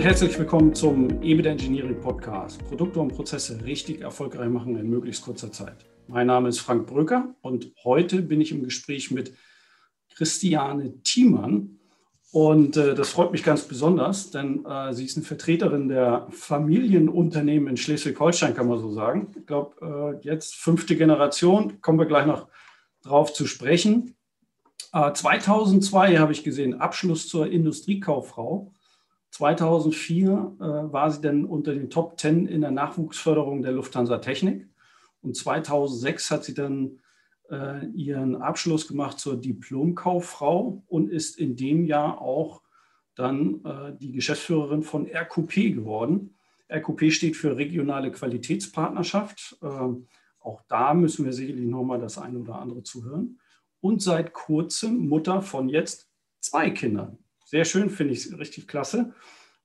herzlich 0.00 0.38
willkommen 0.38 0.74
zum 0.76 1.22
EBIT 1.24 1.46
Engineering 1.46 2.00
Podcast. 2.00 2.64
Produkte 2.68 3.00
und 3.00 3.08
Prozesse 3.08 3.64
richtig 3.64 4.00
erfolgreich 4.00 4.48
machen 4.48 4.76
in 4.76 4.88
möglichst 4.88 5.24
kurzer 5.24 5.50
Zeit. 5.50 5.86
Mein 6.06 6.28
Name 6.28 6.48
ist 6.48 6.60
Frank 6.60 6.86
Brücker 6.86 7.34
und 7.40 7.72
heute 7.82 8.22
bin 8.22 8.40
ich 8.40 8.52
im 8.52 8.62
Gespräch 8.62 9.10
mit 9.10 9.34
Christiane 10.14 11.02
Thiemann. 11.02 11.80
Und 12.30 12.76
äh, 12.76 12.94
das 12.94 13.10
freut 13.10 13.32
mich 13.32 13.42
ganz 13.42 13.64
besonders, 13.64 14.30
denn 14.30 14.64
äh, 14.64 14.92
sie 14.92 15.04
ist 15.04 15.16
eine 15.16 15.26
Vertreterin 15.26 15.88
der 15.88 16.28
Familienunternehmen 16.30 17.68
in 17.68 17.76
Schleswig-Holstein, 17.76 18.54
kann 18.54 18.68
man 18.68 18.78
so 18.78 18.92
sagen. 18.92 19.32
Ich 19.36 19.46
glaube, 19.46 20.20
äh, 20.22 20.24
jetzt 20.24 20.54
fünfte 20.54 20.94
Generation, 20.94 21.80
kommen 21.80 21.98
wir 21.98 22.06
gleich 22.06 22.26
noch 22.26 22.46
drauf 23.02 23.32
zu 23.32 23.46
sprechen. 23.46 24.14
2002 24.92 26.12
äh, 26.12 26.18
habe 26.18 26.32
ich 26.32 26.44
gesehen, 26.44 26.80
Abschluss 26.80 27.28
zur 27.28 27.50
Industriekauffrau. 27.50 28.72
2004 29.30 30.28
äh, 30.28 30.62
war 30.62 31.10
sie 31.10 31.20
dann 31.20 31.44
unter 31.44 31.74
den 31.74 31.90
Top 31.90 32.18
10 32.18 32.46
in 32.46 32.60
der 32.60 32.70
Nachwuchsförderung 32.70 33.62
der 33.62 33.72
Lufthansa 33.72 34.18
Technik. 34.18 34.68
Und 35.20 35.36
2006 35.36 36.30
hat 36.30 36.44
sie 36.44 36.54
dann 36.54 37.00
äh, 37.50 37.86
ihren 37.86 38.36
Abschluss 38.36 38.88
gemacht 38.88 39.18
zur 39.18 39.40
Diplomkauffrau 39.40 40.82
und 40.86 41.10
ist 41.10 41.38
in 41.38 41.56
dem 41.56 41.84
Jahr 41.84 42.20
auch 42.20 42.62
dann 43.14 43.64
äh, 43.64 43.96
die 43.98 44.12
Geschäftsführerin 44.12 44.82
von 44.82 45.06
RQP 45.06 45.74
geworden. 45.74 46.36
RQP 46.72 47.10
steht 47.12 47.36
für 47.36 47.56
regionale 47.56 48.12
Qualitätspartnerschaft. 48.12 49.58
Ähm, 49.62 50.06
auch 50.40 50.62
da 50.68 50.94
müssen 50.94 51.24
wir 51.24 51.32
sicherlich 51.32 51.66
nochmal 51.66 51.98
das 51.98 52.18
eine 52.18 52.38
oder 52.38 52.56
andere 52.56 52.82
zuhören. 52.82 53.40
Und 53.80 54.02
seit 54.02 54.32
kurzem 54.32 55.08
Mutter 55.08 55.42
von 55.42 55.68
jetzt 55.68 56.08
zwei 56.40 56.70
Kindern. 56.70 57.18
Sehr 57.48 57.64
schön, 57.64 57.88
finde 57.88 58.12
ich 58.12 58.38
richtig 58.38 58.68
klasse. 58.68 59.14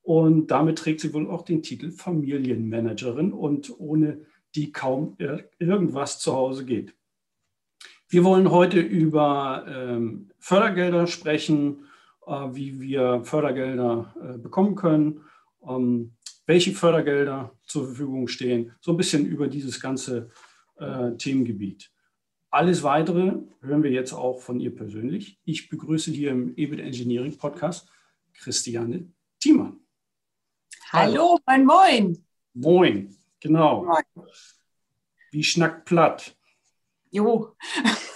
Und 0.03 0.52
damit 0.52 0.78
trägt 0.78 1.02
sie 1.02 1.14
wohl 1.14 1.30
auch 1.30 1.42
den 1.42 1.62
Titel 1.62 1.92
Familienmanagerin 1.92 3.34
und 3.34 3.78
ohne 3.78 4.25
die 4.56 4.72
kaum 4.72 5.17
irgendwas 5.59 6.20
zu 6.20 6.31
Hause 6.31 6.64
geht. 6.64 6.95
Wir 8.08 8.23
wollen 8.23 8.52
heute 8.52 8.80
über 8.80 9.66
ähm, 9.67 10.31
Fördergelder 10.40 11.08
sprechen, 11.08 11.84
äh, 12.25 12.31
wie 12.53 12.80
wir 12.80 13.25
Fördergelder 13.25 14.16
äh, 14.16 14.38
bekommen 14.38 14.75
können, 14.75 15.25
ähm, 15.68 16.14
welche 16.45 16.72
Fördergelder 16.72 17.52
zur 17.66 17.88
Verfügung 17.88 18.30
stehen, 18.30 18.72
so 18.80 18.92
ein 18.92 18.97
bisschen 18.97 19.25
über 19.25 19.50
dieses 19.50 19.81
ganze 19.81 20.30
äh, 20.78 21.18
Themengebiet. 21.18 21.92
Alles 22.54 22.84
Weitere 22.84 23.34
hören 23.62 23.82
wir 23.82 23.90
jetzt 23.90 24.14
auch 24.14 24.40
von 24.40 24.59
ihr 24.59 24.76
persönlich. 24.76 25.40
Ich 25.44 25.70
begrüße 25.70 26.12
hier 26.12 26.30
im 26.30 26.56
EBIT 26.56 26.82
Engineering 26.82 27.36
Podcast 27.36 27.90
Christiane 28.32 29.12
Thiemann. 29.40 29.80
Hallo, 30.92 31.40
moin, 31.48 31.66
moin. 31.66 32.26
Moin, 32.54 33.18
genau. 33.40 33.86
Moin. 33.86 34.28
Wie 35.31 35.44
schnackt 35.44 35.86
platt? 35.86 36.36
Jo, 37.09 37.56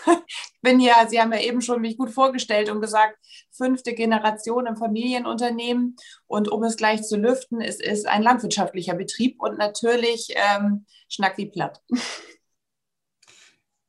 ich 0.06 0.62
bin 0.62 0.82
ja, 0.82 1.08
Sie 1.08 1.20
haben 1.20 1.34
ja 1.34 1.42
eben 1.42 1.64
schon 1.64 1.82
mich 1.82 1.98
gut 1.98 2.12
vorgestellt 2.12 2.70
und 2.70 2.80
gesagt, 2.80 3.18
fünfte 3.50 3.96
Generation 3.96 4.68
im 4.68 4.78
Familienunternehmen. 4.78 5.96
Und 6.28 6.48
um 6.48 6.62
es 6.62 6.78
gleich 6.78 7.02
zu 7.02 7.18
lüften, 7.18 7.60
es 7.60 7.80
ist 7.80 8.06
ein 8.06 8.22
landwirtschaftlicher 8.22 8.94
Betrieb 8.94 9.42
und 9.42 9.58
natürlich 9.58 10.36
ähm, 10.36 10.86
schnackt 11.10 11.40
wie 11.40 11.50
platt. 11.50 11.82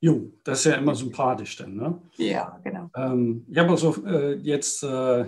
Jo, 0.01 0.33
das 0.45 0.61
ist 0.61 0.67
ja 0.67 0.75
immer 0.75 0.95
sympathisch 0.95 1.57
dann, 1.57 1.75
ne? 1.75 2.01
Ja, 2.17 2.61
genau. 2.63 2.91
Ähm, 2.95 3.45
ich 3.51 3.59
habe 3.59 3.71
also 3.71 3.97
äh, 4.07 4.35
jetzt 4.37 4.85
äh, 4.85 5.25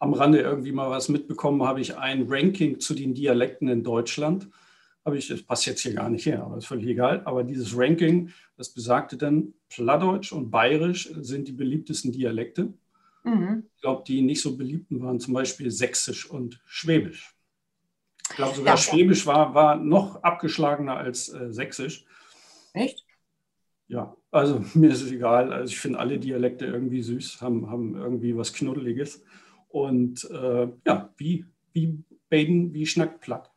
am 0.00 0.14
Rande 0.14 0.40
irgendwie 0.40 0.72
mal 0.72 0.90
was 0.90 1.08
mitbekommen, 1.08 1.62
habe 1.62 1.80
ich 1.80 1.96
ein 1.96 2.26
Ranking 2.28 2.80
zu 2.80 2.94
den 2.94 3.14
Dialekten 3.14 3.68
in 3.68 3.84
Deutschland. 3.84 4.48
Habe 5.04 5.18
ich, 5.18 5.28
das 5.28 5.42
passt 5.42 5.66
jetzt 5.66 5.82
hier 5.82 5.94
gar 5.94 6.10
nicht 6.10 6.26
her, 6.26 6.42
aber 6.42 6.56
ist 6.56 6.66
völlig 6.66 6.86
egal. 6.86 7.22
Aber 7.24 7.44
dieses 7.44 7.76
Ranking, 7.76 8.30
das 8.56 8.70
besagte 8.70 9.16
dann, 9.16 9.54
Plattdeutsch 9.68 10.32
und 10.32 10.50
Bayerisch 10.50 11.12
sind 11.20 11.46
die 11.46 11.52
beliebtesten 11.52 12.10
Dialekte. 12.10 12.72
Mhm. 13.22 13.64
Ich 13.76 13.82
glaube, 13.82 14.02
die 14.06 14.22
nicht 14.22 14.42
so 14.42 14.56
beliebten 14.56 15.00
waren 15.00 15.20
zum 15.20 15.34
Beispiel 15.34 15.70
Sächsisch 15.70 16.28
und 16.28 16.60
Schwäbisch. 16.66 17.36
Ich 18.30 18.36
glaube 18.36 18.56
sogar 18.56 18.74
ja, 18.74 18.76
Schwäbisch 18.76 19.26
war, 19.26 19.54
war 19.54 19.76
noch 19.76 20.22
abgeschlagener 20.22 20.96
als 20.96 21.28
äh, 21.28 21.52
Sächsisch. 21.52 22.04
Echt? 22.72 23.04
Ja, 23.92 24.16
also 24.30 24.62
mir 24.74 24.90
ist 24.90 25.02
es 25.02 25.12
egal. 25.12 25.52
Also 25.52 25.70
ich 25.70 25.78
finde 25.78 25.98
alle 25.98 26.18
Dialekte 26.18 26.66
irgendwie 26.66 27.02
süß, 27.02 27.42
haben, 27.42 27.70
haben 27.70 27.94
irgendwie 27.94 28.36
was 28.36 28.52
Knuddeliges. 28.52 29.22
Und 29.68 30.28
äh, 30.30 30.68
ja, 30.86 31.10
wie, 31.16 31.44
wie 31.72 32.02
Baden, 32.28 32.72
wie 32.72 32.86
schnackt 32.86 33.20
platt. 33.20 33.50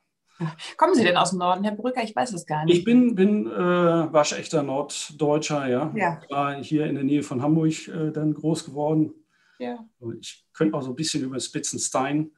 Kommen 0.75 0.95
Sie 0.95 1.03
denn 1.03 1.15
aus 1.15 1.29
dem 1.29 1.39
Norden, 1.39 1.63
Herr 1.63 1.75
Brücker? 1.75 2.03
Ich 2.03 2.13
weiß 2.13 2.33
es 2.33 2.45
gar 2.45 2.65
nicht. 2.65 2.79
Ich 2.79 2.83
bin, 2.83 3.15
bin 3.15 3.47
äh, 3.47 3.53
waschechter 3.53 4.63
Norddeutscher, 4.63 5.67
ja. 5.67 5.93
ja. 5.95 6.21
War 6.29 6.61
hier 6.61 6.87
in 6.87 6.95
der 6.95 7.05
Nähe 7.05 7.23
von 7.23 7.41
Hamburg 7.41 7.87
äh, 7.87 8.11
dann 8.11 8.33
groß 8.33 8.65
geworden. 8.65 9.13
Ja. 9.59 9.79
Ich 10.19 10.45
könnte 10.51 10.75
auch 10.77 10.81
so 10.81 10.89
ein 10.89 10.95
bisschen 10.95 11.23
über 11.23 11.39
Spitzenstein 11.39 12.31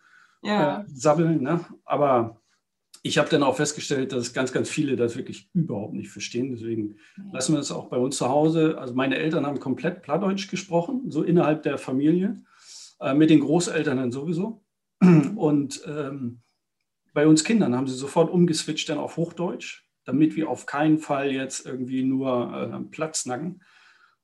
ja. 0.44 0.82
äh, 0.82 0.86
sabbeln, 0.88 1.42
ne? 1.42 1.66
aber 1.86 2.40
ich 3.04 3.18
habe 3.18 3.30
dann 3.30 3.44
auch 3.44 3.56
festgestellt, 3.56 4.12
dass 4.12 4.34
ganz, 4.34 4.52
ganz 4.52 4.70
viele 4.70 4.96
das 4.96 5.16
wirklich 5.16 5.50
überhaupt 5.54 5.94
nicht 5.94 6.10
verstehen. 6.10 6.52
Deswegen 6.52 6.98
lassen 7.32 7.54
wir 7.54 7.60
es 7.60 7.72
auch 7.72 7.90
bei 7.90 7.98
uns 7.98 8.18
zu 8.18 8.28
Hause. 8.30 8.78
Also 8.78 8.94
meine 8.94 9.18
Eltern 9.18 9.46
haben 9.46 9.60
komplett 9.60 10.02
Plattdeutsch 10.02 10.50
gesprochen, 10.50 11.10
so 11.10 11.24
innerhalb 11.24 11.64
der 11.64 11.78
Familie, 11.78 12.38
äh, 13.00 13.14
mit 13.14 13.30
den 13.30 13.40
Großeltern 13.40 13.98
dann 13.98 14.12
sowieso. 14.12 14.64
Und 15.36 15.82
ähm, 15.86 16.42
bei 17.14 17.28
uns 17.28 17.44
Kindern 17.44 17.76
haben 17.76 17.88
sie 17.88 17.96
sofort 17.96 18.32
umgeswitcht 18.32 18.90
dann 18.90 19.00
auf 19.00 19.18
Hochdeutsch, 19.18 19.86
damit 20.06 20.36
wir 20.36 20.50
auf 20.50 20.66
keinen 20.66 21.00
Fall 21.00 21.32
jetzt 21.32 21.66
irgendwie 21.66 22.04
nur 22.04 22.54
äh, 22.54 22.92
Platz 22.92 23.26
nacken 23.26 23.62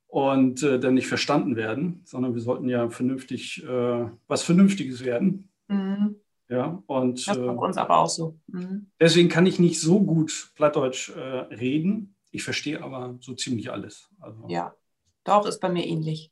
und 0.08 0.62
äh, 0.62 0.80
dann 0.80 0.94
nicht 0.94 1.08
verstanden 1.08 1.56
werden, 1.56 2.02
sondern 2.06 2.36
wir 2.36 2.42
sollten 2.42 2.70
ja 2.70 2.90
vernünftig 2.90 3.64
äh, 3.64 4.06
was 4.28 4.44
Vernünftiges 4.44 5.04
werden. 5.04 5.50
Mhm. 5.68 6.18
Ja, 6.54 6.84
und, 6.86 7.28
das 7.28 7.36
ist 7.36 7.44
bei 7.44 7.52
äh, 7.52 7.58
uns 7.58 7.78
aber 7.78 7.98
auch 7.98 8.10
so. 8.10 8.38
Mhm. 8.46 8.86
Deswegen 9.00 9.28
kann 9.28 9.48
ich 9.48 9.58
nicht 9.58 9.82
so 9.82 10.00
gut 10.00 10.52
Plattdeutsch 10.56 11.10
äh, 11.10 11.20
reden. 11.20 12.16
Ich 12.30 12.44
verstehe 12.44 12.84
aber 12.84 13.18
so 13.22 13.34
ziemlich 13.34 13.72
alles. 13.72 14.08
Also, 14.20 14.46
ja, 14.50 14.76
doch, 15.24 15.48
ist 15.48 15.60
bei 15.60 15.70
mir 15.70 15.84
ähnlich. 15.84 16.32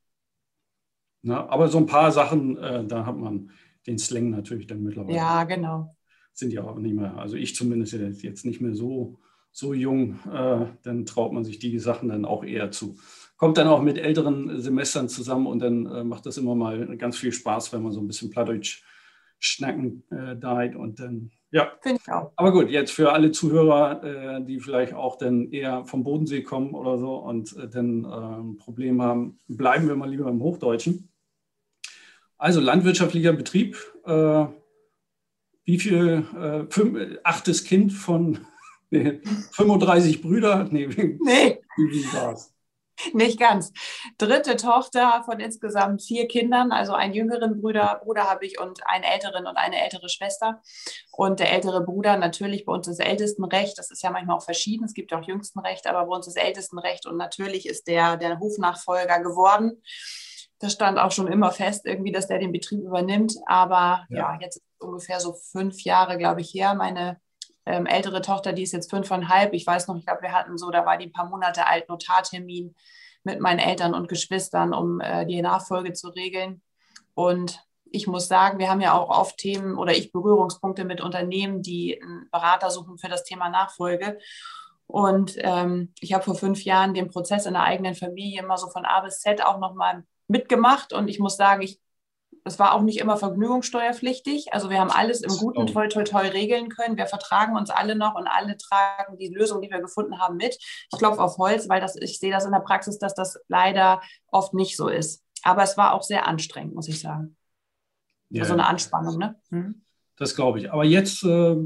Na, 1.24 1.48
aber 1.50 1.70
so 1.70 1.80
ein 1.80 1.88
paar 1.88 2.12
Sachen, 2.12 2.56
äh, 2.58 2.86
da 2.86 3.08
hat 3.08 3.18
man 3.18 3.50
den 3.88 3.98
Slang 3.98 4.30
natürlich 4.30 4.68
dann 4.68 4.84
mittlerweile. 4.84 5.18
Ja, 5.18 5.44
genau. 5.44 5.96
Sind 6.34 6.54
ja 6.54 6.64
auch 6.66 6.78
nicht 6.78 6.96
mehr, 6.96 7.18
also 7.18 7.36
ich 7.36 7.56
zumindest 7.56 7.94
jetzt 7.94 8.46
nicht 8.46 8.62
mehr 8.62 8.76
so, 8.76 9.18
so 9.52 9.74
jung, 9.74 10.20
äh, 10.32 10.68
dann 10.84 11.06
traut 11.08 11.34
man 11.34 11.44
sich 11.44 11.58
die 11.58 11.80
Sachen 11.80 12.10
dann 12.10 12.26
auch 12.26 12.44
eher 12.44 12.70
zu. 12.70 12.98
Kommt 13.38 13.58
dann 13.58 13.68
auch 13.68 13.82
mit 13.82 13.98
älteren 13.98 14.62
Semestern 14.62 15.10
zusammen 15.10 15.48
und 15.48 15.60
dann 15.60 15.88
äh, 15.88 16.04
macht 16.04 16.28
das 16.28 16.38
immer 16.38 16.54
mal 16.54 16.96
ganz 16.98 17.18
viel 17.18 17.32
Spaß, 17.32 17.74
wenn 17.74 17.82
man 17.82 17.92
so 17.92 18.00
ein 18.02 18.08
bisschen 18.08 18.30
Plattdeutsch 18.30 18.84
Schnacken 19.44 20.04
äh, 20.12 20.36
died 20.36 20.76
und 20.76 21.00
dann, 21.00 21.32
ja. 21.50 21.72
Finde 21.82 22.00
ich 22.02 22.14
auch. 22.14 22.32
Aber 22.36 22.52
gut, 22.52 22.70
jetzt 22.70 22.92
für 22.92 23.12
alle 23.12 23.32
Zuhörer, 23.32 24.04
äh, 24.04 24.46
die 24.46 24.60
vielleicht 24.60 24.94
auch 24.94 25.18
dann 25.18 25.52
eher 25.52 25.84
vom 25.86 26.04
Bodensee 26.04 26.44
kommen 26.44 26.76
oder 26.76 27.00
so 27.00 27.16
und 27.16 27.58
äh, 27.58 27.68
dann 27.68 28.06
ein 28.06 28.40
ähm, 28.40 28.58
Problem 28.58 29.02
haben, 29.02 29.40
bleiben 29.48 29.88
wir 29.88 29.96
mal 29.96 30.10
lieber 30.10 30.30
im 30.30 30.42
Hochdeutschen. 30.42 31.10
Also 32.38 32.60
landwirtschaftlicher 32.60 33.34
Betrieb. 33.34 33.78
Äh, 34.06 34.46
wie 35.64 35.80
viel? 35.80 36.24
Äh, 36.38 36.72
fünf, 36.72 37.20
achtes 37.24 37.64
Kind 37.64 37.94
von 37.94 38.46
nee, 38.92 39.22
35 39.54 40.22
Brüder? 40.22 40.68
Nee, 40.72 40.88
nee. 40.88 41.60
wie 41.78 42.14
war 42.14 42.34
es? 42.34 42.51
Nicht 43.14 43.40
ganz. 43.40 43.72
Dritte 44.18 44.56
Tochter 44.56 45.24
von 45.26 45.40
insgesamt 45.40 46.04
vier 46.04 46.28
Kindern, 46.28 46.72
also 46.72 46.94
einen 46.94 47.14
jüngeren 47.14 47.62
Bruder, 47.62 48.02
Bruder 48.04 48.30
habe 48.30 48.46
ich 48.46 48.60
und 48.60 48.82
einen 48.88 49.04
älteren 49.04 49.48
und 49.48 49.58
eine 49.58 49.82
ältere 49.84 50.10
Schwester. 50.10 50.62
Und 51.12 51.40
der 51.40 51.52
ältere 51.52 51.82
Bruder 51.82 52.18
natürlich 52.18 52.66
bei 52.66 52.74
uns 52.74 52.88
das 52.88 53.00
Ältestenrecht. 53.00 53.78
Das 53.78 53.92
ist 53.92 54.04
ja 54.04 54.12
manchmal 54.12 54.38
auch 54.38 54.44
verschieden. 54.44 54.86
Es 54.86 54.94
gibt 54.94 55.14
auch 55.14 55.26
Jüngstenrecht, 55.28 55.88
aber 55.88 56.06
bei 56.06 56.16
uns 56.16 56.26
das 56.26 56.36
Ältestenrecht. 56.36 57.06
Und 57.06 57.18
natürlich 57.18 57.68
ist 57.68 57.88
der 57.88 58.18
der 58.18 58.40
Hofnachfolger 58.40 59.20
geworden. 59.20 59.82
Das 60.60 60.74
stand 60.74 61.00
auch 61.00 61.12
schon 61.12 61.28
immer 61.28 61.52
fest, 61.52 61.86
irgendwie, 61.86 62.12
dass 62.12 62.28
der 62.28 62.38
den 62.38 62.52
Betrieb 62.52 62.82
übernimmt. 62.82 63.36
Aber 63.48 64.06
ja, 64.10 64.34
ja 64.34 64.38
jetzt 64.42 64.58
ist 64.58 64.64
ungefähr 64.80 65.20
so 65.20 65.34
fünf 65.34 65.82
Jahre, 65.84 66.18
glaube 66.18 66.42
ich, 66.42 66.54
her. 66.54 66.76
Meine 66.76 67.20
ähm, 67.66 67.86
ältere 67.86 68.22
Tochter, 68.22 68.54
die 68.54 68.64
ist 68.64 68.74
jetzt 68.74 68.90
fünfeinhalb. 68.90 69.54
Ich 69.54 69.66
weiß 69.66 69.88
noch, 69.88 69.98
ich 69.98 70.06
glaube, 70.06 70.24
wir 70.24 70.32
hatten 70.32 70.58
so, 70.58 70.72
da 70.72 70.86
war 70.86 70.98
die 70.98 71.08
ein 71.08 71.12
paar 71.12 71.30
Monate 71.30 71.68
alt, 71.68 71.90
Notartermin 71.90 72.76
mit 73.24 73.40
meinen 73.40 73.60
Eltern 73.60 73.94
und 73.94 74.08
Geschwistern, 74.08 74.74
um 74.74 75.00
äh, 75.00 75.26
die 75.26 75.42
Nachfolge 75.42 75.94
zu 75.94 76.10
regeln. 76.10 76.62
Und 77.14 77.64
ich 77.92 78.08
muss 78.08 78.28
sagen, 78.28 78.58
wir 78.58 78.70
haben 78.70 78.82
ja 78.82 78.94
auch 78.94 79.10
oft 79.10 79.38
Themen 79.38 79.78
oder 79.78 79.92
ich 79.92 80.12
Berührungspunkte 80.12 80.86
mit 80.86 81.02
Unternehmen, 81.02 81.62
die 81.62 82.02
einen 82.02 82.30
Berater 82.32 82.72
suchen 82.72 82.98
für 82.98 83.10
das 83.10 83.24
Thema 83.24 83.50
Nachfolge. 83.50 84.18
Und 84.88 85.36
ähm, 85.38 85.94
ich 86.00 86.14
habe 86.14 86.24
vor 86.24 86.36
fünf 86.36 86.64
Jahren 86.64 86.94
den 86.94 87.10
Prozess 87.10 87.46
in 87.46 87.54
der 87.54 87.64
eigenen 87.64 87.96
Familie 87.96 88.42
immer 88.42 88.58
so 88.58 88.70
von 88.70 88.86
A 88.86 89.02
bis 89.02 89.20
Z 89.20 89.44
auch 89.44 89.60
nochmal 89.60 90.04
mitgemacht. 90.28 90.94
Und 90.94 91.08
ich 91.08 91.20
muss 91.20 91.38
sagen, 91.38 91.62
ich 91.62 91.80
es 92.44 92.60
war 92.60 92.74
auch 92.74 92.82
nicht 92.82 93.00
immer 93.00 93.18
vergnügungssteuerpflichtig. 93.18 94.54
Also 94.54 94.70
wir 94.70 94.80
haben 94.80 94.90
alles 94.90 95.22
im 95.22 95.32
Guten 95.38 95.68
toll, 95.68 95.90
toll, 95.90 96.04
toll 96.04 96.26
regeln 96.26 96.70
können. 96.70 96.98
Wir 96.98 97.06
vertragen 97.06 97.56
uns 97.56 97.70
alle 97.70 97.96
noch 97.96 98.16
und 98.16 98.28
alle 98.28 98.58
tragen 98.58 99.18
die 99.18 99.28
Lösung, 99.28 99.62
die 99.62 99.70
wir 99.70 99.80
gefunden 99.80 100.20
haben, 100.20 100.38
mit. 100.38 100.58
Ich 100.92 100.98
klopfe 100.98 101.22
auf 101.22 101.38
Holz, 101.38 101.70
weil 101.70 101.82
das, 101.82 101.96
ich 101.96 102.20
sehe 102.20 102.32
das 102.32 102.46
in 102.46 102.52
der 102.52 102.60
Praxis, 102.60 102.98
dass 102.98 103.14
das 103.14 103.40
leider 103.48 104.02
oft 104.28 104.54
nicht 104.54 104.76
so 104.76 104.88
ist. 104.88 105.24
Aber 105.44 105.64
es 105.64 105.78
war 105.78 105.94
auch 105.94 106.04
sehr 106.04 106.28
anstrengend, 106.28 106.74
muss 106.74 106.88
ich 106.88 107.00
sagen. 107.00 107.36
Ja, 108.30 108.46
so 108.46 108.54
eine 108.54 108.68
Anspannung, 108.68 109.18
ne? 109.18 109.36
Mhm. 109.50 109.82
Das 110.18 110.36
glaube 110.36 110.60
ich. 110.60 110.72
Aber 110.72 110.86
jetzt, 110.86 111.24
äh, 111.24 111.58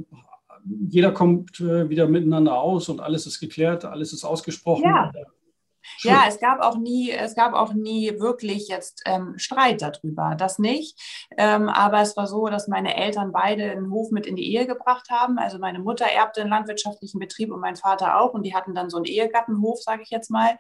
jeder 0.66 1.12
kommt 1.12 1.60
äh, 1.60 1.90
wieder 1.90 2.08
miteinander 2.08 2.60
aus 2.60 2.90
und 2.90 3.00
alles 3.00 3.28
ist 3.28 3.40
geklärt, 3.40 3.86
alles 3.86 4.14
ist 4.14 4.24
ausgesprochen. 4.24 4.84
Ja. 4.84 5.12
Schön. 5.98 6.12
Ja, 6.12 6.24
es 6.28 6.40
gab 6.40 6.62
auch 6.62 6.78
nie, 6.78 7.12
es 7.12 7.36
gab 7.36 7.54
auch 7.54 7.74
nie 7.74 8.20
wirklich 8.20 8.68
jetzt 8.68 9.02
ähm, 9.06 9.38
Streit 9.38 9.82
darüber, 9.82 10.36
das 10.38 10.60
nicht. 10.60 11.00
Ähm, 11.38 11.70
aber 11.70 12.02
es 12.02 12.18
war 12.18 12.28
so, 12.28 12.48
dass 12.48 12.68
meine 12.68 12.96
Eltern 12.96 13.32
beide 13.32 13.72
einen 13.72 13.92
Hof 13.92 14.12
mit 14.12 14.26
in 14.26 14.36
die 14.36 14.54
Ehe 14.54 14.68
gebracht 14.68 15.10
haben. 15.10 15.38
Also 15.38 15.60
meine 15.60 15.80
Mutter 15.80 16.06
erbte 16.06 16.42
einen 16.42 16.50
landwirtschaftlichen 16.50 17.20
Betrieb 17.20 17.52
und 17.52 17.60
mein 17.60 17.76
Vater 17.76 18.20
auch. 18.20 18.34
Und 18.34 18.44
die 18.44 18.56
hatten 18.56 18.76
dann 18.76 18.90
so 18.90 18.98
einen 18.98 19.06
Ehegattenhof, 19.06 19.82
sage 19.82 20.04
ich 20.04 20.10
jetzt 20.10 20.30
mal. 20.30 20.58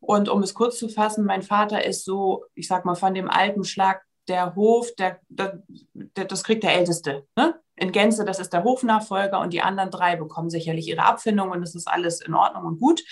Und 0.00 0.28
um 0.28 0.42
es 0.42 0.54
kurz 0.54 0.78
zu 0.78 0.88
fassen, 0.88 1.24
mein 1.24 1.42
Vater 1.42 1.84
ist 1.84 2.04
so, 2.04 2.44
ich 2.54 2.66
sag 2.66 2.84
mal, 2.84 2.94
von 2.94 3.14
dem 3.14 3.28
alten 3.28 3.64
Schlag 3.64 4.02
der 4.28 4.54
Hof, 4.54 4.94
der, 4.96 5.20
der, 5.28 5.62
der 5.92 6.24
das 6.24 6.44
kriegt 6.44 6.62
der 6.62 6.74
Älteste. 6.74 7.26
Ne? 7.36 7.60
In 7.76 7.92
Gänze, 7.92 8.24
das 8.24 8.38
ist 8.38 8.52
der 8.52 8.64
Hofnachfolger 8.64 9.40
und 9.40 9.52
die 9.52 9.62
anderen 9.62 9.90
drei 9.90 10.16
bekommen 10.16 10.50
sicherlich 10.50 10.86
ihre 10.88 11.04
Abfindung 11.04 11.50
und 11.50 11.62
es 11.62 11.74
ist 11.74 11.88
alles 11.88 12.20
in 12.20 12.34
Ordnung 12.34 12.64
und 12.64 12.80
gut 12.80 13.02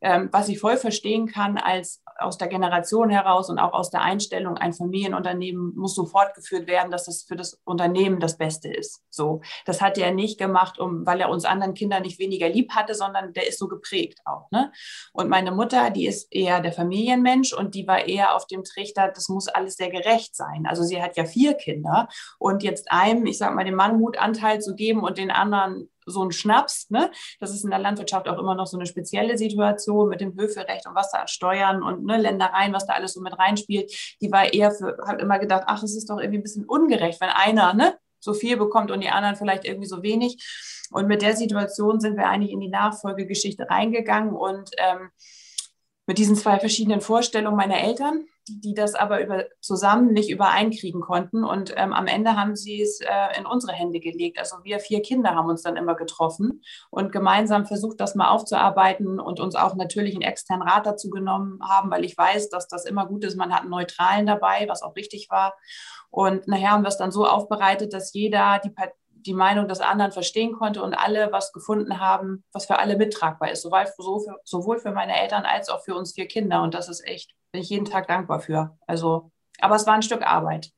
ähm, 0.00 0.28
was 0.32 0.48
ich 0.48 0.58
voll 0.58 0.76
verstehen 0.76 1.26
kann 1.26 1.58
als 1.58 2.02
aus 2.20 2.38
der 2.38 2.48
Generation 2.48 3.10
heraus 3.10 3.48
und 3.48 3.58
auch 3.58 3.72
aus 3.72 3.90
der 3.90 4.02
Einstellung, 4.02 4.56
ein 4.56 4.72
Familienunternehmen 4.72 5.74
muss 5.74 5.94
so 5.94 6.06
fortgeführt 6.06 6.66
werden, 6.66 6.90
dass 6.90 7.08
es 7.08 7.22
für 7.22 7.36
das 7.36 7.60
Unternehmen 7.64 8.20
das 8.20 8.36
Beste 8.36 8.72
ist. 8.72 9.02
So, 9.10 9.40
das 9.64 9.80
hat 9.80 9.98
er 9.98 10.12
nicht 10.12 10.38
gemacht, 10.38 10.78
um, 10.78 11.06
weil 11.06 11.20
er 11.20 11.30
uns 11.30 11.44
anderen 11.44 11.74
Kinder 11.74 12.00
nicht 12.00 12.18
weniger 12.18 12.48
lieb 12.48 12.72
hatte, 12.72 12.94
sondern 12.94 13.32
der 13.32 13.48
ist 13.48 13.58
so 13.58 13.68
geprägt 13.68 14.20
auch. 14.24 14.50
Ne? 14.50 14.72
Und 15.12 15.28
meine 15.28 15.52
Mutter, 15.52 15.90
die 15.90 16.06
ist 16.06 16.32
eher 16.32 16.60
der 16.60 16.72
Familienmensch 16.72 17.52
und 17.52 17.74
die 17.74 17.86
war 17.86 18.06
eher 18.06 18.34
auf 18.36 18.46
dem 18.46 18.64
Trichter, 18.64 19.08
das 19.08 19.28
muss 19.28 19.48
alles 19.48 19.76
sehr 19.76 19.90
gerecht 19.90 20.36
sein. 20.36 20.66
Also 20.66 20.82
sie 20.82 21.02
hat 21.02 21.16
ja 21.16 21.24
vier 21.24 21.54
Kinder 21.54 22.08
und 22.38 22.62
jetzt 22.62 22.92
einem, 22.92 23.26
ich 23.26 23.38
sag 23.38 23.54
mal, 23.54 23.64
den 23.64 23.74
Mannmutanteil 23.74 24.60
zu 24.60 24.74
geben 24.74 25.02
und 25.02 25.18
den 25.18 25.30
anderen 25.30 25.88
so 26.10 26.22
ein 26.24 26.32
Schnaps. 26.32 26.90
Ne? 26.90 27.10
Das 27.38 27.50
ist 27.50 27.64
in 27.64 27.70
der 27.70 27.78
Landwirtschaft 27.78 28.28
auch 28.28 28.38
immer 28.38 28.54
noch 28.54 28.66
so 28.66 28.76
eine 28.76 28.86
spezielle 28.86 29.38
Situation 29.38 30.08
mit 30.08 30.20
dem 30.20 30.36
Höferecht 30.38 30.86
und 30.86 30.94
was 30.94 31.10
da 31.10 31.26
Steuern 31.26 31.82
und 31.82 32.04
ne, 32.04 32.18
Ländereien, 32.18 32.72
was 32.72 32.86
da 32.86 32.94
alles 32.94 33.14
so 33.14 33.20
mit 33.20 33.38
reinspielt. 33.38 33.92
Die 34.20 34.30
war 34.30 34.52
eher 34.52 34.72
für, 34.72 34.98
hat 35.06 35.20
immer 35.20 35.38
gedacht, 35.38 35.64
ach, 35.66 35.82
es 35.82 35.96
ist 35.96 36.10
doch 36.10 36.18
irgendwie 36.18 36.38
ein 36.38 36.42
bisschen 36.42 36.66
ungerecht, 36.66 37.20
wenn 37.20 37.30
einer 37.30 37.74
ne, 37.74 37.96
so 38.18 38.34
viel 38.34 38.56
bekommt 38.56 38.90
und 38.90 39.02
die 39.02 39.08
anderen 39.08 39.36
vielleicht 39.36 39.64
irgendwie 39.64 39.88
so 39.88 40.02
wenig. 40.02 40.44
Und 40.90 41.06
mit 41.06 41.22
der 41.22 41.36
Situation 41.36 42.00
sind 42.00 42.16
wir 42.16 42.28
eigentlich 42.28 42.52
in 42.52 42.60
die 42.60 42.68
Nachfolgegeschichte 42.68 43.68
reingegangen 43.70 44.34
und 44.34 44.70
ähm, 44.78 45.10
mit 46.06 46.18
diesen 46.18 46.34
zwei 46.34 46.58
verschiedenen 46.58 47.00
Vorstellungen 47.00 47.56
meiner 47.56 47.80
Eltern 47.80 48.24
die 48.58 48.74
das 48.74 48.94
aber 48.94 49.22
über, 49.22 49.44
zusammen 49.60 50.12
nicht 50.12 50.30
übereinkriegen 50.30 51.00
konnten. 51.00 51.44
Und 51.44 51.72
ähm, 51.76 51.92
am 51.92 52.06
Ende 52.06 52.36
haben 52.36 52.56
sie 52.56 52.82
es 52.82 53.00
äh, 53.00 53.38
in 53.38 53.46
unsere 53.46 53.72
Hände 53.72 54.00
gelegt. 54.00 54.38
Also 54.38 54.56
wir 54.64 54.80
vier 54.80 55.02
Kinder 55.02 55.34
haben 55.34 55.48
uns 55.48 55.62
dann 55.62 55.76
immer 55.76 55.94
getroffen 55.94 56.62
und 56.90 57.12
gemeinsam 57.12 57.66
versucht, 57.66 58.00
das 58.00 58.14
mal 58.14 58.30
aufzuarbeiten 58.30 59.20
und 59.20 59.40
uns 59.40 59.54
auch 59.54 59.74
natürlich 59.74 60.14
einen 60.14 60.22
externen 60.22 60.66
Rat 60.66 60.86
dazu 60.86 61.10
genommen 61.10 61.60
haben, 61.68 61.90
weil 61.90 62.04
ich 62.04 62.16
weiß, 62.16 62.48
dass 62.48 62.66
das 62.66 62.86
immer 62.86 63.06
gut 63.06 63.24
ist. 63.24 63.36
Man 63.36 63.52
hat 63.52 63.62
einen 63.62 63.70
Neutralen 63.70 64.26
dabei, 64.26 64.66
was 64.68 64.82
auch 64.82 64.96
richtig 64.96 65.28
war. 65.30 65.54
Und 66.10 66.48
nachher 66.48 66.72
haben 66.72 66.82
wir 66.82 66.88
es 66.88 66.98
dann 66.98 67.12
so 67.12 67.26
aufbereitet, 67.26 67.92
dass 67.92 68.12
jeder 68.12 68.60
die, 68.64 68.72
die 69.26 69.34
Meinung 69.34 69.68
des 69.68 69.80
anderen 69.80 70.12
verstehen 70.12 70.52
konnte 70.52 70.82
und 70.82 70.94
alle 70.94 71.32
was 71.32 71.52
gefunden 71.52 72.00
haben, 72.00 72.44
was 72.52 72.66
für 72.66 72.78
alle 72.78 72.96
mittragbar 72.96 73.50
ist, 73.50 73.62
sowohl 73.62 74.78
für 74.78 74.92
meine 74.92 75.20
Eltern 75.20 75.44
als 75.44 75.68
auch 75.68 75.82
für 75.84 75.94
uns 75.94 76.14
vier 76.14 76.26
Kinder. 76.26 76.62
Und 76.62 76.74
das 76.74 76.88
ist 76.88 77.06
echt 77.06 77.34
bin 77.52 77.62
ich 77.62 77.70
jeden 77.70 77.84
Tag 77.84 78.06
dankbar 78.06 78.40
für. 78.40 78.76
Also, 78.86 79.32
aber 79.58 79.76
es 79.76 79.86
war 79.86 79.94
ein 79.94 80.02
Stück 80.02 80.22
Arbeit. 80.22 80.72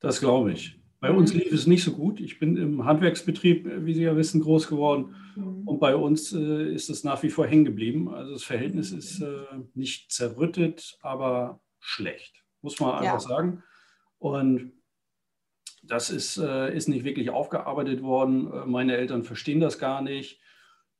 Das 0.00 0.20
glaube 0.20 0.52
ich. 0.52 0.78
Bei 1.00 1.10
uns 1.10 1.32
mhm. 1.32 1.40
lief 1.40 1.52
es 1.52 1.66
nicht 1.66 1.84
so 1.84 1.92
gut. 1.92 2.20
Ich 2.20 2.38
bin 2.38 2.56
im 2.56 2.84
Handwerksbetrieb, 2.84 3.68
wie 3.84 3.94
Sie 3.94 4.02
ja 4.02 4.16
wissen, 4.16 4.40
groß 4.40 4.68
geworden. 4.68 5.14
Mhm. 5.36 5.66
Und 5.66 5.80
bei 5.80 5.94
uns 5.94 6.32
äh, 6.32 6.72
ist 6.72 6.90
es 6.90 7.04
nach 7.04 7.22
wie 7.22 7.30
vor 7.30 7.46
hängen 7.46 7.64
geblieben. 7.64 8.12
Also 8.12 8.32
das 8.32 8.44
Verhältnis 8.44 8.90
ist 8.92 9.20
äh, 9.20 9.44
nicht 9.74 10.10
zerrüttet, 10.10 10.98
aber 11.02 11.60
schlecht, 11.78 12.44
muss 12.62 12.80
man 12.80 12.92
einfach 12.92 13.04
ja. 13.04 13.20
sagen. 13.20 13.62
Und 14.18 14.72
das 15.88 16.10
ist, 16.10 16.36
äh, 16.36 16.74
ist 16.74 16.88
nicht 16.88 17.04
wirklich 17.04 17.30
aufgearbeitet 17.30 18.02
worden. 18.02 18.52
Äh, 18.52 18.66
meine 18.66 18.96
Eltern 18.96 19.24
verstehen 19.24 19.60
das 19.60 19.78
gar 19.78 20.02
nicht. 20.02 20.40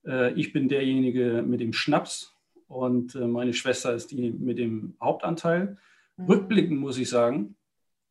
Äh, 0.05 0.33
ich 0.33 0.53
bin 0.53 0.69
derjenige 0.69 1.45
mit 1.47 1.61
dem 1.61 1.73
Schnaps 1.73 2.35
und 2.67 3.15
meine 3.15 3.55
Schwester 3.55 3.95
ist 3.95 4.11
die 4.11 4.31
mit 4.31 4.59
dem 4.59 4.95
Hauptanteil. 5.01 5.79
Mhm. 6.17 6.25
Rückblickend 6.27 6.79
muss 6.79 6.99
ich 6.99 7.09
sagen, 7.09 7.57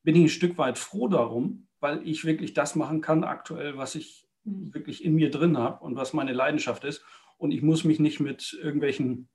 bin 0.01 0.15
ich 0.15 0.23
ein 0.23 0.29
Stück 0.29 0.57
weit 0.57 0.79
froh 0.79 1.07
darum, 1.07 1.67
weil 1.79 2.01
ich 2.07 2.25
wirklich 2.25 2.55
das 2.55 2.75
machen 2.75 3.01
kann 3.01 3.23
aktuell, 3.23 3.77
was 3.77 3.93
ich 3.93 4.27
mhm. 4.45 4.73
wirklich 4.73 5.05
in 5.05 5.13
mir 5.13 5.29
drin 5.29 5.59
habe 5.59 5.83
und 5.83 5.95
was 5.95 6.13
meine 6.13 6.33
Leidenschaft 6.33 6.85
ist. 6.85 7.03
Und 7.37 7.51
ich 7.51 7.61
muss 7.61 7.83
mich 7.83 7.99
nicht 7.99 8.19
mit 8.19 8.57
irgendwelchen 8.59 9.27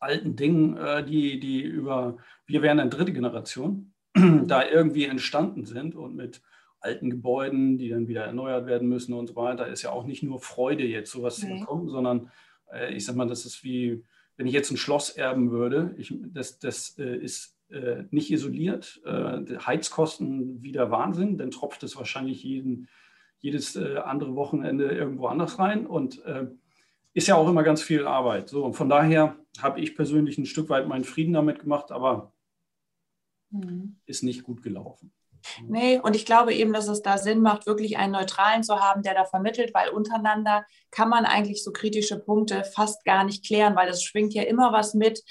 alten 0.00 0.34
Dingen, 0.34 0.78
die, 1.06 1.38
die 1.38 1.62
über, 1.62 2.16
wir 2.46 2.62
wären 2.62 2.80
eine 2.80 2.88
dritte 2.88 3.12
Generation, 3.12 3.92
da 4.14 4.66
irgendwie 4.66 5.04
entstanden 5.04 5.66
sind 5.66 5.94
und 5.94 6.16
mit 6.16 6.40
alten 6.84 7.10
Gebäuden, 7.10 7.78
die 7.78 7.88
dann 7.88 8.08
wieder 8.08 8.24
erneuert 8.24 8.66
werden 8.66 8.88
müssen 8.88 9.14
und 9.14 9.28
so 9.28 9.36
weiter, 9.36 9.66
ist 9.66 9.82
ja 9.82 9.90
auch 9.90 10.04
nicht 10.04 10.22
nur 10.22 10.38
Freude, 10.38 10.84
jetzt 10.84 11.10
sowas 11.10 11.42
nee. 11.42 11.48
zu 11.48 11.60
bekommen, 11.60 11.88
sondern 11.88 12.30
äh, 12.72 12.94
ich 12.94 13.04
sag 13.04 13.16
mal, 13.16 13.26
das 13.26 13.46
ist 13.46 13.64
wie, 13.64 14.04
wenn 14.36 14.46
ich 14.46 14.52
jetzt 14.52 14.70
ein 14.70 14.76
Schloss 14.76 15.10
erben 15.10 15.50
würde, 15.50 15.94
ich, 15.96 16.14
das, 16.32 16.58
das 16.58 16.98
äh, 16.98 17.16
ist 17.16 17.56
äh, 17.70 18.04
nicht 18.10 18.30
isoliert, 18.30 19.00
äh, 19.04 19.58
Heizkosten 19.58 20.62
wieder 20.62 20.90
Wahnsinn, 20.90 21.38
dann 21.38 21.50
tropft 21.50 21.82
es 21.82 21.96
wahrscheinlich 21.96 22.42
jeden, 22.42 22.88
jedes 23.40 23.76
äh, 23.76 23.96
andere 23.96 24.36
Wochenende 24.36 24.90
irgendwo 24.90 25.26
anders 25.26 25.58
rein 25.58 25.86
und 25.86 26.24
äh, 26.24 26.46
ist 27.14 27.28
ja 27.28 27.36
auch 27.36 27.48
immer 27.48 27.62
ganz 27.62 27.82
viel 27.82 28.06
Arbeit. 28.06 28.48
So, 28.48 28.64
und 28.64 28.74
von 28.74 28.88
daher 28.88 29.36
habe 29.60 29.80
ich 29.80 29.94
persönlich 29.94 30.36
ein 30.36 30.46
Stück 30.46 30.68
weit 30.68 30.88
meinen 30.88 31.04
Frieden 31.04 31.32
damit 31.32 31.60
gemacht, 31.60 31.92
aber 31.92 32.32
mhm. 33.50 33.96
ist 34.04 34.22
nicht 34.22 34.42
gut 34.42 34.62
gelaufen. 34.62 35.12
Nee, 35.66 35.98
und 35.98 36.16
ich 36.16 36.26
glaube 36.26 36.54
eben, 36.54 36.72
dass 36.72 36.88
es 36.88 37.02
da 37.02 37.18
Sinn 37.18 37.40
macht, 37.40 37.66
wirklich 37.66 37.96
einen 37.96 38.12
Neutralen 38.12 38.62
zu 38.62 38.80
haben, 38.80 39.02
der 39.02 39.14
da 39.14 39.24
vermittelt, 39.24 39.74
weil 39.74 39.90
untereinander 39.90 40.64
kann 40.90 41.08
man 41.08 41.24
eigentlich 41.24 41.62
so 41.62 41.72
kritische 41.72 42.18
Punkte 42.18 42.64
fast 42.64 43.04
gar 43.04 43.24
nicht 43.24 43.44
klären, 43.46 43.76
weil 43.76 43.88
es 43.88 44.02
schwingt 44.02 44.34
ja 44.34 44.42
immer 44.42 44.72
was 44.72 44.94
mit, 44.94 45.22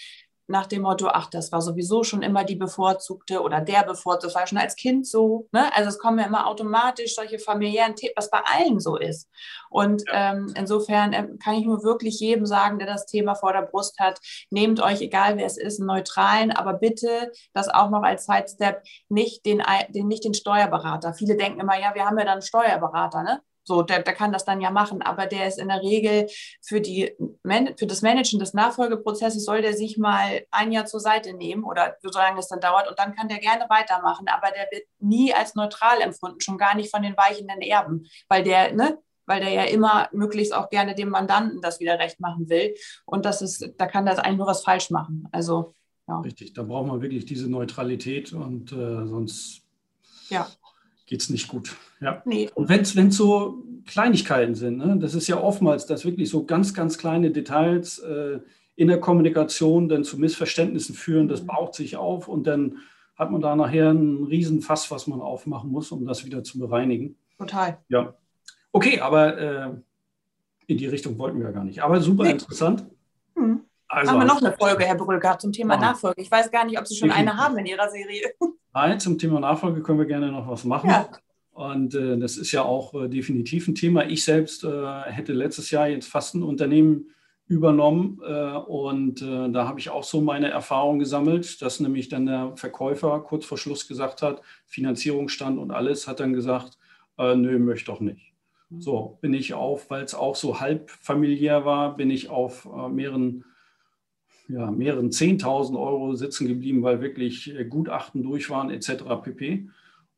nach 0.48 0.66
dem 0.66 0.82
Motto, 0.82 1.08
ach, 1.08 1.30
das 1.30 1.52
war 1.52 1.62
sowieso 1.62 2.04
schon 2.04 2.22
immer 2.22 2.44
die 2.44 2.56
bevorzugte 2.56 3.42
oder 3.42 3.62
der 3.62 3.84
bevorzugte, 3.84 4.28
das 4.28 4.36
war 4.36 4.48
schon 4.48 4.58
als 4.58 4.76
Kind 4.76 5.08
so. 5.08 5.48
Ne? 5.52 5.74
Also 5.76 5.90
es 5.90 6.00
kommen 6.00 6.20
ja 6.20 6.26
immer 6.26 6.48
automatisch 6.48 7.16
solche 7.16 7.40
familiären 7.40 7.96
Themen, 7.96 8.14
was 8.16 8.30
bei 8.30 8.42
allen 8.44 8.80
so 8.80 8.98
ist. 8.98 9.30
Und 9.70 10.04
ja. 10.08 10.34
ähm, 10.34 10.54
insofern 10.58 11.14
ähm, 11.14 11.40
kann 11.40 11.56
ich 11.56 11.66
nur 11.66 11.84
wirklich 11.84 12.20
jedem 12.20 12.46
sagen, 12.46 12.78
der 12.78 12.88
das 12.88 13.06
Thema 13.06 13.36
vor 13.36 13.54
der 13.54 13.62
Brust 13.62 14.00
hat, 14.00 14.20
nehmt 14.50 14.82
euch, 14.82 15.02
egal 15.02 15.38
wer 15.38 15.46
es 15.46 15.58
ist, 15.58 15.80
einen 15.80 15.88
neutralen, 15.88 16.52
aber 16.52 16.74
bitte 16.74 17.32
das 17.54 17.70
auch 17.70 17.90
noch 17.90 18.04
als 18.04 18.26
Sidestep, 18.26 18.84
nicht 19.10 19.46
den, 19.46 19.64
den, 19.90 20.08
nicht 20.08 20.26
den 20.26 20.34
Steuerberater. 20.34 21.14
Viele 21.14 21.38
denken 21.38 21.62
immer, 21.62 21.80
ja, 21.80 21.96
wir 21.96 22.06
haben 22.06 22.18
ja 22.18 22.26
dann 22.26 22.34
einen 22.34 22.42
Steuerberater, 22.42 23.24
ne? 23.24 23.42
So, 23.66 23.82
der, 23.82 24.02
der 24.02 24.14
kann 24.14 24.34
das 24.34 24.46
dann 24.46 24.62
ja 24.62 24.72
machen, 24.72 25.02
aber 25.02 25.26
der 25.26 25.48
ist 25.48 25.58
in 25.58 25.70
der 25.70 25.82
Regel 25.82 26.28
für, 26.62 26.82
die, 26.82 27.16
für 27.78 27.88
das 27.88 28.02
Managen 28.02 28.40
des 28.40 28.54
Nachfolgeprozesses, 28.54 29.46
soll 29.46 29.62
der 29.62 29.74
sich 29.74 29.98
mal 29.98 30.46
ein 30.52 30.72
Jahr 30.72 30.86
zur 30.86 31.00
Seite 31.00 31.34
nehmen 31.34 31.64
oder 31.64 31.96
so 32.02 32.10
lange 32.10 32.40
es 32.40 32.50
dann 32.50 32.60
dauert 32.60 32.90
und 32.90 33.00
dann 33.00 33.16
kann 33.16 33.30
der 33.30 33.40
gerne 33.40 33.66
weitermachen, 33.70 34.28
aber 34.28 34.52
der 34.52 34.68
wird 34.72 34.84
nie 35.00 35.34
als 35.34 35.56
neutral 35.56 36.02
empfunden, 36.02 36.42
schon 36.42 36.58
gar 36.58 36.76
nicht 36.76 36.92
von 36.92 37.04
den 37.04 37.16
weichenden 37.16 37.62
Erben, 37.62 38.06
weil 38.28 38.44
der, 38.44 38.74
ne, 38.74 39.00
weil 39.26 39.40
der 39.40 39.50
ja 39.50 39.64
immer 39.64 40.10
möglichst 40.12 40.54
auch 40.54 40.70
gerne 40.70 40.94
dem 40.94 41.10
Mandanten 41.10 41.62
das 41.62 41.80
wieder 41.80 42.00
recht 42.00 42.20
machen 42.20 42.50
will 42.50 42.76
und 43.06 43.24
das 43.24 43.42
ist, 43.42 43.74
da 43.78 43.86
kann 43.88 44.06
das 44.06 44.20
eigentlich 44.20 44.38
nur 44.40 44.48
was 44.48 44.64
falsch 44.64 44.90
machen. 44.90 45.28
Also, 45.32 45.74
ja. 46.10 46.20
Richtig, 46.20 46.54
da 46.54 46.64
braucht 46.64 46.88
man 46.88 47.02
wirklich 47.02 47.24
diese 47.24 47.50
Neutralität 47.50 48.34
und 48.34 48.74
äh, 48.74 49.08
sonst 49.08 49.62
ja 50.30 50.48
geht 51.14 51.22
es 51.22 51.30
nicht 51.30 51.48
gut. 51.48 51.76
Ja. 52.02 52.24
Nee. 52.26 52.50
Und 52.56 52.70
wenn 52.70 52.82
es 52.82 53.16
so 53.16 53.64
Kleinigkeiten 53.86 54.56
sind, 54.56 54.80
ne, 54.80 54.98
das 54.98 55.14
ist 55.14 55.28
ja 55.28 55.40
oftmals, 55.40 55.86
dass 55.86 56.06
wirklich 56.06 56.28
so 56.28 56.44
ganz, 56.44 56.74
ganz 56.74 56.98
kleine 56.98 57.30
Details 57.30 58.00
äh, 58.00 58.40
in 58.76 58.88
der 58.88 59.00
Kommunikation 59.00 59.90
dann 59.90 60.04
zu 60.04 60.18
Missverständnissen 60.18 60.96
führen, 60.96 61.28
das 61.28 61.44
mhm. 61.44 61.48
baut 61.48 61.76
sich 61.76 61.98
auf 61.98 62.28
und 62.28 62.48
dann 62.48 62.80
hat 63.16 63.30
man 63.30 63.42
da 63.42 63.56
nachher 63.56 63.92
einen 63.92 64.24
Riesenfass, 64.24 64.90
was 64.90 65.06
man 65.06 65.22
aufmachen 65.22 65.70
muss, 65.70 65.92
um 65.92 66.04
das 66.04 66.26
wieder 66.26 66.44
zu 66.44 66.58
bereinigen. 66.58 67.16
Total. 67.38 67.78
Ja. 67.90 68.16
Okay, 68.72 69.00
aber 69.00 69.38
äh, 69.38 69.70
in 70.66 70.80
die 70.80 70.88
Richtung 70.88 71.20
wollten 71.20 71.38
wir 71.38 71.46
ja 71.46 71.52
gar 71.52 71.64
nicht. 71.64 71.84
Aber 71.84 72.02
super 72.02 72.24
nee. 72.24 72.32
interessant. 72.32 72.88
Hm. 73.36 73.62
Also, 73.88 74.12
haben 74.14 74.20
wir 74.20 74.26
noch 74.26 74.42
eine 74.42 74.54
Folge, 74.60 74.84
Herr 74.84 74.96
Brücker, 74.96 75.38
zum 75.38 75.52
Thema 75.52 75.78
Nachfolge. 75.78 76.24
Ich 76.24 76.32
weiß 76.32 76.50
gar 76.50 76.66
nicht, 76.66 76.80
ob 76.80 76.88
Sie 76.88 76.96
schon 76.96 77.12
eine 77.12 77.38
haben 77.38 77.56
in 77.60 77.68
Ihrer 77.68 77.88
Serie. 77.92 78.34
Nein, 78.74 79.00
zum 79.00 79.18
Thema 79.18 79.40
Nachfolge 79.40 79.82
können 79.82 80.00
wir 80.00 80.06
gerne 80.06 80.32
noch 80.32 80.48
was 80.48 80.64
machen. 80.66 80.90
Ja. 80.90 81.10
Und 81.52 81.94
äh, 81.94 82.18
das 82.18 82.38
ist 82.38 82.52
ja 82.52 82.64
auch 82.64 82.94
äh, 82.96 83.08
definitiv 83.08 83.68
ein 83.68 83.76
Thema. 83.76 84.08
Ich 84.08 84.24
selbst 84.24 84.64
äh, 84.64 85.02
hätte 85.04 85.34
letztes 85.34 85.70
Jahr 85.70 85.88
jetzt 85.88 86.08
fast 86.08 86.34
ein 86.34 86.42
Unternehmen 86.42 87.12
übernommen 87.46 88.20
äh, 88.26 88.58
und 88.58 89.22
äh, 89.22 89.52
da 89.52 89.68
habe 89.68 89.80
ich 89.80 89.92
auch 89.92 90.04
so 90.04 90.22
meine 90.22 90.50
Erfahrung 90.50 90.98
gesammelt, 90.98 91.62
dass 91.62 91.80
nämlich 91.80 92.10
dann 92.10 92.26
der 92.26 92.54
Verkäufer 92.56 93.20
kurz 93.20 93.46
vor 93.46 93.60
Schluss 93.60 93.88
gesagt 93.88 94.24
hat, 94.24 94.42
Finanzierungsstand 94.66 95.60
und 95.60 95.70
alles, 95.70 96.08
hat 96.08 96.20
dann 96.20 96.34
gesagt, 96.34 96.80
äh, 97.20 97.36
nö, 97.36 97.60
möchte 97.60 97.92
doch 97.92 98.00
nicht. 98.00 98.34
Mhm. 98.70 98.82
So 98.82 99.20
bin 99.22 99.36
ich 99.36 99.54
auf, 99.54 99.92
weil 99.92 100.04
es 100.04 100.16
auch 100.16 100.36
so 100.36 100.60
halb 100.60 100.90
familiär 100.90 101.66
war, 101.66 101.96
bin 101.96 102.10
ich 102.10 102.30
auf 102.30 102.68
mehreren 102.90 103.44
ja, 104.48 104.72
mehreren 104.72 105.10
10.000 105.10 105.80
Euro 105.80 106.16
sitzen 106.16 106.48
geblieben, 106.48 106.84
weil 106.84 107.02
wirklich 107.02 107.54
Gutachten 107.70 108.24
durch 108.24 108.50
waren 108.50 108.70
etc. 108.70 109.04
pp. 109.24 109.70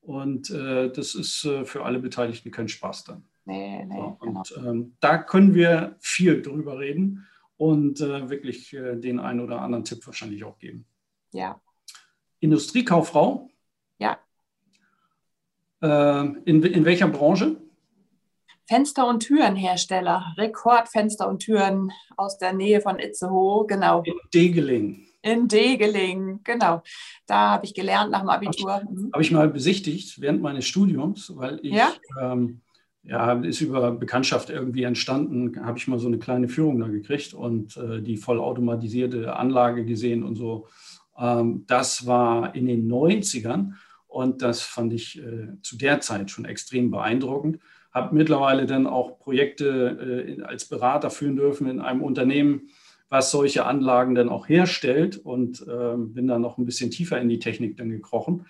Und 0.02 0.50
äh, 0.52 0.92
das 0.92 1.16
ist 1.16 1.46
äh, 1.46 1.66
für 1.66 1.84
alle 1.84 2.00
Beteiligten 2.00 2.52
kein 2.52 2.68
Spaß 2.68 3.06
dann. 3.06 3.24
Nee, 3.46 3.86
nee, 3.86 3.96
so, 3.96 4.18
genau. 4.22 4.40
Und 4.40 4.54
ähm, 4.58 4.96
da 5.00 5.18
können 5.18 5.54
wir 5.54 5.96
viel 6.00 6.42
drüber 6.42 6.80
reden 6.80 7.26
und 7.58 8.02
äh, 8.02 8.30
wirklich 8.30 8.74
äh, 8.74 8.96
den 8.96 9.20
einen 9.20 9.40
oder 9.40 9.62
anderen 9.62 9.84
Tipp 9.84 10.06
wahrscheinlich 10.06 10.44
auch 10.44 10.58
geben. 10.60 10.86
Ja. 11.32 11.60
Industriekauffrau? 12.40 13.50
Ja. 13.98 14.20
Äh, 15.82 16.26
in, 16.46 16.64
in 16.64 16.86
welcher 16.86 17.08
Branche? 17.08 17.58
Fenster- 18.68 19.08
und 19.08 19.22
Türenhersteller, 19.22 20.34
Rekordfenster 20.38 21.28
und 21.28 21.40
Türen 21.40 21.92
aus 22.18 22.38
der 22.38 22.54
Nähe 22.54 22.82
von 22.82 23.00
Itzehoe, 23.00 23.66
genau. 23.68 24.02
In 24.04 24.14
Degeling. 24.34 25.08
In 25.22 25.48
Degeling, 25.48 26.42
genau. 26.44 26.82
Da 27.26 27.52
habe 27.52 27.66
ich 27.66 27.74
gelernt 27.74 28.12
nach 28.12 28.22
dem 28.22 28.30
Abitur. 28.30 28.74
Habe 28.74 28.86
ich, 28.96 29.14
hab 29.14 29.22
ich, 29.22 29.32
mal 29.32 29.50
besichtigt 29.50 30.22
während 30.22 30.42
meines 30.42 30.66
Studiums, 30.66 31.32
weil 31.36 31.60
ich, 31.64 31.74
ja, 31.74 31.94
ähm, 32.20 32.62
ja 33.04 33.34
ist 33.34 33.62
über 33.62 33.92
Bekanntschaft 33.92 34.50
irgendwie 34.50 34.84
entstanden, 34.84 35.64
habe 35.66 35.78
ich 35.78 35.88
mal 35.88 36.00
so 36.00 36.08
eine 36.08 36.20
kleine 36.20 36.48
Führung 36.48 36.80
da 36.80 36.88
gekriegt 36.88 37.34
und 37.34 37.78
äh, 37.78 38.02
die 38.02 38.18
vollautomatisierte 38.18 39.36
Anlage 39.36 39.86
gesehen 39.86 40.24
und 40.24 40.36
so. 40.36 40.68
Ähm, 41.18 41.66
das 41.68 42.06
war 42.08 42.56
in 42.56 42.66
den 42.66 42.88
90ern 42.88 43.74
und 44.08 44.42
das 44.42 44.62
fand 44.62 44.94
ich 44.94 45.20
äh, 45.20 45.60
zu 45.62 45.78
der 45.78 46.02
Zeit 46.02 46.32
schon 46.32 46.46
extrem 46.46 46.90
beeindruckend 46.90 47.60
habe 47.96 48.14
mittlerweile 48.14 48.66
dann 48.66 48.88
auch 48.88 49.18
Projekte 49.20 50.36
äh, 50.38 50.44
als 50.44 50.66
Berater 50.66 51.10
führen 51.10 51.38
dürfen 51.38 51.68
in 51.68 51.80
einem 51.80 52.04
Unternehmen, 52.04 52.70
was 53.08 53.32
solche 53.32 53.66
Anlagen 53.66 54.16
dann 54.16 54.28
auch 54.28 54.50
herstellt 54.50 55.18
und 55.18 55.62
äh, 55.62 55.96
bin 55.96 56.28
dann 56.28 56.42
noch 56.42 56.58
ein 56.58 56.66
bisschen 56.66 56.92
tiefer 56.92 57.20
in 57.22 57.30
die 57.30 57.40
Technik 57.40 57.78
dann 57.78 57.90
gekrochen. 57.90 58.48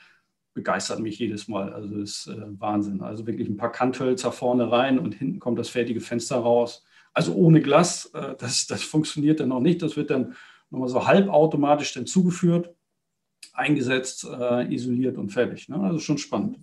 Begeistert 0.56 1.00
mich 1.00 1.20
jedes 1.20 1.48
Mal. 1.48 1.72
Also 1.72 1.90
das 1.90 2.10
ist 2.10 2.28
äh, 2.28 2.60
Wahnsinn. 2.60 3.02
Also 3.02 3.28
wirklich 3.28 3.48
ein 3.48 3.58
paar 3.58 3.72
Kanthölzer 3.72 4.32
vorne 4.32 4.72
rein 4.72 4.98
und 4.98 5.14
hinten 5.14 5.40
kommt 5.40 5.60
das 5.60 5.70
fertige 5.70 6.02
Fenster 6.02 6.38
raus. 6.38 6.84
Also 7.14 7.36
ohne 7.36 7.62
Glas, 7.62 8.06
äh, 8.16 8.34
das, 8.40 8.66
das 8.66 8.82
funktioniert 8.82 9.40
dann 9.40 9.50
noch 9.50 9.60
nicht. 9.60 9.84
Das 9.84 9.96
wird 9.96 10.10
dann 10.10 10.34
nochmal 10.72 10.90
so 10.90 11.06
halbautomatisch 11.06 11.94
dann 11.94 12.08
zugeführt, 12.08 12.74
eingesetzt, 13.54 14.26
äh, 14.26 14.74
isoliert 14.74 15.18
und 15.18 15.30
fertig. 15.30 15.70
Ne? 15.70 15.80
Also 15.82 16.00
schon 16.00 16.18
spannend 16.18 16.58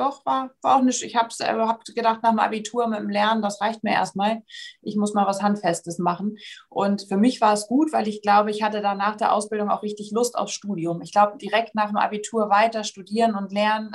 doch, 0.00 0.24
war, 0.26 0.50
war 0.62 0.76
auch 0.76 0.82
nicht. 0.82 1.02
Ich 1.02 1.14
habe 1.16 1.28
äh, 1.40 1.44
hab 1.44 1.84
gedacht, 1.84 2.22
nach 2.22 2.32
dem 2.32 2.38
Abitur 2.38 2.88
mit 2.88 2.98
dem 2.98 3.10
Lernen, 3.10 3.42
das 3.42 3.60
reicht 3.60 3.84
mir 3.84 3.92
erstmal. 3.92 4.42
Ich 4.82 4.96
muss 4.96 5.14
mal 5.14 5.26
was 5.26 5.42
Handfestes 5.42 5.98
machen. 5.98 6.38
Und 6.68 7.06
für 7.08 7.16
mich 7.16 7.40
war 7.40 7.52
es 7.52 7.66
gut, 7.68 7.92
weil 7.92 8.08
ich 8.08 8.22
glaube, 8.22 8.50
ich 8.50 8.62
hatte 8.62 8.80
dann 8.80 8.98
nach 8.98 9.16
der 9.16 9.32
Ausbildung 9.32 9.70
auch 9.70 9.82
richtig 9.82 10.10
Lust 10.12 10.36
aufs 10.36 10.52
Studium. 10.52 11.02
Ich 11.02 11.12
glaube, 11.12 11.38
direkt 11.38 11.74
nach 11.74 11.88
dem 11.88 11.96
Abitur 11.96 12.50
weiter 12.50 12.82
studieren 12.82 13.34
und 13.34 13.52
lernen. 13.52 13.92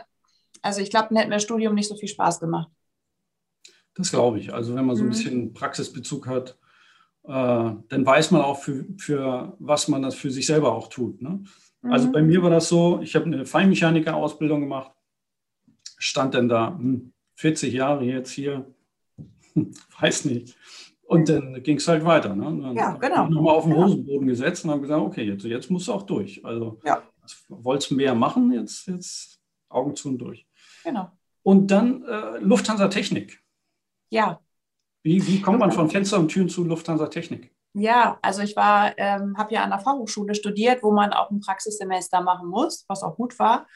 Also 0.61 0.81
ich 0.81 0.89
glaube, 0.89 1.07
dann 1.09 1.17
hätte 1.17 1.29
mir 1.29 1.35
das 1.35 1.43
Studium 1.43 1.75
nicht 1.75 1.89
so 1.89 1.95
viel 1.95 2.09
Spaß 2.09 2.39
gemacht. 2.39 2.69
Das 3.95 4.11
glaube 4.11 4.39
ich. 4.39 4.53
Also 4.53 4.75
wenn 4.75 4.85
man 4.85 4.95
so 4.95 5.03
ein 5.03 5.07
mhm. 5.07 5.11
bisschen 5.11 5.53
Praxisbezug 5.53 6.27
hat, 6.27 6.57
äh, 7.23 7.29
dann 7.29 8.05
weiß 8.05 8.31
man 8.31 8.41
auch, 8.41 8.59
für, 8.59 8.85
für 8.97 9.55
was 9.59 9.87
man 9.87 10.01
das 10.01 10.15
für 10.15 10.29
sich 10.29 10.45
selber 10.45 10.73
auch 10.73 10.89
tut. 10.89 11.21
Ne? 11.21 11.43
Also 11.81 12.07
mhm. 12.07 12.11
bei 12.11 12.21
mir 12.21 12.43
war 12.43 12.49
das 12.49 12.69
so, 12.69 12.99
ich 13.01 13.15
habe 13.15 13.25
eine 13.25 13.45
Feinmechaniker-Ausbildung 13.45 14.61
gemacht 14.61 14.91
stand 15.97 16.33
denn 16.33 16.49
da, 16.49 16.77
hm, 16.77 17.13
40 17.35 17.73
Jahre 17.73 18.03
jetzt 18.05 18.31
hier, 18.31 18.65
weiß 19.99 20.25
nicht. 20.25 20.55
Und 21.07 21.29
dann 21.29 21.61
ging 21.61 21.77
es 21.77 21.87
halt 21.87 22.03
weiter. 22.03 22.35
Ne? 22.35 22.43
Dann 22.43 22.75
ja, 22.75 22.93
genau. 22.93 23.27
Nochmal 23.27 23.55
auf 23.55 23.65
den 23.65 23.75
Hosenboden 23.75 24.27
gesetzt 24.27 24.65
und 24.65 24.71
haben 24.71 24.81
gesagt, 24.81 25.01
okay, 25.01 25.23
jetzt, 25.23 25.43
jetzt 25.43 25.69
musst 25.69 25.87
du 25.87 25.93
auch 25.93 26.01
durch. 26.01 26.43
Also 26.43 26.79
ja. 26.83 27.03
wolltest 27.47 27.91
du 27.91 27.95
mehr 27.95 28.15
machen, 28.15 28.51
jetzt, 28.51 28.87
jetzt 28.87 29.39
Augen 29.69 29.95
zu 29.95 30.09
und 30.09 30.17
durch. 30.17 30.47
Genau. 30.83 31.11
Und 31.43 31.69
dann 31.69 32.03
äh, 32.03 32.39
Lufthansa 32.39 32.87
Technik. 32.87 33.39
Ja. 34.09 34.39
Wie, 35.03 35.25
wie 35.27 35.41
kommt 35.41 35.59
man 35.59 35.71
von 35.71 35.91
Fenster 35.91 36.17
und 36.17 36.29
Türen 36.29 36.49
zu 36.49 36.63
Lufthansa 36.63 37.07
Technik? 37.07 37.53
Ja, 37.73 38.17
also 38.23 38.41
ich 38.41 38.55
war, 38.55 38.97
ähm, 38.97 39.37
habe 39.37 39.53
ja 39.53 39.63
an 39.63 39.69
der 39.69 39.79
Fachhochschule 39.79 40.33
studiert, 40.33 40.81
wo 40.81 40.91
man 40.91 41.13
auch 41.13 41.29
ein 41.29 41.41
Praxissemester 41.41 42.21
machen 42.21 42.47
muss, 42.47 42.85
was 42.87 43.03
auch 43.03 43.15
gut 43.15 43.37
war 43.37 43.67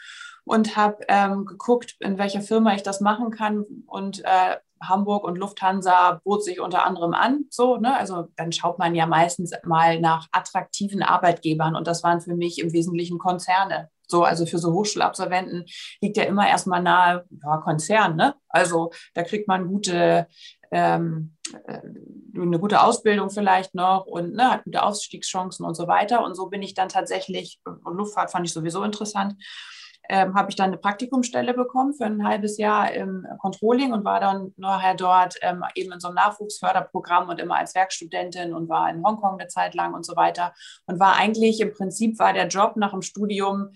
und 0.45 0.75
habe 0.75 1.03
ähm, 1.07 1.45
geguckt, 1.45 1.95
in 1.99 2.17
welcher 2.17 2.41
Firma 2.41 2.73
ich 2.73 2.83
das 2.83 3.01
machen 3.01 3.31
kann. 3.31 3.65
Und 3.87 4.23
äh, 4.25 4.57
Hamburg 4.81 5.23
und 5.25 5.37
Lufthansa 5.37 6.21
bot 6.23 6.43
sich 6.43 6.59
unter 6.59 6.85
anderem 6.85 7.13
an. 7.13 7.45
So, 7.49 7.77
ne? 7.77 7.97
Also 7.97 8.27
dann 8.35 8.51
schaut 8.51 8.79
man 8.79 8.95
ja 8.95 9.05
meistens 9.05 9.51
mal 9.63 9.99
nach 9.99 10.27
attraktiven 10.31 11.03
Arbeitgebern 11.03 11.75
und 11.75 11.87
das 11.87 12.03
waren 12.03 12.21
für 12.21 12.35
mich 12.35 12.59
im 12.59 12.71
Wesentlichen 12.73 13.19
Konzerne. 13.19 13.89
So, 14.07 14.23
also 14.23 14.45
für 14.47 14.57
so 14.57 14.73
Hochschulabsolventen 14.73 15.65
liegt 16.01 16.17
ja 16.17 16.23
immer 16.23 16.47
erstmal 16.47 16.81
nahe, 16.81 17.25
ja, 17.43 17.57
Konzern, 17.57 18.15
ne? 18.15 18.33
Also 18.47 18.91
da 19.13 19.21
kriegt 19.21 19.47
man 19.47 19.67
gute, 19.67 20.27
ähm, 20.71 21.35
äh, 21.67 21.81
eine 22.35 22.59
gute 22.59 22.81
Ausbildung 22.81 23.29
vielleicht 23.29 23.75
noch 23.75 24.05
und 24.07 24.33
ne, 24.33 24.51
hat 24.51 24.63
gute 24.63 24.81
Aufstiegschancen 24.81 25.63
und 25.63 25.75
so 25.75 25.87
weiter. 25.87 26.23
Und 26.23 26.33
so 26.35 26.47
bin 26.47 26.63
ich 26.63 26.73
dann 26.73 26.89
tatsächlich, 26.89 27.59
und 27.65 27.97
Luftfahrt 27.97 28.31
fand 28.31 28.47
ich 28.47 28.53
sowieso 28.53 28.83
interessant, 28.83 29.35
ähm, 30.09 30.33
habe 30.33 30.49
ich 30.49 30.55
dann 30.55 30.71
eine 30.71 30.77
Praktikumsstelle 30.77 31.53
bekommen 31.53 31.93
für 31.93 32.05
ein 32.05 32.27
halbes 32.27 32.57
Jahr 32.57 32.91
im 32.91 33.27
Controlling 33.39 33.93
und 33.93 34.03
war 34.03 34.19
dann 34.19 34.53
nachher 34.57 34.95
dort 34.95 35.35
ähm, 35.41 35.63
eben 35.75 35.91
in 35.91 35.99
so 35.99 36.07
einem 36.07 36.15
Nachwuchsförderprogramm 36.15 37.29
und 37.29 37.39
immer 37.39 37.55
als 37.55 37.75
Werkstudentin 37.75 38.53
und 38.53 38.67
war 38.69 38.89
in 38.89 39.03
Hongkong 39.03 39.39
eine 39.39 39.47
Zeit 39.47 39.75
lang 39.75 39.93
und 39.93 40.05
so 40.05 40.15
weiter 40.15 40.53
und 40.87 40.99
war 40.99 41.15
eigentlich 41.15 41.61
im 41.61 41.71
Prinzip 41.71 42.17
war 42.17 42.33
der 42.33 42.47
Job 42.47 42.75
nach 42.75 42.91
dem 42.91 43.03
Studium 43.03 43.69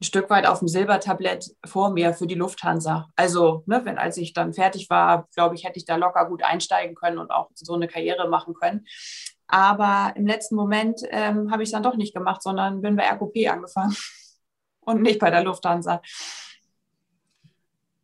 ein 0.00 0.04
Stück 0.04 0.30
weit 0.30 0.46
auf 0.46 0.60
dem 0.60 0.68
Silbertablett 0.68 1.50
vor 1.66 1.90
mir 1.90 2.14
für 2.14 2.26
die 2.26 2.34
Lufthansa. 2.34 3.08
Also, 3.16 3.64
ne, 3.66 3.80
wenn 3.84 3.98
als 3.98 4.16
ich 4.16 4.32
dann 4.32 4.52
fertig 4.52 4.90
war, 4.90 5.28
glaube 5.34 5.56
ich, 5.56 5.64
hätte 5.64 5.78
ich 5.78 5.86
da 5.86 5.96
locker 5.96 6.28
gut 6.28 6.44
einsteigen 6.44 6.94
können 6.94 7.18
und 7.18 7.30
auch 7.30 7.50
so 7.54 7.74
eine 7.74 7.88
Karriere 7.88 8.28
machen 8.28 8.54
können. 8.54 8.86
Aber 9.48 10.12
im 10.16 10.26
letzten 10.26 10.54
Moment 10.54 11.00
ähm, 11.10 11.50
habe 11.50 11.62
ich 11.62 11.68
es 11.68 11.72
dann 11.72 11.82
doch 11.82 11.96
nicht 11.96 12.14
gemacht, 12.14 12.42
sondern 12.42 12.80
bin 12.80 12.96
bei 12.96 13.04
RKP 13.04 13.48
angefangen 13.48 13.96
und 14.86 15.02
nicht 15.02 15.18
bei 15.18 15.30
der 15.30 15.44
Lufthansa. 15.44 16.00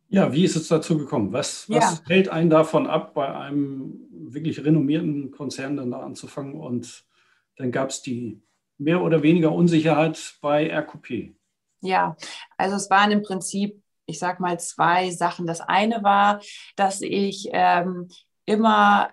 Ja, 0.09 0.33
wie 0.33 0.43
ist 0.43 0.57
es 0.57 0.67
dazu 0.67 0.97
gekommen? 0.97 1.31
Was, 1.31 1.69
was 1.69 1.99
ja. 1.99 2.09
hält 2.09 2.27
einen 2.27 2.49
davon 2.49 2.85
ab, 2.85 3.13
bei 3.13 3.33
einem 3.33 4.09
wirklich 4.11 4.63
renommierten 4.63 5.31
Konzern 5.31 5.77
dann 5.77 5.91
da 5.91 6.01
anzufangen? 6.01 6.55
Und 6.59 7.05
dann 7.55 7.71
gab 7.71 7.91
es 7.91 8.01
die 8.01 8.41
mehr 8.77 9.01
oder 9.01 9.23
weniger 9.23 9.53
Unsicherheit 9.53 10.35
bei 10.41 10.69
RQP. 10.69 11.33
Ja, 11.81 12.17
also 12.57 12.75
es 12.75 12.89
waren 12.89 13.11
im 13.11 13.21
Prinzip, 13.21 13.81
ich 14.05 14.19
sage 14.19 14.41
mal, 14.41 14.59
zwei 14.59 15.11
Sachen. 15.11 15.47
Das 15.47 15.61
eine 15.61 16.03
war, 16.03 16.41
dass 16.75 17.01
ich 17.01 17.49
ähm, 17.53 18.09
immer 18.45 19.11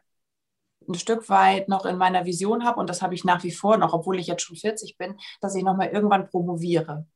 ein 0.88 0.94
Stück 0.94 1.28
weit 1.28 1.68
noch 1.68 1.84
in 1.86 1.96
meiner 1.96 2.24
Vision 2.24 2.64
habe, 2.64 2.80
und 2.80 2.88
das 2.90 3.02
habe 3.02 3.14
ich 3.14 3.24
nach 3.24 3.44
wie 3.44 3.52
vor 3.52 3.76
noch, 3.76 3.92
obwohl 3.92 4.18
ich 4.18 4.26
jetzt 4.26 4.42
schon 4.42 4.56
40 4.56 4.96
bin, 4.96 5.16
dass 5.40 5.54
ich 5.54 5.62
nochmal 5.62 5.88
irgendwann 5.88 6.26
promoviere. 6.26 7.06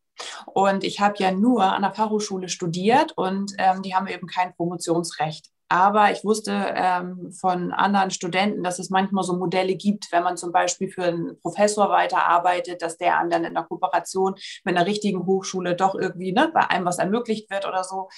Und 0.46 0.84
ich 0.84 1.00
habe 1.00 1.14
ja 1.18 1.30
nur 1.32 1.64
an 1.64 1.82
der 1.82 1.92
Fachhochschule 1.92 2.48
studiert 2.48 3.12
und 3.16 3.52
ähm, 3.58 3.82
die 3.82 3.94
haben 3.94 4.06
eben 4.06 4.26
kein 4.26 4.54
Promotionsrecht. 4.54 5.52
Aber 5.72 6.12
ich 6.12 6.22
wusste 6.22 6.52
ähm, 6.76 7.32
von 7.32 7.72
anderen 7.72 8.10
Studenten, 8.10 8.62
dass 8.62 8.78
es 8.78 8.90
manchmal 8.90 9.24
so 9.24 9.38
Modelle 9.38 9.74
gibt, 9.74 10.12
wenn 10.12 10.22
man 10.22 10.36
zum 10.36 10.52
Beispiel 10.52 10.90
für 10.90 11.04
einen 11.04 11.40
Professor 11.40 11.88
weiterarbeitet, 11.88 12.82
dass 12.82 12.98
der 12.98 13.26
dann 13.30 13.44
in 13.44 13.54
der 13.54 13.62
Kooperation 13.62 14.34
mit 14.64 14.76
einer 14.76 14.84
richtigen 14.84 15.24
Hochschule 15.24 15.74
doch 15.74 15.94
irgendwie 15.94 16.32
ne, 16.32 16.50
bei 16.52 16.68
einem 16.68 16.84
was 16.84 16.98
ermöglicht 16.98 17.48
wird 17.48 17.66
oder 17.66 17.84
so. 17.84 18.10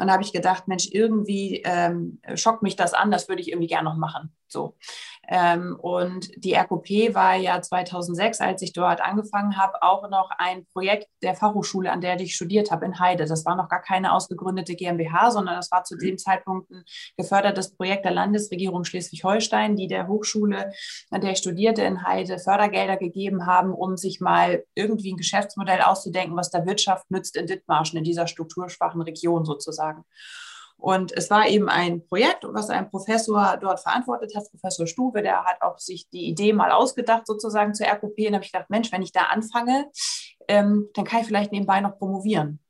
Und 0.00 0.08
da 0.08 0.14
habe 0.14 0.24
ich 0.24 0.32
gedacht, 0.32 0.66
Mensch, 0.66 0.88
irgendwie 0.90 1.62
ähm, 1.64 2.20
schockt 2.34 2.62
mich 2.64 2.74
das 2.74 2.92
an, 2.92 3.12
das 3.12 3.28
würde 3.28 3.40
ich 3.40 3.50
irgendwie 3.50 3.68
gerne 3.68 3.88
noch 3.88 3.96
machen. 3.96 4.34
So. 4.48 4.74
Ähm, 5.28 5.76
und 5.80 6.30
die 6.36 6.54
RKP 6.54 7.14
war 7.14 7.34
ja 7.34 7.60
2006, 7.60 8.40
als 8.40 8.62
ich 8.62 8.72
dort 8.72 9.00
angefangen 9.00 9.56
habe, 9.56 9.82
auch 9.82 10.08
noch 10.08 10.30
ein 10.38 10.66
Projekt 10.72 11.08
der 11.22 11.34
Fachhochschule, 11.34 11.90
an 11.90 12.00
der 12.00 12.18
ich 12.20 12.34
studiert 12.34 12.70
habe, 12.70 12.84
in 12.86 12.98
Heide. 12.98 13.26
Das 13.26 13.44
war 13.44 13.56
noch 13.56 13.68
gar 13.68 13.82
keine 13.82 14.12
ausgegründete 14.12 14.74
GmbH, 14.74 15.30
sondern 15.30 15.56
das 15.56 15.70
war 15.70 15.84
zu 15.84 15.96
dem 15.96 16.18
Zeitpunkt 16.18 16.70
ein 16.70 16.84
gefördertes 17.16 17.74
Projekt 17.74 18.04
der 18.04 18.12
Landesregierung 18.12 18.84
Schleswig-Holstein, 18.84 19.76
die 19.76 19.88
der 19.88 20.08
Hochschule, 20.08 20.72
an 21.10 21.20
der 21.20 21.32
ich 21.32 21.38
studierte, 21.38 21.82
in 21.82 22.06
Heide 22.06 22.38
Fördergelder 22.38 22.96
gegeben 22.96 23.46
haben, 23.46 23.72
um 23.72 23.96
sich 23.96 24.20
mal 24.20 24.64
irgendwie 24.74 25.12
ein 25.12 25.16
Geschäftsmodell 25.16 25.80
auszudenken, 25.82 26.36
was 26.36 26.50
der 26.50 26.66
Wirtschaft 26.66 27.10
nützt 27.10 27.36
in 27.36 27.46
Dithmarschen, 27.46 27.98
in 27.98 28.04
dieser 28.04 28.26
strukturschwachen 28.26 29.02
Region 29.02 29.44
sozusagen. 29.44 30.04
Und 30.78 31.12
es 31.12 31.30
war 31.30 31.48
eben 31.48 31.68
ein 31.68 32.06
Projekt, 32.06 32.44
was 32.44 32.70
ein 32.70 32.90
Professor 32.90 33.56
dort 33.60 33.80
verantwortet 33.80 34.34
hat, 34.36 34.50
Professor 34.50 34.86
Stuwe, 34.86 35.22
der 35.22 35.44
hat 35.44 35.62
auch 35.62 35.78
sich 35.78 36.08
die 36.10 36.26
Idee 36.26 36.52
mal 36.52 36.70
ausgedacht, 36.70 37.26
sozusagen 37.26 37.74
zur 37.74 37.86
RKP. 37.86 38.26
Und 38.26 38.32
da 38.32 38.36
habe 38.36 38.44
ich 38.44 38.52
gedacht, 38.52 38.70
Mensch, 38.70 38.92
wenn 38.92 39.02
ich 39.02 39.12
da 39.12 39.22
anfange, 39.22 39.90
ähm, 40.48 40.88
dann 40.94 41.04
kann 41.04 41.20
ich 41.20 41.26
vielleicht 41.26 41.52
nebenbei 41.52 41.80
noch 41.80 41.98
promovieren. 41.98 42.60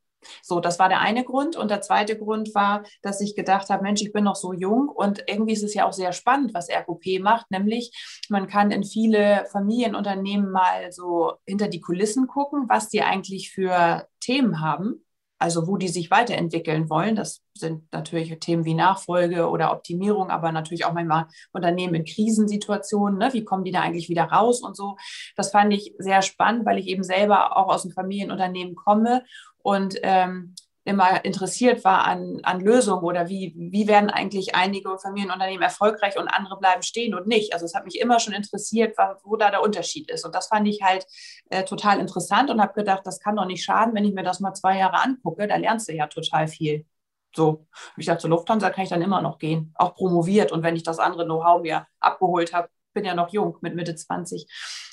So, 0.42 0.60
das 0.60 0.78
war 0.78 0.88
der 0.88 1.00
eine 1.00 1.24
Grund. 1.24 1.56
Und 1.56 1.70
der 1.70 1.80
zweite 1.80 2.18
Grund 2.18 2.54
war, 2.54 2.84
dass 3.02 3.20
ich 3.20 3.36
gedacht 3.36 3.70
habe, 3.70 3.82
Mensch, 3.82 4.02
ich 4.02 4.12
bin 4.12 4.24
noch 4.24 4.36
so 4.36 4.52
jung 4.52 4.88
und 4.88 5.24
irgendwie 5.26 5.52
ist 5.52 5.62
es 5.62 5.74
ja 5.74 5.86
auch 5.86 5.92
sehr 5.92 6.12
spannend, 6.12 6.54
was 6.54 6.68
RKP 6.68 7.18
macht. 7.20 7.50
Nämlich, 7.50 7.92
man 8.28 8.46
kann 8.46 8.70
in 8.70 8.84
viele 8.84 9.46
Familienunternehmen 9.52 10.50
mal 10.50 10.92
so 10.92 11.34
hinter 11.46 11.68
die 11.68 11.80
Kulissen 11.80 12.26
gucken, 12.26 12.64
was 12.68 12.88
die 12.88 13.02
eigentlich 13.02 13.50
für 13.50 14.06
Themen 14.20 14.60
haben 14.60 15.05
also 15.38 15.66
wo 15.66 15.76
die 15.76 15.88
sich 15.88 16.10
weiterentwickeln 16.10 16.88
wollen. 16.88 17.16
Das 17.16 17.42
sind 17.54 17.92
natürlich 17.92 18.38
Themen 18.40 18.64
wie 18.64 18.74
Nachfolge 18.74 19.48
oder 19.48 19.72
Optimierung, 19.72 20.30
aber 20.30 20.52
natürlich 20.52 20.84
auch 20.84 20.92
manchmal 20.92 21.26
Unternehmen 21.52 21.94
in 21.94 22.04
Krisensituationen. 22.04 23.18
Ne? 23.18 23.32
Wie 23.32 23.44
kommen 23.44 23.64
die 23.64 23.72
da 23.72 23.80
eigentlich 23.82 24.08
wieder 24.08 24.24
raus 24.24 24.62
und 24.62 24.76
so? 24.76 24.96
Das 25.36 25.50
fand 25.50 25.72
ich 25.72 25.94
sehr 25.98 26.22
spannend, 26.22 26.64
weil 26.64 26.78
ich 26.78 26.86
eben 26.86 27.02
selber 27.02 27.56
auch 27.56 27.68
aus 27.68 27.82
dem 27.82 27.92
Familienunternehmen 27.92 28.74
komme 28.74 29.24
und 29.58 29.96
ähm, 30.02 30.54
immer 30.86 31.24
interessiert 31.24 31.84
war 31.84 32.04
an, 32.04 32.40
an 32.44 32.60
Lösungen 32.60 33.02
oder 33.02 33.28
wie, 33.28 33.52
wie 33.56 33.88
werden 33.88 34.08
eigentlich 34.08 34.54
einige 34.54 34.98
Familienunternehmen 34.98 35.62
erfolgreich 35.62 36.16
und 36.16 36.28
andere 36.28 36.58
bleiben 36.58 36.82
stehen 36.82 37.14
und 37.14 37.26
nicht. 37.26 37.52
Also 37.52 37.66
es 37.66 37.74
hat 37.74 37.84
mich 37.84 38.00
immer 38.00 38.20
schon 38.20 38.32
interessiert, 38.32 38.96
wo 39.24 39.36
da 39.36 39.50
der 39.50 39.62
Unterschied 39.62 40.08
ist. 40.10 40.24
Und 40.24 40.34
das 40.34 40.46
fand 40.46 40.68
ich 40.68 40.82
halt 40.82 41.04
äh, 41.50 41.64
total 41.64 41.98
interessant 41.98 42.50
und 42.50 42.60
habe 42.60 42.72
gedacht, 42.72 43.02
das 43.04 43.18
kann 43.18 43.34
doch 43.34 43.46
nicht 43.46 43.64
schaden, 43.64 43.94
wenn 43.94 44.04
ich 44.04 44.14
mir 44.14 44.22
das 44.22 44.38
mal 44.38 44.54
zwei 44.54 44.78
Jahre 44.78 45.02
angucke. 45.02 45.48
Da 45.48 45.56
lernst 45.56 45.88
du 45.88 45.92
ja 45.92 46.06
total 46.06 46.46
viel. 46.46 46.86
So, 47.34 47.66
ich 47.96 48.06
dachte, 48.06 48.20
zur 48.20 48.30
Lufthansa 48.30 48.70
kann 48.70 48.84
ich 48.84 48.90
dann 48.90 49.02
immer 49.02 49.20
noch 49.20 49.38
gehen, 49.38 49.74
auch 49.74 49.94
promoviert. 49.94 50.52
Und 50.52 50.62
wenn 50.62 50.76
ich 50.76 50.84
das 50.84 51.00
andere 51.00 51.24
Know-how 51.24 51.62
mir 51.62 51.86
abgeholt 51.98 52.54
habe, 52.54 52.68
bin 52.94 53.04
ja 53.04 53.14
noch 53.14 53.30
jung 53.30 53.58
mit 53.60 53.74
Mitte 53.74 53.96
20. 53.96 54.46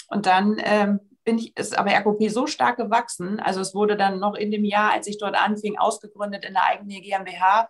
Und 0.10 0.26
dann 0.26 0.58
ähm, 0.64 1.00
bin 1.24 1.38
ich, 1.38 1.56
ist 1.58 1.78
aber 1.78 1.92
RKP 1.92 2.30
so 2.30 2.48
stark 2.48 2.78
gewachsen. 2.78 3.40
Also 3.40 3.62
es 3.62 3.74
wurde 3.74 3.98
dann 3.98 4.20
noch 4.20 4.36
in 4.36 4.52
dem 4.52 4.66
Jahr, 4.66 4.92
als 4.92 5.08
ich 5.08 5.18
dort 5.18 5.36
anfing, 5.36 5.78
ausgegründet 5.78 6.46
in 6.46 6.54
der 6.54 6.66
eigenen 6.66 7.02
GmbH. 7.02 7.70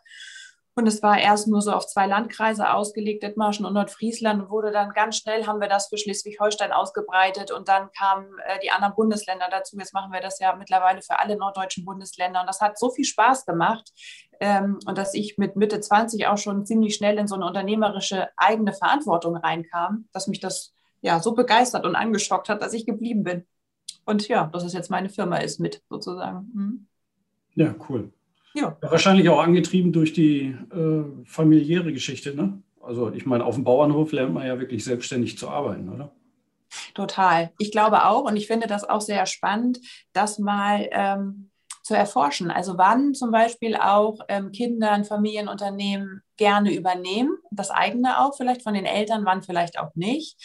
Und 0.75 0.87
es 0.87 1.03
war 1.03 1.19
erst 1.19 1.47
nur 1.47 1.61
so 1.61 1.71
auf 1.71 1.85
zwei 1.85 2.07
Landkreise 2.07 2.73
ausgelegt, 2.73 3.21
Dithmarschen 3.21 3.65
und 3.65 3.73
Nordfriesland, 3.73 4.49
wurde 4.49 4.71
dann 4.71 4.89
ganz 4.93 5.17
schnell, 5.17 5.45
haben 5.45 5.61
wir 5.61 5.67
das 5.67 5.87
für 5.87 5.99
Schleswig-Holstein 5.99 6.71
ausgebreitet 6.71 7.51
und 7.51 7.67
dann 7.67 7.91
kamen 7.91 8.25
äh, 8.45 8.57
die 8.63 8.71
anderen 8.71 8.95
Bundesländer 8.95 9.47
dazu. 9.51 9.77
Jetzt 9.77 9.93
machen 9.93 10.11
wir 10.11 10.19
das 10.19 10.39
ja 10.39 10.55
mittlerweile 10.55 11.03
für 11.03 11.19
alle 11.19 11.37
norddeutschen 11.37 11.85
Bundesländer 11.85 12.41
und 12.41 12.47
das 12.47 12.59
hat 12.59 12.79
so 12.79 12.89
viel 12.89 13.05
Spaß 13.05 13.45
gemacht 13.45 13.91
ähm, 14.39 14.79
und 14.87 14.97
dass 14.97 15.13
ich 15.13 15.37
mit 15.37 15.55
Mitte 15.55 15.79
20 15.79 16.25
auch 16.25 16.39
schon 16.39 16.65
ziemlich 16.65 16.95
schnell 16.95 17.19
in 17.19 17.27
so 17.27 17.35
eine 17.35 17.45
unternehmerische 17.45 18.29
eigene 18.35 18.73
Verantwortung 18.73 19.35
reinkam, 19.35 20.09
dass 20.11 20.25
mich 20.25 20.39
das 20.39 20.73
ja 21.03 21.19
so 21.19 21.33
begeistert 21.33 21.85
und 21.85 21.95
angeschockt 21.95 22.49
hat, 22.49 22.61
dass 22.63 22.73
ich 22.73 22.87
geblieben 22.87 23.23
bin. 23.23 23.45
Und 24.05 24.27
ja, 24.27 24.49
dass 24.51 24.63
es 24.63 24.73
jetzt 24.73 24.89
meine 24.89 25.09
Firma 25.09 25.37
ist 25.37 25.59
mit 25.59 25.83
sozusagen. 25.89 26.49
Mhm. 26.53 26.87
Ja, 27.55 27.75
cool. 27.87 28.11
Ja. 28.55 28.77
ja. 28.81 28.91
Wahrscheinlich 28.91 29.29
auch 29.29 29.39
angetrieben 29.39 29.93
durch 29.93 30.13
die 30.13 30.57
äh, 30.71 31.03
familiäre 31.25 31.93
Geschichte, 31.93 32.33
ne? 32.33 32.61
Also 32.81 33.13
ich 33.13 33.25
meine, 33.25 33.45
auf 33.45 33.55
dem 33.55 33.63
Bauernhof 33.63 34.11
lernt 34.11 34.33
man 34.33 34.45
ja 34.45 34.59
wirklich 34.59 34.83
selbstständig 34.83 35.37
zu 35.37 35.49
arbeiten, 35.49 35.87
oder? 35.89 36.11
Total. 36.93 37.51
Ich 37.57 37.71
glaube 37.71 38.05
auch 38.05 38.23
und 38.23 38.35
ich 38.35 38.47
finde 38.47 38.67
das 38.67 38.83
auch 38.83 38.99
sehr 38.99 39.25
spannend, 39.25 39.79
das 40.11 40.37
mal 40.37 40.89
ähm, 40.91 41.49
zu 41.83 41.93
erforschen. 41.93 42.51
Also 42.51 42.77
wann 42.77 43.13
zum 43.13 43.31
Beispiel 43.31 43.75
auch 43.75 44.19
ähm, 44.27 44.51
Kinder 44.51 44.91
ein 44.91 45.05
Familienunternehmen 45.05 46.23
gerne 46.35 46.73
übernehmen, 46.73 47.37
das 47.51 47.71
eigene 47.71 48.19
auch 48.19 48.35
vielleicht 48.35 48.63
von 48.63 48.73
den 48.73 48.85
Eltern, 48.85 49.25
wann 49.25 49.43
vielleicht 49.43 49.79
auch 49.79 49.93
nicht. 49.95 50.37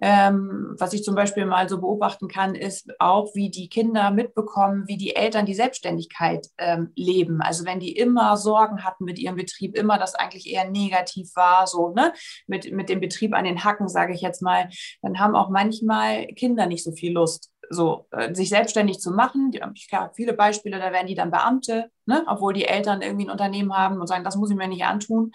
Ähm, 0.00 0.74
was 0.78 0.92
ich 0.92 1.02
zum 1.02 1.14
Beispiel 1.14 1.46
mal 1.46 1.68
so 1.68 1.80
beobachten 1.80 2.28
kann, 2.28 2.54
ist 2.54 2.88
auch, 2.98 3.34
wie 3.34 3.50
die 3.50 3.68
Kinder 3.68 4.10
mitbekommen, 4.10 4.84
wie 4.86 4.96
die 4.96 5.16
Eltern 5.16 5.46
die 5.46 5.54
Selbstständigkeit 5.54 6.46
ähm, 6.58 6.92
leben. 6.94 7.40
Also 7.40 7.64
wenn 7.64 7.80
die 7.80 7.96
immer 7.96 8.36
Sorgen 8.36 8.84
hatten 8.84 9.04
mit 9.04 9.18
ihrem 9.18 9.36
Betrieb, 9.36 9.76
immer 9.76 9.98
das 9.98 10.14
eigentlich 10.14 10.48
eher 10.48 10.70
negativ 10.70 11.34
war, 11.34 11.66
so 11.66 11.90
ne, 11.90 12.12
mit, 12.46 12.72
mit 12.72 12.88
dem 12.88 13.00
Betrieb 13.00 13.34
an 13.34 13.44
den 13.44 13.64
Hacken, 13.64 13.88
sage 13.88 14.14
ich 14.14 14.20
jetzt 14.20 14.42
mal, 14.42 14.68
dann 15.02 15.18
haben 15.18 15.34
auch 15.34 15.50
manchmal 15.50 16.26
Kinder 16.28 16.66
nicht 16.66 16.84
so 16.84 16.92
viel 16.92 17.12
Lust 17.12 17.50
so 17.70 18.06
äh, 18.10 18.34
sich 18.34 18.48
selbstständig 18.48 18.98
zu 18.98 19.10
machen. 19.10 19.52
Ich 19.74 19.92
habe 19.92 20.12
viele 20.14 20.32
Beispiele, 20.32 20.78
da 20.78 20.92
werden 20.92 21.06
die 21.06 21.14
dann 21.14 21.30
Beamte, 21.30 21.90
ne? 22.06 22.24
obwohl 22.26 22.52
die 22.52 22.64
Eltern 22.64 23.02
irgendwie 23.02 23.26
ein 23.26 23.30
Unternehmen 23.30 23.76
haben 23.76 24.00
und 24.00 24.06
sagen, 24.06 24.24
das 24.24 24.36
muss 24.36 24.50
ich 24.50 24.56
mir 24.56 24.68
nicht 24.68 24.84
antun. 24.84 25.32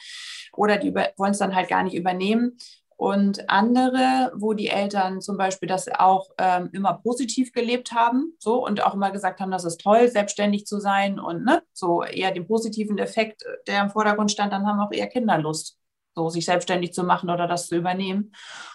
Oder 0.54 0.78
die 0.78 0.94
wollen 0.94 1.32
es 1.32 1.40
dann 1.40 1.56
halt 1.56 1.70
gar 1.70 1.84
nicht 1.84 1.96
übernehmen. 1.96 2.58
Und 3.04 3.50
andere, 3.50 4.32
wo 4.34 4.54
die 4.54 4.70
Eltern 4.70 5.20
zum 5.20 5.36
Beispiel 5.36 5.68
das 5.68 5.90
auch 5.90 6.30
ähm, 6.38 6.70
immer 6.72 6.94
positiv 6.94 7.52
gelebt 7.52 7.92
haben, 7.92 8.34
so 8.40 8.66
und 8.66 8.82
auch 8.82 8.94
immer 8.94 9.12
gesagt 9.12 9.42
haben, 9.42 9.52
das 9.52 9.66
ist 9.66 9.82
toll, 9.82 10.08
selbstständig 10.08 10.66
zu 10.66 10.80
sein 10.80 11.20
und 11.20 11.44
ne, 11.44 11.62
so 11.74 12.02
eher 12.02 12.32
den 12.32 12.48
positiven 12.48 12.98
Effekt, 13.00 13.44
äh, 13.44 13.58
der 13.68 13.82
im 13.82 13.90
Vordergrund 13.90 14.32
stand, 14.32 14.54
dann 14.54 14.66
haben 14.66 14.80
auch 14.80 14.94
eher 14.94 15.08
Kinder 15.08 15.38
Lust, 15.38 15.78
so 16.16 16.30
sich 16.30 16.46
selbstständig 16.46 16.94
zu 16.94 17.04
machen 17.04 17.30
oder 17.30 17.46
das 17.46 17.68
zu 17.68 17.76
übernehmen. 17.76 18.32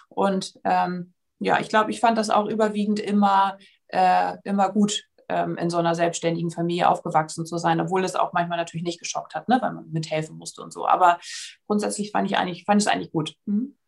Und 0.09 0.53
ähm, 0.63 1.15
ja, 1.39 1.59
ich 1.59 1.69
glaube, 1.69 1.89
ich 1.89 1.99
fand 1.99 2.15
das 2.15 2.29
auch 2.29 2.45
überwiegend 2.45 2.99
immer, 2.99 3.57
äh, 3.87 4.37
immer 4.43 4.71
gut, 4.71 5.05
ähm, 5.27 5.57
in 5.57 5.71
so 5.71 5.77
einer 5.77 5.95
selbstständigen 5.95 6.51
Familie 6.51 6.87
aufgewachsen 6.87 7.47
zu 7.47 7.57
sein, 7.57 7.81
obwohl 7.81 8.03
es 8.03 8.15
auch 8.15 8.31
manchmal 8.33 8.59
natürlich 8.59 8.85
nicht 8.85 8.99
geschockt 8.99 9.33
hat, 9.33 9.49
ne, 9.49 9.57
weil 9.59 9.73
man 9.73 9.89
mithelfen 9.89 10.37
musste 10.37 10.61
und 10.61 10.71
so. 10.71 10.87
Aber 10.87 11.17
grundsätzlich 11.65 12.11
fand 12.11 12.29
ich 12.29 12.37
eigentlich, 12.37 12.65
es 12.67 12.85
eigentlich 12.85 13.11
gut. 13.11 13.33
Hm? 13.47 13.78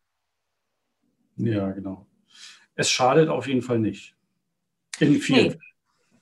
Ja, 1.38 1.72
genau. 1.72 2.06
Es 2.76 2.90
schadet 2.90 3.30
auf 3.30 3.48
jeden 3.48 3.62
Fall 3.62 3.80
nicht. 3.80 4.16
In 5.00 5.16
vielen. 5.16 5.60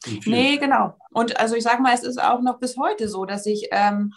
Nee. 0.06 0.22
nee, 0.26 0.58
genau. 0.58 0.95
Und 1.12 1.39
also 1.39 1.56
ich 1.56 1.63
sage 1.63 1.82
mal, 1.82 1.93
es 1.93 2.04
ist 2.04 2.22
auch 2.22 2.41
noch 2.41 2.60
bis 2.60 2.78
heute 2.78 3.10
so, 3.10 3.26
dass 3.26 3.45
ich 3.45 3.67
ähm, 3.72 4.13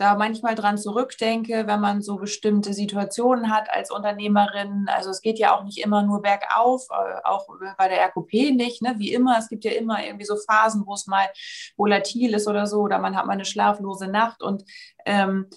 da 0.00 0.14
manchmal 0.14 0.54
dran 0.54 0.78
zurückdenke, 0.78 1.66
wenn 1.66 1.80
man 1.80 2.00
so 2.00 2.16
bestimmte 2.16 2.72
Situationen 2.72 3.54
hat 3.54 3.68
als 3.70 3.90
Unternehmerin. 3.90 4.86
Also 4.88 5.10
es 5.10 5.20
geht 5.20 5.38
ja 5.38 5.54
auch 5.54 5.62
nicht 5.62 5.76
immer 5.76 6.02
nur 6.02 6.22
bergauf, 6.22 6.86
äh, 6.90 7.20
auch 7.24 7.46
bei 7.76 7.88
der 7.88 8.00
RKP 8.06 8.52
nicht, 8.52 8.80
ne? 8.80 8.94
wie 8.96 9.12
immer. 9.12 9.36
Es 9.38 9.50
gibt 9.50 9.62
ja 9.64 9.72
immer 9.72 10.02
irgendwie 10.02 10.24
so 10.24 10.36
Phasen, 10.36 10.86
wo 10.86 10.94
es 10.94 11.06
mal 11.06 11.28
volatil 11.76 12.32
ist 12.32 12.48
oder 12.48 12.66
so, 12.66 12.80
oder 12.80 12.98
man 12.98 13.14
hat 13.14 13.26
mal 13.26 13.34
eine 13.34 13.44
schlaflose 13.44 14.08
Nacht 14.08 14.42
und 14.42 14.64
ähm, 15.04 15.48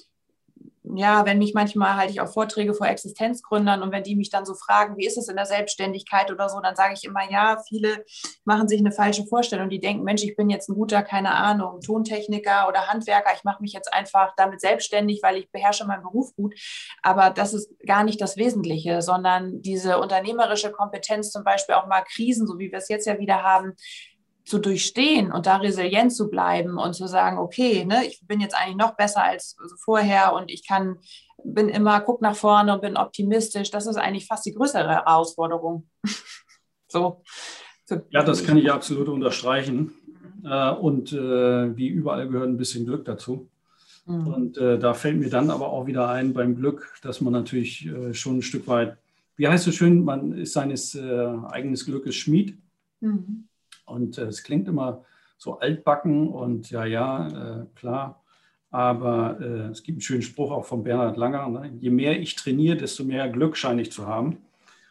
ja, 0.84 1.26
wenn 1.26 1.38
mich 1.38 1.54
manchmal 1.54 1.96
halte 1.96 2.12
ich 2.12 2.20
auch 2.20 2.32
Vorträge 2.32 2.74
vor 2.74 2.88
Existenzgründern 2.88 3.82
und 3.82 3.92
wenn 3.92 4.04
die 4.04 4.16
mich 4.16 4.30
dann 4.30 4.46
so 4.46 4.54
fragen, 4.54 4.98
wie 4.98 5.06
ist 5.06 5.18
es 5.18 5.30
in 5.30 5.38
der 5.38 5.46
Selbstständigkeit 5.46 6.30
oder 6.30 6.50
so, 6.50 6.60
dann 6.60 6.76
sage 6.76 6.94
ich 6.94 7.06
immer, 7.06 7.30
ja, 7.32 7.58
viele 7.68 8.04
machen 8.44 8.68
sich 8.68 8.80
eine 8.80 8.92
falsche 8.92 9.26
Vorstellung. 9.26 9.70
Die 9.70 9.80
denken, 9.80 10.04
Mensch, 10.04 10.24
ich 10.24 10.36
bin 10.36 10.50
jetzt 10.50 10.70
ein 10.70 10.76
guter, 10.76 11.02
keine 11.02 11.32
Ahnung, 11.32 11.80
Tontechniker 11.80 12.68
oder 12.68 12.88
Handwerker, 12.88 13.32
ich 13.36 13.46
mache 13.46 13.62
mich 13.62 13.72
jetzt 13.72 13.94
einfach 13.94 14.34
damit 14.36 14.60
selbstständig, 14.60 15.22
weil 15.24 15.38
ich 15.38 15.52
beherrsche 15.52 15.86
meinen 15.86 16.04
Beruf 16.04 16.36
gut. 16.36 16.54
Aber 17.02 17.30
das 17.30 17.54
ist 17.54 17.72
gar 17.86 18.04
nicht 18.04 18.20
das 18.20 18.36
Wesentliche, 18.36 19.02
sondern 19.02 19.62
diese 19.62 20.00
unternehmerische 20.00 20.72
Kompetenz, 20.72 21.32
zum 21.32 21.46
Beispiel 21.46 21.76
auch 21.76 21.88
mal 21.88 22.04
Krisen, 22.04 22.46
so 22.46 22.60
wie 22.60 22.72
wir 22.72 22.80
es 22.80 22.90
jetzt 22.90 23.08
ja 23.08 23.20
wieder 23.20 23.42
haben, 23.42 23.74
zu 24.46 24.60
durchstehen 24.60 25.32
und 25.32 25.46
da 25.46 25.58
resilient 25.58 26.14
zu 26.14 26.30
bleiben 26.30 26.78
und 26.78 26.94
zu 26.94 27.08
sagen, 27.08 27.38
okay, 27.38 27.86
ne, 27.86 28.06
ich 28.06 28.22
bin 28.28 28.42
jetzt 28.42 28.56
eigentlich 28.56 28.78
noch 28.78 28.96
besser 28.96 29.24
als 29.24 29.56
vorher 29.78 30.34
und 30.34 30.52
ich 30.52 30.68
kann, 30.68 30.98
bin 31.44 31.70
immer, 31.70 32.02
guck 32.02 32.22
nach 32.22 32.36
vorne 32.36 32.74
und 32.74 32.82
bin 32.82 32.98
optimistisch. 32.98 33.72
Das 33.72 33.88
ist 33.88 33.96
eigentlich 33.96 34.28
fast 34.28 34.46
die 34.46 34.54
größere 34.54 34.90
Herausforderung. 34.90 35.88
so. 36.88 37.22
Ja, 38.10 38.24
das 38.24 38.46
kann 38.46 38.58
ich 38.58 38.72
absolut 38.72 39.08
unterstreichen. 39.08 39.94
Äh, 40.44 40.72
und 40.72 41.14
äh, 41.14 41.78
wie 41.78 41.88
überall 41.88 42.28
gehört 42.28 42.50
ein 42.50 42.58
bisschen 42.58 42.86
Glück 42.86 43.06
dazu. 43.06 43.50
Mhm. 44.06 44.28
Und 44.28 44.58
äh, 44.58 44.78
da 44.78 44.94
fällt 44.94 45.18
mir 45.18 45.30
dann 45.30 45.50
aber 45.50 45.70
auch 45.70 45.86
wieder 45.86 46.10
ein 46.10 46.34
beim 46.34 46.56
Glück, 46.56 46.94
dass 47.02 47.22
man 47.22 47.34
natürlich 47.34 47.90
schon 48.12 48.38
ein 48.38 48.42
Stück 48.42 48.68
weit, 48.68 48.98
wie 49.38 49.48
heißt 49.48 49.68
es 49.68 49.76
schön, 49.76 50.04
man 50.04 50.34
ist 50.34 50.54
seines 50.54 50.98
eigenes 50.98 51.86
Glückes 51.86 52.16
Schmied. 52.16 52.58
Mhm. 53.00 53.48
Und 53.86 54.18
äh, 54.18 54.24
es 54.24 54.44
klingt 54.44 54.68
immer 54.68 55.04
so 55.38 55.60
altbacken 55.60 56.30
und 56.30 56.70
ja, 56.72 56.86
ja, 56.86 57.28
äh, 57.28 57.66
klar. 57.76 58.24
Aber 58.72 59.40
äh, 59.40 59.70
es 59.70 59.84
gibt 59.84 59.98
einen 59.98 60.02
schönen 60.02 60.22
Spruch 60.22 60.52
auch 60.52 60.66
von 60.66 60.84
Bernhard 60.84 61.18
Langer, 61.18 61.48
ne? 61.50 61.74
je 61.80 61.92
mehr 61.92 62.20
ich 62.20 62.36
trainiere, 62.36 62.78
desto 62.78 63.04
mehr 63.04 63.30
Glück 63.30 63.56
scheine 63.56 63.82
ich 63.82 63.92
zu 63.92 64.08
haben. 64.08 64.38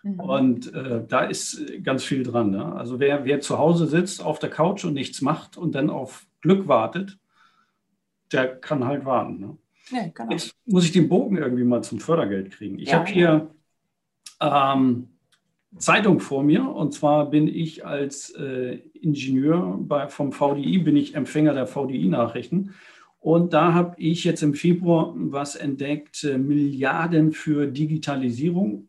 Mhm. 0.02 0.20
Und 0.20 0.74
äh, 0.74 1.02
da 1.06 1.24
ist 1.24 1.64
ganz 1.82 2.04
viel 2.04 2.22
dran. 2.22 2.50
Ne? 2.50 2.64
Also 2.74 3.00
wer, 3.00 3.24
wer 3.24 3.40
zu 3.40 3.58
Hause 3.58 3.86
sitzt 3.86 4.22
auf 4.22 4.38
der 4.38 4.50
Couch 4.50 4.84
und 4.84 4.94
nichts 4.94 5.20
macht 5.20 5.56
und 5.56 5.74
dann 5.74 5.90
auf 5.90 6.26
Glück 6.42 6.68
wartet, 6.68 7.18
der 8.30 8.56
kann 8.56 8.84
halt 8.84 9.04
warten. 9.04 9.40
Ne? 9.40 9.56
Ja, 9.90 10.08
genau. 10.14 10.30
Jetzt 10.30 10.54
muss 10.64 10.84
ich 10.84 10.92
den 10.92 11.08
Bogen 11.08 11.36
irgendwie 11.36 11.64
mal 11.64 11.82
zum 11.82 11.98
Fördergeld 11.98 12.50
kriegen. 12.52 12.78
Ich 12.78 12.90
ja, 12.90 12.98
habe 12.98 13.10
hier 13.10 13.50
ähm, 14.40 15.08
Zeitung 15.78 16.20
vor 16.20 16.42
mir 16.42 16.68
und 16.68 16.92
zwar 16.92 17.30
bin 17.30 17.48
ich 17.48 17.86
als 17.86 18.30
äh, 18.30 18.78
Ingenieur 18.94 19.78
bei, 19.80 20.08
vom 20.08 20.32
VDI, 20.32 20.78
bin 20.78 20.96
ich 20.96 21.14
Empfänger 21.14 21.54
der 21.54 21.66
VDI-Nachrichten. 21.66 22.74
Und 23.20 23.52
da 23.52 23.72
habe 23.72 23.94
ich 23.98 24.24
jetzt 24.24 24.42
im 24.42 24.54
Februar 24.54 25.14
was 25.16 25.54
entdeckt, 25.54 26.24
äh, 26.24 26.38
Milliarden 26.38 27.32
für 27.32 27.66
Digitalisierung, 27.66 28.88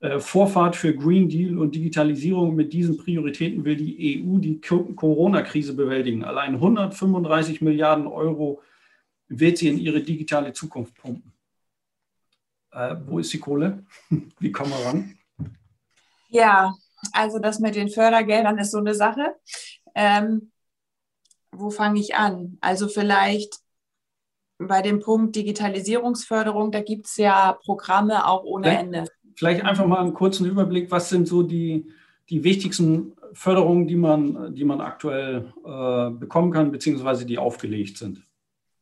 äh, 0.00 0.20
Vorfahrt 0.20 0.76
für 0.76 0.94
Green 0.94 1.28
Deal 1.28 1.58
und 1.58 1.74
Digitalisierung. 1.74 2.54
Mit 2.54 2.72
diesen 2.72 2.96
Prioritäten 2.96 3.64
will 3.64 3.76
die 3.76 4.22
EU 4.22 4.38
die 4.38 4.60
Corona-Krise 4.60 5.74
bewältigen. 5.74 6.24
Allein 6.24 6.54
135 6.54 7.60
Milliarden 7.60 8.06
Euro 8.06 8.62
wird 9.26 9.58
sie 9.58 9.68
in 9.68 9.78
ihre 9.78 10.00
digitale 10.00 10.52
Zukunft 10.52 10.94
pumpen. 10.94 11.32
Äh, 12.70 12.96
wo 13.06 13.18
ist 13.18 13.32
die 13.32 13.40
Kohle? 13.40 13.84
Wie 14.38 14.52
kommen 14.52 14.70
wir 14.70 14.86
ran? 14.86 15.17
Ja, 16.28 16.74
also 17.12 17.38
das 17.38 17.58
mit 17.58 17.74
den 17.74 17.88
Fördergeldern 17.88 18.58
ist 18.58 18.70
so 18.70 18.78
eine 18.78 18.94
Sache. 18.94 19.34
Ähm, 19.94 20.52
wo 21.52 21.70
fange 21.70 22.00
ich 22.00 22.14
an? 22.14 22.58
Also 22.60 22.88
vielleicht 22.88 23.58
bei 24.58 24.82
dem 24.82 25.00
Punkt 25.00 25.36
Digitalisierungsförderung, 25.36 26.72
da 26.72 26.80
gibt 26.80 27.06
es 27.06 27.16
ja 27.16 27.58
Programme 27.64 28.26
auch 28.26 28.44
ohne 28.44 28.64
vielleicht, 28.64 28.82
Ende. 28.82 29.04
Vielleicht 29.36 29.64
einfach 29.64 29.86
mal 29.86 30.00
einen 30.00 30.14
kurzen 30.14 30.46
Überblick, 30.46 30.90
was 30.90 31.08
sind 31.08 31.28
so 31.28 31.42
die, 31.42 31.86
die 32.28 32.42
wichtigsten 32.42 33.14
Förderungen, 33.32 33.86
die 33.86 33.96
man, 33.96 34.54
die 34.54 34.64
man 34.64 34.80
aktuell 34.80 35.52
äh, 35.64 36.10
bekommen 36.10 36.50
kann, 36.50 36.72
beziehungsweise 36.72 37.24
die 37.24 37.38
aufgelegt 37.38 37.98
sind? 37.98 38.22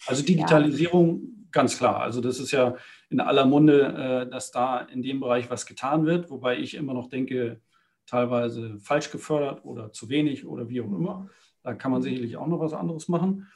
Also 0.07 0.23
Digitalisierung, 0.23 1.21
ja. 1.21 1.29
ganz 1.53 1.77
klar. 1.77 2.01
Also 2.01 2.21
das 2.21 2.39
ist 2.39 2.53
ja 2.53 2.75
in 3.09 3.21
aller 3.21 3.47
Munde, 3.47 4.27
äh, 4.27 4.31
dass 4.31 4.51
da 4.51 4.81
in 4.81 5.03
dem 5.03 5.21
Bereich 5.21 5.51
was 5.51 5.67
getan 5.67 6.07
wird, 6.07 6.31
wobei 6.31 6.59
ich 6.59 6.75
immer 6.75 6.95
noch 6.95 7.09
denke, 7.09 7.61
teilweise 8.07 8.79
falsch 8.79 9.11
gefördert 9.11 9.65
oder 9.65 9.93
zu 9.93 10.09
wenig 10.09 10.47
oder 10.47 10.69
wie 10.69 10.81
auch 10.81 10.87
immer. 10.87 11.29
Da 11.63 11.75
kann 11.75 11.91
man 11.91 12.03
sicherlich 12.03 12.37
auch 12.37 12.47
noch 12.47 12.61
was 12.61 12.73
anderes 12.73 13.09
machen. 13.09 13.49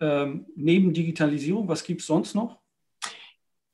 Ähm, 0.00 0.46
neben 0.54 0.92
Digitalisierung, 0.92 1.68
was 1.68 1.82
gibt 1.82 2.02
es 2.02 2.06
sonst 2.06 2.34
noch? 2.34 2.60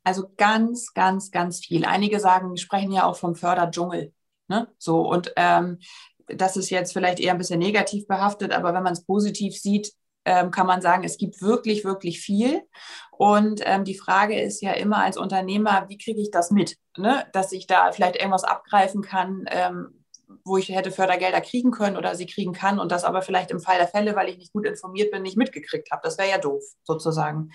Also 0.05 0.31
ganz, 0.37 0.93
ganz, 0.95 1.31
ganz 1.31 1.65
viel. 1.65 1.85
Einige 1.85 2.21
sagen, 2.21 2.57
sprechen 2.57 2.93
ja 2.93 3.05
auch 3.05 3.17
vom 3.17 3.35
Förderdschungel. 3.35 4.13
Ne? 4.49 4.69
So, 4.79 5.01
und 5.01 5.33
ähm, 5.37 5.79
das 6.27 6.57
ist 6.57 6.71
jetzt 6.71 6.93
vielleicht 6.93 7.21
eher 7.21 7.33
ein 7.33 7.39
bisschen 7.39 7.59
negativ 7.59 8.07
behaftet, 8.07 8.53
aber 8.53 8.75
wenn 8.75 8.83
man 8.83 8.93
es 8.93 9.05
positiv 9.05 9.57
sieht, 9.57 9.93
ähm, 10.25 10.51
kann 10.51 10.67
man 10.67 10.81
sagen, 10.81 11.05
es 11.05 11.19
gibt 11.19 11.43
wirklich, 11.43 11.85
wirklich 11.85 12.21
viel. 12.21 12.63
Und 13.11 13.61
ähm, 13.65 13.85
die 13.85 13.99
Frage 13.99 14.41
ist 14.41 14.61
ja 14.63 14.73
immer 14.73 14.99
als 14.99 15.17
Unternehmer, 15.17 15.87
wie 15.89 15.99
kriege 15.99 16.21
ich 16.21 16.31
das 16.31 16.51
mit? 16.51 16.77
Ne? 16.97 17.27
Dass 17.33 17.53
ich 17.53 17.67
da 17.67 17.93
vielleicht 17.93 18.17
irgendwas 18.17 18.45
abgreifen 18.45 19.03
kann, 19.03 19.45
ähm, 19.49 20.05
wo 20.45 20.57
ich 20.57 20.69
hätte 20.71 20.91
Fördergelder 20.91 21.41
kriegen 21.41 21.71
können 21.71 21.97
oder 21.97 22.15
sie 22.15 22.27
kriegen 22.27 22.53
kann 22.53 22.79
und 22.79 22.91
das 22.91 23.05
aber 23.05 23.23
vielleicht 23.23 23.51
im 23.51 23.61
Fall 23.61 23.79
der 23.79 23.89
Fälle, 23.89 24.17
weil 24.17 24.29
ich 24.29 24.39
nicht 24.39 24.53
gut 24.53 24.67
informiert 24.67 25.11
bin, 25.11 25.23
nicht 25.23 25.37
mitgekriegt 25.37 25.91
habe. 25.91 26.01
Das 26.03 26.19
wäre 26.19 26.31
ja 26.31 26.39
doof, 26.39 26.63
sozusagen. 26.83 27.51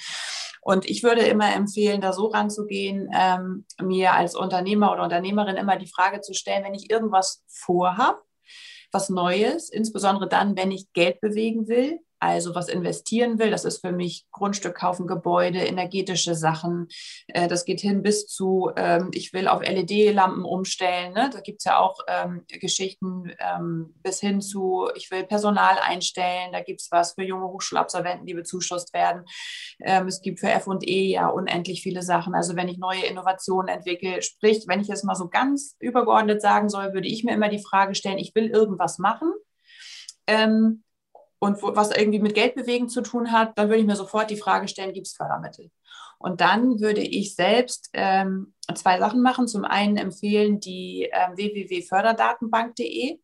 Und 0.62 0.90
ich 0.90 1.04
würde 1.04 1.22
immer 1.22 1.56
empfehlen, 1.56 2.02
da 2.02 2.14
so 2.14 2.28
ranzugehen, 2.28 3.10
ähm, 3.14 3.66
mir 3.82 4.14
als 4.14 4.36
Unternehmer 4.36 4.92
oder 4.92 5.04
Unternehmerin 5.04 5.56
immer 5.56 5.78
die 5.78 5.88
Frage 5.92 6.22
zu 6.22 6.34
stellen, 6.34 6.64
wenn 6.64 6.74
ich 6.74 6.92
irgendwas 6.92 7.44
vorhabe, 7.48 8.20
was 8.92 9.10
Neues, 9.10 9.70
insbesondere 9.70 10.28
dann, 10.28 10.58
wenn 10.58 10.72
ich 10.72 10.92
Geld 10.94 11.22
bewegen 11.22 11.68
will, 11.68 12.00
also 12.20 12.56
was 12.56 12.68
investieren 12.68 13.40
will. 13.40 13.52
Das 13.52 13.66
ist 13.66 13.80
für 13.80 13.92
mich 13.92 14.26
Grundstück 14.32 14.76
kaufen, 14.76 15.08
Gebäude, 15.08 15.60
energetische 15.60 16.36
Sachen. 16.36 16.88
Äh, 17.28 17.48
das 17.48 17.66
geht 17.66 17.80
hin 17.80 18.04
bis 18.04 18.28
zu, 18.28 18.72
ähm, 18.76 19.10
ich 19.14 19.34
will 19.34 19.48
auf 19.48 19.62
LED-Lampen 19.62 20.44
umstellen. 20.44 21.14
Ne? 21.14 21.30
Da 21.32 21.40
gibt 21.40 21.60
es 21.60 21.66
ja 21.66 21.80
auch 21.80 21.98
ähm, 22.08 22.44
Geschichten 22.48 23.32
ähm, 23.40 23.94
bis 24.04 24.20
hin 24.20 24.42
zu, 24.42 24.90
ich 24.96 25.10
will 25.12 25.24
Personal 25.24 25.78
einstellen. 25.82 26.52
Da 26.52 26.62
gibt 26.62 26.82
es 26.82 26.92
was 26.92 27.14
für 27.14 27.24
junge 27.24 27.48
Hochschulabsolventen, 27.48 28.26
die 28.26 28.34
bezuschusst 28.34 28.94
werden. 28.94 29.26
es 29.80 30.22
gibt 30.22 30.40
für 30.40 30.48
FE 30.48 30.80
ja 30.86 31.28
unendlich 31.28 31.82
viele 31.82 32.02
Sachen. 32.02 32.36
Also 32.36 32.56
wenn 32.56 32.68
ich 32.68 32.78
neue 32.78 33.06
Innovationen 33.06 33.68
entwickle, 33.68 34.22
sprich, 34.22 34.66
wenn 34.68 34.82
ich 34.82 34.90
es 34.90 35.04
mal 35.04 35.16
so 35.16 35.30
ganz 35.30 35.76
übergeordnet 35.80 36.42
sagen 36.42 36.70
soll, 36.70 36.94
würde 36.94 37.08
ich 37.08 37.24
mir 37.24 37.34
immer 37.34 37.50
die 37.50 37.64
Frage 37.64 37.96
stellen, 37.96 38.18
ich 38.18 38.36
will 38.36 38.48
irgendwas 38.48 38.98
machen. 38.98 39.34
Und 41.40 41.62
wo, 41.64 41.76
was 41.76 41.96
irgendwie 41.96 42.20
mit 42.20 42.36
Geldbewegen 42.36 42.90
zu 42.90 43.02
tun 43.02 43.32
hat, 43.32 43.58
dann 43.58 43.70
würde 43.70 43.82
ich 43.82 43.88
mir 43.88 43.96
sofort 43.96 44.30
die 44.30 44.38
Frage 44.38 44.68
stellen, 44.68 44.94
gibt 44.94 45.08
es 45.08 45.14
Fördermittel? 45.14 45.72
Und 46.18 46.42
dann 46.42 46.82
würde 46.82 47.02
ich 47.02 47.36
selbst 47.36 47.90
ähm, 47.94 48.54
zwei 48.76 49.00
Sachen 49.00 49.22
machen. 49.22 49.48
Zum 49.48 49.64
einen 49.64 49.96
empfehlen 49.96 50.60
die 50.60 51.10
ähm, 51.14 51.38
www.förderdatenbank.de. 51.38 53.20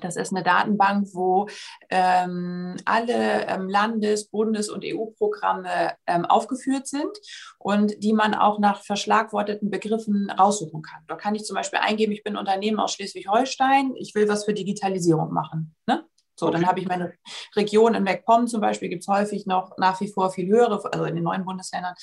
Das 0.00 0.16
ist 0.16 0.32
eine 0.32 0.42
Datenbank, 0.42 1.08
wo 1.12 1.48
ähm, 1.88 2.76
alle 2.84 3.46
ähm, 3.46 3.68
Landes-, 3.68 4.28
Bundes- 4.28 4.68
und 4.68 4.84
EU-Programme 4.84 5.94
ähm, 6.06 6.24
aufgeführt 6.24 6.86
sind 6.86 7.10
und 7.58 8.02
die 8.02 8.12
man 8.12 8.34
auch 8.34 8.58
nach 8.58 8.82
verschlagworteten 8.82 9.70
Begriffen 9.70 10.30
raussuchen 10.30 10.82
kann. 10.82 11.02
Da 11.06 11.16
kann 11.16 11.34
ich 11.34 11.44
zum 11.44 11.54
Beispiel 11.56 11.78
eingeben, 11.78 12.12
ich 12.12 12.24
bin 12.24 12.36
Unternehmen 12.36 12.80
aus 12.80 12.92
Schleswig-Holstein, 12.92 13.94
ich 13.96 14.14
will 14.14 14.28
was 14.28 14.44
für 14.44 14.54
Digitalisierung 14.54 15.32
machen. 15.32 15.74
Ne? 15.86 16.04
So, 16.36 16.46
okay. 16.46 16.56
dann 16.56 16.66
habe 16.66 16.80
ich 16.80 16.86
meine 16.86 17.14
Region 17.54 17.94
in 17.94 18.02
MacPom 18.02 18.46
zum 18.46 18.60
Beispiel, 18.60 18.88
gibt 18.88 19.02
es 19.02 19.08
häufig 19.08 19.46
noch 19.46 19.76
nach 19.78 20.00
wie 20.00 20.08
vor 20.08 20.30
viel 20.30 20.48
höhere, 20.48 20.80
also 20.92 21.04
in 21.04 21.14
den 21.14 21.24
neuen 21.24 21.44
Bundesländern, 21.44 21.94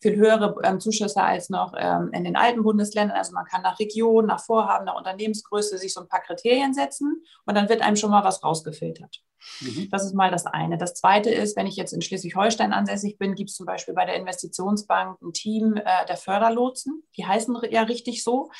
viel 0.00 0.16
höhere 0.16 0.54
ähm, 0.62 0.80
Zuschüsse 0.80 1.22
als 1.22 1.50
noch 1.50 1.74
ähm, 1.76 2.10
in 2.12 2.24
den 2.24 2.36
alten 2.36 2.62
Bundesländern. 2.62 3.16
Also 3.16 3.32
man 3.32 3.46
kann 3.46 3.62
nach 3.62 3.78
Region, 3.78 4.26
nach 4.26 4.44
Vorhaben, 4.44 4.84
nach 4.84 4.96
Unternehmensgröße 4.96 5.78
sich 5.78 5.92
so 5.92 6.00
ein 6.00 6.08
paar 6.08 6.22
Kriterien 6.22 6.74
setzen 6.74 7.22
und 7.46 7.56
dann 7.56 7.68
wird 7.68 7.82
einem 7.82 7.96
schon 7.96 8.10
mal 8.10 8.24
was 8.24 8.44
rausgefiltert. 8.44 9.22
Mhm. 9.60 9.88
Das 9.90 10.04
ist 10.04 10.14
mal 10.14 10.30
das 10.30 10.46
eine. 10.46 10.78
Das 10.78 10.94
zweite 10.94 11.30
ist, 11.30 11.56
wenn 11.56 11.66
ich 11.66 11.76
jetzt 11.76 11.92
in 11.92 12.02
Schleswig-Holstein 12.02 12.72
ansässig 12.72 13.18
bin, 13.18 13.34
gibt 13.34 13.50
es 13.50 13.56
zum 13.56 13.66
Beispiel 13.66 13.94
bei 13.94 14.04
der 14.04 14.16
Investitionsbank 14.16 15.20
ein 15.22 15.32
Team 15.32 15.76
äh, 15.76 16.06
der 16.06 16.16
Förderlotsen. 16.16 17.02
Die 17.16 17.26
heißen 17.26 17.56
ja 17.70 17.82
richtig 17.82 18.22
so, 18.22 18.50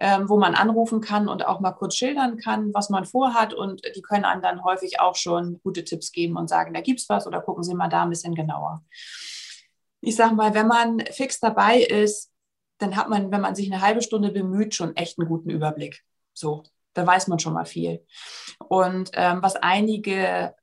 ähm, 0.00 0.28
wo 0.28 0.38
man 0.38 0.54
anrufen 0.54 1.00
kann 1.00 1.28
und 1.28 1.46
auch 1.46 1.60
mal 1.60 1.72
kurz 1.72 1.96
schildern 1.96 2.36
kann, 2.36 2.72
was 2.74 2.90
man 2.90 3.04
vorhat. 3.04 3.54
Und 3.54 3.82
die 3.94 4.02
können 4.02 4.24
einem 4.24 4.42
dann 4.42 4.64
häufig 4.64 5.00
auch 5.00 5.16
schon 5.16 5.60
gute 5.62 5.84
Tipps 5.84 6.12
geben 6.12 6.36
und 6.36 6.48
sagen, 6.48 6.74
da 6.74 6.80
gibt 6.80 7.00
es 7.00 7.08
was 7.08 7.26
oder 7.26 7.40
gucken 7.40 7.62
Sie 7.62 7.74
mal 7.74 7.88
da 7.88 8.02
ein 8.02 8.10
bisschen 8.10 8.34
genauer. 8.34 8.84
Ich 10.00 10.16
sage 10.16 10.34
mal, 10.34 10.54
wenn 10.54 10.66
man 10.66 11.00
fix 11.12 11.40
dabei 11.40 11.80
ist, 11.80 12.30
dann 12.78 12.96
hat 12.96 13.08
man, 13.08 13.30
wenn 13.30 13.40
man 13.40 13.54
sich 13.54 13.72
eine 13.72 13.82
halbe 13.82 14.02
Stunde 14.02 14.30
bemüht, 14.30 14.74
schon 14.74 14.96
echt 14.96 15.18
einen 15.18 15.28
guten 15.28 15.50
Überblick. 15.50 16.04
So, 16.32 16.64
da 16.94 17.06
weiß 17.06 17.28
man 17.28 17.38
schon 17.38 17.54
mal 17.54 17.66
viel. 17.66 18.04
Und 18.68 19.10
ähm, 19.14 19.42
was 19.42 19.56
einige 19.56 20.54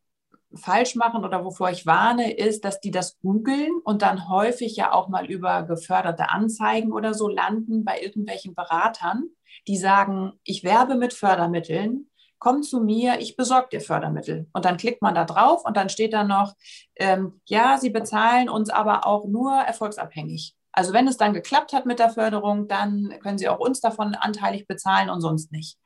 falsch 0.53 0.95
machen 0.95 1.23
oder 1.23 1.45
wovor 1.45 1.69
ich 1.69 1.85
warne, 1.85 2.33
ist, 2.33 2.65
dass 2.65 2.79
die 2.79 2.91
das 2.91 3.19
googeln 3.21 3.71
und 3.83 4.01
dann 4.01 4.29
häufig 4.29 4.75
ja 4.75 4.91
auch 4.91 5.07
mal 5.07 5.25
über 5.25 5.63
geförderte 5.63 6.29
Anzeigen 6.29 6.91
oder 6.91 7.13
so 7.13 7.27
landen 7.27 7.85
bei 7.85 8.01
irgendwelchen 8.01 8.55
Beratern, 8.55 9.29
die 9.67 9.77
sagen, 9.77 10.33
ich 10.43 10.63
werbe 10.63 10.95
mit 10.95 11.13
Fördermitteln, 11.13 12.09
komm 12.39 12.63
zu 12.63 12.81
mir, 12.81 13.19
ich 13.19 13.35
besorge 13.35 13.69
dir 13.71 13.81
Fördermittel. 13.81 14.47
Und 14.51 14.65
dann 14.65 14.77
klickt 14.77 15.01
man 15.01 15.15
da 15.15 15.25
drauf 15.25 15.63
und 15.63 15.77
dann 15.77 15.89
steht 15.89 16.13
da 16.13 16.23
noch, 16.23 16.53
ähm, 16.95 17.39
ja, 17.45 17.77
sie 17.77 17.91
bezahlen 17.91 18.49
uns 18.49 18.69
aber 18.69 19.05
auch 19.05 19.25
nur 19.25 19.53
erfolgsabhängig. 19.53 20.55
Also 20.73 20.93
wenn 20.93 21.07
es 21.07 21.17
dann 21.17 21.33
geklappt 21.33 21.73
hat 21.73 21.85
mit 21.85 21.99
der 21.99 22.09
Förderung, 22.09 22.67
dann 22.67 23.13
können 23.21 23.37
sie 23.37 23.49
auch 23.49 23.59
uns 23.59 23.81
davon 23.81 24.15
anteilig 24.15 24.67
bezahlen 24.67 25.09
und 25.09 25.21
sonst 25.21 25.51
nicht 25.51 25.77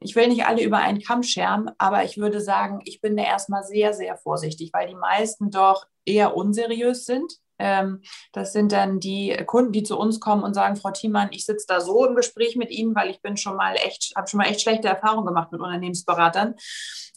ich 0.00 0.14
will 0.16 0.28
nicht 0.28 0.46
alle 0.46 0.62
über 0.62 0.78
einen 0.78 1.00
Kamm 1.00 1.22
scheren, 1.22 1.70
aber 1.78 2.04
ich 2.04 2.18
würde 2.18 2.40
sagen, 2.40 2.80
ich 2.84 3.00
bin 3.00 3.16
da 3.16 3.24
erstmal 3.24 3.62
sehr, 3.62 3.94
sehr 3.94 4.16
vorsichtig, 4.16 4.70
weil 4.72 4.88
die 4.88 4.94
meisten 4.94 5.50
doch 5.50 5.86
eher 6.04 6.36
unseriös 6.36 7.06
sind. 7.06 7.32
Ähm, 7.58 8.02
das 8.32 8.52
sind 8.52 8.72
dann 8.72 8.98
die 8.98 9.36
Kunden, 9.46 9.72
die 9.72 9.84
zu 9.84 9.98
uns 9.98 10.20
kommen 10.20 10.42
und 10.42 10.54
sagen, 10.54 10.76
Frau 10.76 10.90
Thiemann, 10.90 11.28
ich 11.30 11.46
sitze 11.46 11.66
da 11.68 11.80
so 11.80 12.04
im 12.04 12.16
Gespräch 12.16 12.56
mit 12.56 12.70
Ihnen, 12.70 12.94
weil 12.94 13.10
ich 13.10 13.22
bin 13.22 13.36
schon 13.36 13.56
mal 13.56 13.76
echt, 13.76 14.12
habe 14.16 14.28
schon 14.28 14.38
mal 14.38 14.48
echt 14.48 14.60
schlechte 14.60 14.88
Erfahrungen 14.88 15.26
gemacht 15.26 15.52
mit 15.52 15.60
Unternehmensberatern. 15.60 16.56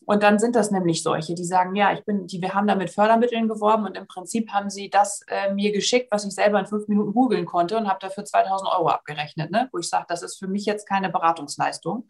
Und 0.05 0.23
dann 0.23 0.39
sind 0.39 0.55
das 0.55 0.71
nämlich 0.71 1.03
solche, 1.03 1.35
die 1.35 1.43
sagen, 1.43 1.75
ja, 1.75 1.91
ich 1.91 2.05
bin, 2.05 2.27
die, 2.27 2.41
wir 2.41 2.53
haben 2.53 2.65
da 2.65 2.75
mit 2.75 2.91
Fördermitteln 2.91 3.49
geworben 3.49 3.85
und 3.85 3.97
im 3.97 4.07
Prinzip 4.07 4.51
haben 4.51 4.69
sie 4.69 4.89
das 4.89 5.21
äh, 5.27 5.53
mir 5.53 5.73
geschickt, 5.73 6.09
was 6.11 6.23
ich 6.25 6.33
selber 6.33 6.59
in 6.59 6.65
fünf 6.65 6.87
Minuten 6.87 7.13
googeln 7.13 7.45
konnte 7.45 7.75
und 7.75 7.89
habe 7.89 7.99
dafür 7.99 8.23
2000 8.23 8.69
Euro 8.71 8.87
abgerechnet, 8.87 9.51
ne? 9.51 9.67
wo 9.73 9.79
ich 9.79 9.89
sage, 9.89 10.05
das 10.07 10.21
ist 10.23 10.37
für 10.37 10.47
mich 10.47 10.65
jetzt 10.65 10.87
keine 10.87 11.09
Beratungsleistung. 11.09 12.07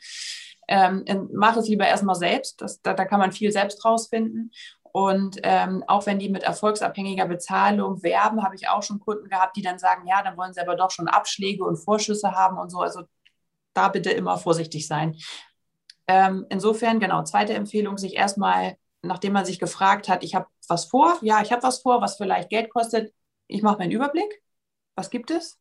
Ähm, 0.67 1.29
mach 1.33 1.55
es 1.57 1.67
lieber 1.67 1.87
erstmal 1.87 2.15
selbst. 2.15 2.61
Das, 2.61 2.81
da, 2.81 2.93
da 2.93 3.05
kann 3.05 3.19
man 3.19 3.31
viel 3.31 3.51
selbst 3.51 3.83
rausfinden. 3.85 4.51
Und 4.91 5.37
ähm, 5.43 5.83
auch 5.87 6.05
wenn 6.05 6.19
die 6.19 6.29
mit 6.29 6.43
erfolgsabhängiger 6.43 7.27
Bezahlung 7.27 8.01
werben, 8.03 8.43
habe 8.43 8.55
ich 8.55 8.67
auch 8.67 8.81
schon 8.83 8.99
Kunden 8.99 9.29
gehabt, 9.29 9.55
die 9.55 9.61
dann 9.61 9.79
sagen, 9.79 10.07
ja, 10.07 10.23
dann 10.23 10.37
wollen 10.37 10.53
sie 10.53 10.61
aber 10.61 10.75
doch 10.75 10.91
schon 10.91 11.07
Abschläge 11.07 11.63
und 11.63 11.77
Vorschüsse 11.77 12.31
haben 12.31 12.57
und 12.57 12.69
so. 12.69 12.79
Also 12.79 13.03
da 13.73 13.89
bitte 13.89 14.09
immer 14.09 14.37
vorsichtig 14.37 14.87
sein. 14.87 15.15
Ähm, 16.07 16.45
insofern, 16.49 16.99
genau, 16.99 17.23
zweite 17.23 17.53
Empfehlung, 17.53 17.97
sich 17.97 18.15
erstmal, 18.15 18.77
nachdem 19.01 19.33
man 19.33 19.45
sich 19.45 19.59
gefragt 19.59 20.09
hat, 20.09 20.23
ich 20.23 20.35
habe 20.35 20.47
was 20.67 20.85
vor, 20.85 21.17
ja, 21.21 21.41
ich 21.41 21.51
habe 21.51 21.63
was 21.63 21.79
vor, 21.79 22.01
was 22.01 22.17
vielleicht 22.17 22.49
Geld 22.49 22.69
kostet, 22.71 23.13
ich 23.47 23.61
mache 23.61 23.77
meinen 23.77 23.91
Überblick 23.91 24.41
was 24.97 25.09
gibt 25.09 25.31
es? 25.31 25.59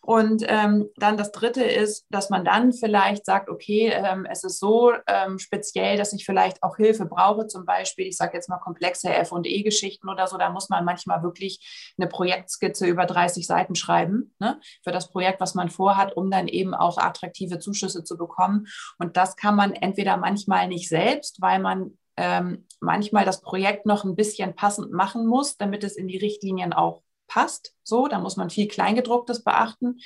Und 0.00 0.44
ähm, 0.48 0.88
dann 0.96 1.16
das 1.16 1.32
Dritte 1.32 1.64
ist, 1.64 2.06
dass 2.10 2.28
man 2.28 2.44
dann 2.44 2.72
vielleicht 2.72 3.24
sagt, 3.24 3.48
okay, 3.48 3.90
ähm, 3.94 4.26
es 4.30 4.44
ist 4.44 4.58
so 4.58 4.92
ähm, 5.06 5.38
speziell, 5.38 5.96
dass 5.96 6.12
ich 6.12 6.24
vielleicht 6.24 6.62
auch 6.62 6.76
Hilfe 6.76 7.06
brauche, 7.06 7.46
zum 7.46 7.64
Beispiel, 7.64 8.06
ich 8.06 8.16
sage 8.16 8.34
jetzt 8.34 8.48
mal 8.48 8.58
komplexe 8.58 9.08
F&E-Geschichten 9.08 10.08
oder 10.08 10.26
so, 10.26 10.36
da 10.36 10.50
muss 10.50 10.68
man 10.68 10.84
manchmal 10.84 11.22
wirklich 11.22 11.94
eine 11.98 12.08
Projektskizze 12.08 12.86
über 12.86 13.06
30 13.06 13.46
Seiten 13.46 13.74
schreiben 13.74 14.34
ne, 14.40 14.60
für 14.82 14.92
das 14.92 15.10
Projekt, 15.10 15.40
was 15.40 15.54
man 15.54 15.70
vorhat, 15.70 16.16
um 16.16 16.30
dann 16.30 16.48
eben 16.48 16.74
auch 16.74 16.98
attraktive 16.98 17.58
Zuschüsse 17.58 18.04
zu 18.04 18.18
bekommen. 18.18 18.66
Und 18.98 19.16
das 19.16 19.36
kann 19.36 19.56
man 19.56 19.72
entweder 19.72 20.16
manchmal 20.16 20.68
nicht 20.68 20.88
selbst, 20.88 21.40
weil 21.40 21.60
man 21.60 21.96
ähm, 22.16 22.66
manchmal 22.80 23.24
das 23.24 23.40
Projekt 23.40 23.86
noch 23.86 24.04
ein 24.04 24.16
bisschen 24.16 24.54
passend 24.54 24.92
machen 24.92 25.26
muss, 25.26 25.56
damit 25.56 25.82
es 25.84 25.96
in 25.96 26.08
die 26.08 26.18
Richtlinien 26.18 26.72
auch 26.72 27.02
passt. 27.26 27.74
So, 27.82 28.08
da 28.08 28.18
muss 28.18 28.36
man 28.36 28.50
viel 28.50 28.68
Kleingedrucktes 28.68 29.44
beachten. 29.44 29.98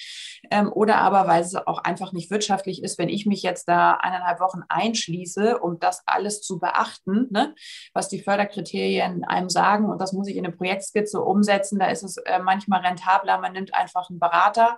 Ähm, 0.50 0.72
oder 0.72 0.96
aber, 0.96 1.26
weil 1.26 1.42
es 1.42 1.54
auch 1.54 1.78
einfach 1.78 2.12
nicht 2.12 2.31
wirtschaftlich 2.31 2.83
ist, 2.83 2.98
wenn 2.98 3.09
ich 3.09 3.26
mich 3.26 3.42
jetzt 3.42 3.68
da 3.68 3.92
eineinhalb 3.94 4.40
Wochen 4.40 4.62
einschließe, 4.68 5.59
um 5.59 5.78
das 5.78 6.02
alles 6.07 6.40
zu 6.42 6.59
beachten, 6.59 7.28
ne, 7.31 7.54
was 7.92 8.09
die 8.09 8.20
Förderkriterien 8.20 9.24
einem 9.24 9.50
sagen. 9.50 9.90
Und 9.90 10.00
das 10.00 10.12
muss 10.12 10.28
ich 10.28 10.37
in 10.37 10.46
eine 10.46 10.54
Projektskizze 10.54 11.20
umsetzen. 11.20 11.78
Da 11.78 11.87
ist 11.87 12.02
es 12.02 12.16
äh, 12.18 12.38
manchmal 12.38 12.81
rentabler. 12.81 13.38
Man 13.38 13.52
nimmt 13.52 13.74
einfach 13.74 14.11
einen 14.11 14.18
Berater, 14.18 14.76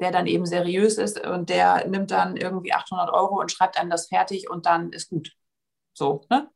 der 0.00 0.10
dann 0.10 0.26
eben 0.26 0.46
seriös 0.46 0.98
ist 0.98 1.24
und 1.24 1.48
der 1.48 1.86
nimmt 1.88 2.10
dann 2.10 2.36
irgendwie 2.36 2.72
800 2.72 3.10
Euro 3.10 3.40
und 3.40 3.52
schreibt 3.52 3.78
einem 3.78 3.90
das 3.90 4.08
fertig 4.08 4.50
und 4.50 4.66
dann 4.66 4.90
ist 4.92 5.08
gut. 5.08 5.32
So, 5.94 6.26
ne? 6.28 6.48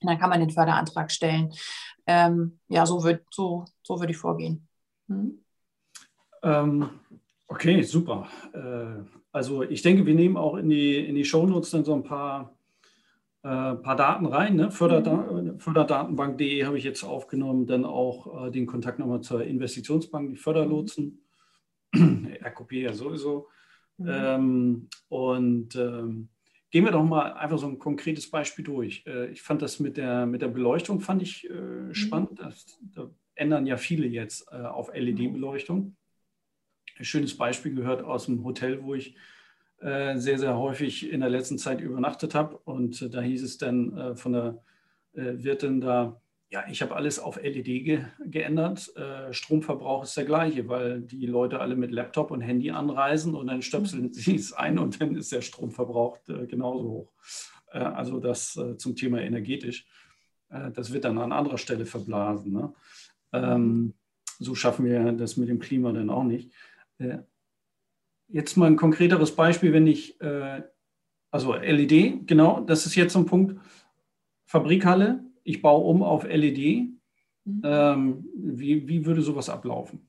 Und 0.00 0.08
dann 0.08 0.18
kann 0.18 0.30
man 0.30 0.40
den 0.40 0.50
Förderantrag 0.50 1.10
stellen. 1.10 1.52
Ähm, 2.08 2.58
ja, 2.68 2.86
so 2.86 3.04
würde 3.04 3.20
so, 3.30 3.66
so 3.82 4.00
würd 4.00 4.10
ich 4.10 4.16
vorgehen. 4.16 4.66
Hm? 5.08 5.44
Ähm, 6.42 6.88
okay, 7.46 7.82
super. 7.82 8.28
Äh, 8.54 9.04
also 9.30 9.62
ich 9.62 9.82
denke, 9.82 10.06
wir 10.06 10.14
nehmen 10.14 10.38
auch 10.38 10.56
in 10.56 10.70
die, 10.70 10.96
in 11.06 11.14
die 11.14 11.26
Shownotes 11.26 11.70
dann 11.70 11.84
so 11.84 11.92
ein 11.92 12.04
paar, 12.04 12.56
äh, 13.42 13.74
paar 13.74 13.96
Daten 13.96 14.24
rein. 14.24 14.56
Ne? 14.56 14.70
Förderda 14.70 15.16
mhm. 15.16 15.60
Förderdatenbank.de 15.60 16.64
habe 16.64 16.78
ich 16.78 16.84
jetzt 16.84 17.04
aufgenommen, 17.04 17.66
dann 17.66 17.84
auch 17.84 18.46
äh, 18.46 18.50
den 18.50 18.66
Kontakt 18.66 18.98
nochmal 18.98 19.20
zur 19.20 19.44
Investitionsbank, 19.44 20.30
die 20.30 20.36
Förderlotsen, 20.36 21.22
mhm. 21.92 22.32
RKP 22.42 22.84
ja 22.84 22.94
sowieso. 22.94 23.48
Mhm. 23.98 24.08
Ähm, 24.08 24.88
und 25.10 25.76
ähm, 25.76 26.30
Gehen 26.70 26.84
wir 26.84 26.92
doch 26.92 27.04
mal 27.04 27.32
einfach 27.32 27.58
so 27.58 27.66
ein 27.66 27.78
konkretes 27.78 28.30
Beispiel 28.30 28.64
durch. 28.64 29.04
Äh, 29.06 29.30
ich 29.30 29.40
fand 29.40 29.62
das 29.62 29.80
mit 29.80 29.96
der, 29.96 30.26
mit 30.26 30.42
der 30.42 30.48
Beleuchtung 30.48 31.00
fand 31.00 31.22
ich 31.22 31.48
äh, 31.48 31.52
mhm. 31.52 31.94
spannend. 31.94 32.38
Das, 32.38 32.78
da 32.94 33.10
ändern 33.34 33.66
ja 33.66 33.76
viele 33.76 34.06
jetzt 34.06 34.46
äh, 34.52 34.56
auf 34.56 34.92
LED-Beleuchtung. 34.92 35.96
Ein 36.98 37.04
schönes 37.04 37.36
Beispiel 37.36 37.74
gehört 37.74 38.02
aus 38.02 38.26
dem 38.26 38.44
Hotel, 38.44 38.82
wo 38.82 38.94
ich 38.94 39.14
sehr, 39.80 40.40
sehr 40.40 40.58
häufig 40.58 41.08
in 41.08 41.20
der 41.20 41.30
letzten 41.30 41.56
Zeit 41.56 41.80
übernachtet 41.80 42.34
habe. 42.34 42.58
Und 42.64 43.14
da 43.14 43.20
hieß 43.20 43.44
es 43.44 43.58
dann 43.58 44.16
von 44.16 44.32
der 44.32 44.60
Wirtin 45.12 45.80
da, 45.80 46.20
ja, 46.50 46.64
ich 46.70 46.80
habe 46.80 46.96
alles 46.96 47.18
auf 47.18 47.40
LED 47.42 47.64
ge 47.64 48.04
geändert. 48.24 48.94
Äh, 48.96 49.32
Stromverbrauch 49.32 50.04
ist 50.04 50.16
der 50.16 50.24
gleiche, 50.24 50.66
weil 50.68 51.02
die 51.02 51.26
Leute 51.26 51.60
alle 51.60 51.76
mit 51.76 51.90
Laptop 51.90 52.30
und 52.30 52.40
Handy 52.40 52.70
anreisen 52.70 53.34
und 53.34 53.48
dann 53.48 53.60
stöpseln 53.60 54.04
mhm. 54.04 54.12
sie 54.12 54.36
es 54.36 54.52
ein 54.54 54.78
und 54.78 55.00
dann 55.00 55.14
ist 55.14 55.30
der 55.30 55.42
Stromverbrauch 55.42 56.18
äh, 56.28 56.46
genauso 56.46 56.88
hoch. 56.88 57.12
Äh, 57.72 57.80
also 57.80 58.18
das 58.18 58.56
äh, 58.56 58.78
zum 58.78 58.96
Thema 58.96 59.20
energetisch. 59.20 59.86
Äh, 60.48 60.70
das 60.70 60.92
wird 60.92 61.04
dann 61.04 61.18
an 61.18 61.32
anderer 61.32 61.58
Stelle 61.58 61.84
verblasen. 61.84 62.52
Ne? 62.52 62.72
Ähm, 63.34 63.94
so 64.38 64.54
schaffen 64.54 64.86
wir 64.86 65.12
das 65.12 65.36
mit 65.36 65.50
dem 65.50 65.58
Klima 65.58 65.92
dann 65.92 66.08
auch 66.08 66.24
nicht. 66.24 66.50
Äh, 66.98 67.18
jetzt 68.28 68.56
mal 68.56 68.66
ein 68.66 68.76
konkreteres 68.76 69.34
Beispiel, 69.34 69.72
wenn 69.72 69.86
ich, 69.86 70.18
also 71.30 71.54
LED, 71.54 72.26
genau, 72.26 72.60
das 72.60 72.84
ist 72.84 72.94
jetzt 72.94 73.14
so 73.14 73.20
ein 73.20 73.24
Punkt, 73.24 73.58
Fabrikhalle, 74.44 75.24
ich 75.48 75.62
baue 75.62 75.84
um 75.84 76.02
auf 76.02 76.24
LED. 76.24 76.90
Mhm. 77.44 77.62
Ähm, 77.64 78.28
wie, 78.36 78.86
wie 78.86 79.06
würde 79.06 79.22
sowas 79.22 79.48
ablaufen? 79.48 80.04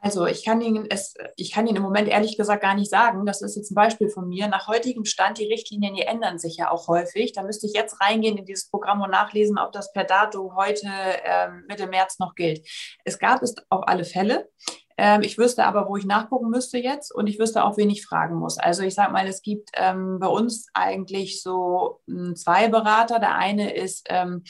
Also 0.00 0.26
ich 0.26 0.44
kann, 0.44 0.60
Ihnen 0.60 0.86
es, 0.90 1.14
ich 1.36 1.52
kann 1.52 1.68
Ihnen 1.68 1.76
im 1.76 1.84
Moment 1.84 2.08
ehrlich 2.08 2.36
gesagt 2.36 2.60
gar 2.60 2.74
nicht 2.74 2.90
sagen. 2.90 3.24
Das 3.24 3.40
ist 3.40 3.54
jetzt 3.54 3.70
ein 3.70 3.76
Beispiel 3.76 4.08
von 4.08 4.28
mir. 4.28 4.48
Nach 4.48 4.66
heutigem 4.66 5.04
Stand, 5.04 5.38
die 5.38 5.46
Richtlinien, 5.46 5.94
die 5.94 6.02
ändern 6.02 6.40
sich 6.40 6.56
ja 6.56 6.72
auch 6.72 6.88
häufig. 6.88 7.32
Da 7.32 7.44
müsste 7.44 7.68
ich 7.68 7.74
jetzt 7.74 8.00
reingehen 8.00 8.36
in 8.36 8.44
dieses 8.44 8.68
Programm 8.68 9.00
und 9.00 9.12
nachlesen, 9.12 9.58
ob 9.58 9.70
das 9.70 9.92
per 9.92 10.02
Datum 10.02 10.56
heute 10.56 10.88
ähm, 11.24 11.64
Mitte 11.68 11.86
März 11.86 12.18
noch 12.18 12.34
gilt. 12.34 12.66
Es 13.04 13.20
gab 13.20 13.42
es 13.42 13.54
auf 13.70 13.86
alle 13.86 14.04
Fälle. 14.04 14.48
Ähm, 14.96 15.22
ich 15.22 15.38
wüsste 15.38 15.64
aber, 15.64 15.88
wo 15.88 15.96
ich 15.96 16.04
nachgucken 16.04 16.50
müsste 16.50 16.78
jetzt 16.78 17.14
und 17.14 17.26
ich 17.26 17.38
wüsste 17.38 17.64
auch, 17.64 17.76
wen 17.76 17.90
ich 17.90 18.04
fragen 18.04 18.36
muss. 18.36 18.58
Also 18.58 18.82
ich 18.82 18.94
sage 18.94 19.12
mal, 19.12 19.26
es 19.26 19.42
gibt 19.42 19.70
ähm, 19.74 20.18
bei 20.18 20.26
uns 20.26 20.66
eigentlich 20.74 21.42
so 21.42 22.00
m, 22.06 22.26
hm, 22.26 22.36
zwei 22.36 22.68
Berater. 22.68 23.18
Der 23.18 23.34
eine 23.34 23.74
ist 23.74 24.06
ähm, 24.10 24.44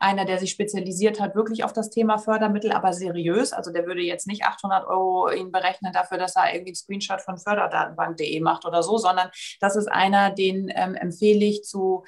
einer, 0.00 0.24
der 0.24 0.38
sich 0.38 0.50
spezialisiert 0.50 1.20
hat 1.20 1.34
wirklich 1.34 1.64
auf 1.64 1.72
das 1.72 1.90
Thema 1.90 2.18
Fördermittel, 2.18 2.72
aber 2.72 2.92
seriös. 2.92 3.52
Also 3.52 3.72
der 3.72 3.86
würde 3.86 4.02
jetzt 4.02 4.26
nicht 4.26 4.44
800 4.44 4.86
Euro 4.86 5.30
Ihnen 5.30 5.52
berechnen 5.52 5.92
dafür, 5.92 6.18
dass 6.18 6.36
er 6.36 6.54
irgendwie 6.54 6.70
einen 6.70 6.76
Screenshot 6.76 7.20
von 7.20 7.38
förderdatenbank.de 7.38 8.40
macht 8.40 8.64
oder 8.64 8.82
so, 8.82 8.98
sondern 8.98 9.30
das 9.60 9.76
ist 9.76 9.88
einer, 9.88 10.30
den 10.30 10.70
ähm, 10.74 10.94
empfehle 10.94 11.44
ich 11.44 11.62
zu 11.62 12.04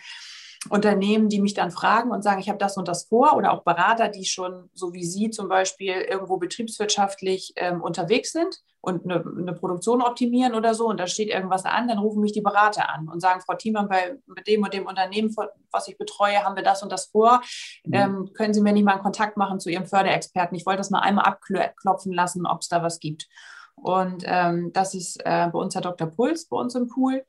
Unternehmen, 0.71 1.29
die 1.29 1.41
mich 1.41 1.55
dann 1.55 1.71
fragen 1.71 2.11
und 2.11 2.23
sagen, 2.23 2.41
ich 2.41 2.49
habe 2.49 2.59
das 2.59 2.77
und 2.77 2.89
das 2.89 3.05
vor, 3.05 3.37
oder 3.37 3.53
auch 3.53 3.63
Berater, 3.63 4.09
die 4.09 4.25
schon, 4.25 4.71
so 4.75 4.93
wie 4.93 5.05
Sie 5.05 5.31
zum 5.31 5.49
Beispiel, 5.49 5.93
irgendwo 5.93 6.37
betriebswirtschaftlich 6.37 7.53
ähm, 7.57 7.83
unterwegs 7.83 8.33
sind 8.33 8.61
und 8.81 9.05
eine, 9.05 9.25
eine, 9.25 9.53
Produktion 9.53 10.03
optimieren 10.03 10.55
oder 10.55 10.75
so, 10.75 10.89
und 10.89 10.99
da 10.99 11.07
steht 11.07 11.29
irgendwas 11.29 11.65
an, 11.65 11.89
dann 11.89 11.99
rufen 11.99 12.21
mich 12.21 12.33
die 12.33 12.41
Berater 12.41 12.89
an 12.89 13.09
und 13.09 13.21
sagen, 13.21 13.41
Frau 13.41 13.55
Thiemann, 13.55 13.89
bei 13.89 14.19
mit 14.27 14.47
dem 14.47 14.63
und 14.63 14.73
dem 14.73 14.87
Unternehmen, 14.87 15.35
was 15.71 15.89
ich 15.89 15.99
betreue, 15.99 16.45
haben 16.45 16.57
wir 16.57 16.63
das 16.63 16.83
und 16.83 16.93
das 16.93 17.07
vor. 17.07 17.43
Mhm. 17.85 17.95
Ähm, 17.95 18.31
können 18.35 18.55
Sie 18.55 18.61
mir 18.61 18.73
nicht 18.73 18.85
mal 18.85 18.93
einen 18.93 19.03
Kontakt 19.03 19.37
machen 19.37 19.61
zu 19.61 19.71
Ihrem 19.71 19.87
Förderexperten? 19.87 20.57
Ich 20.57 20.67
wollte 20.67 20.79
das 20.79 20.91
mal 20.91 21.01
einmal 21.01 21.25
abklopfen 21.25 22.13
lassen, 22.13 22.47
ob 22.47 22.63
es 22.63 22.69
da 22.69 22.83
was 22.83 23.01
gibt. 23.01 23.27
Und 23.75 24.25
ähm, 24.27 24.73
das 24.73 24.95
ist 24.95 25.21
äh, 25.25 25.49
bei 25.53 25.59
uns 25.59 25.75
Herr 25.75 25.83
Dr. 25.83 26.09
Puls, 26.09 26.49
bei 26.49 26.57
uns 26.57 26.75
im 26.75 26.89
Pool 26.89 27.25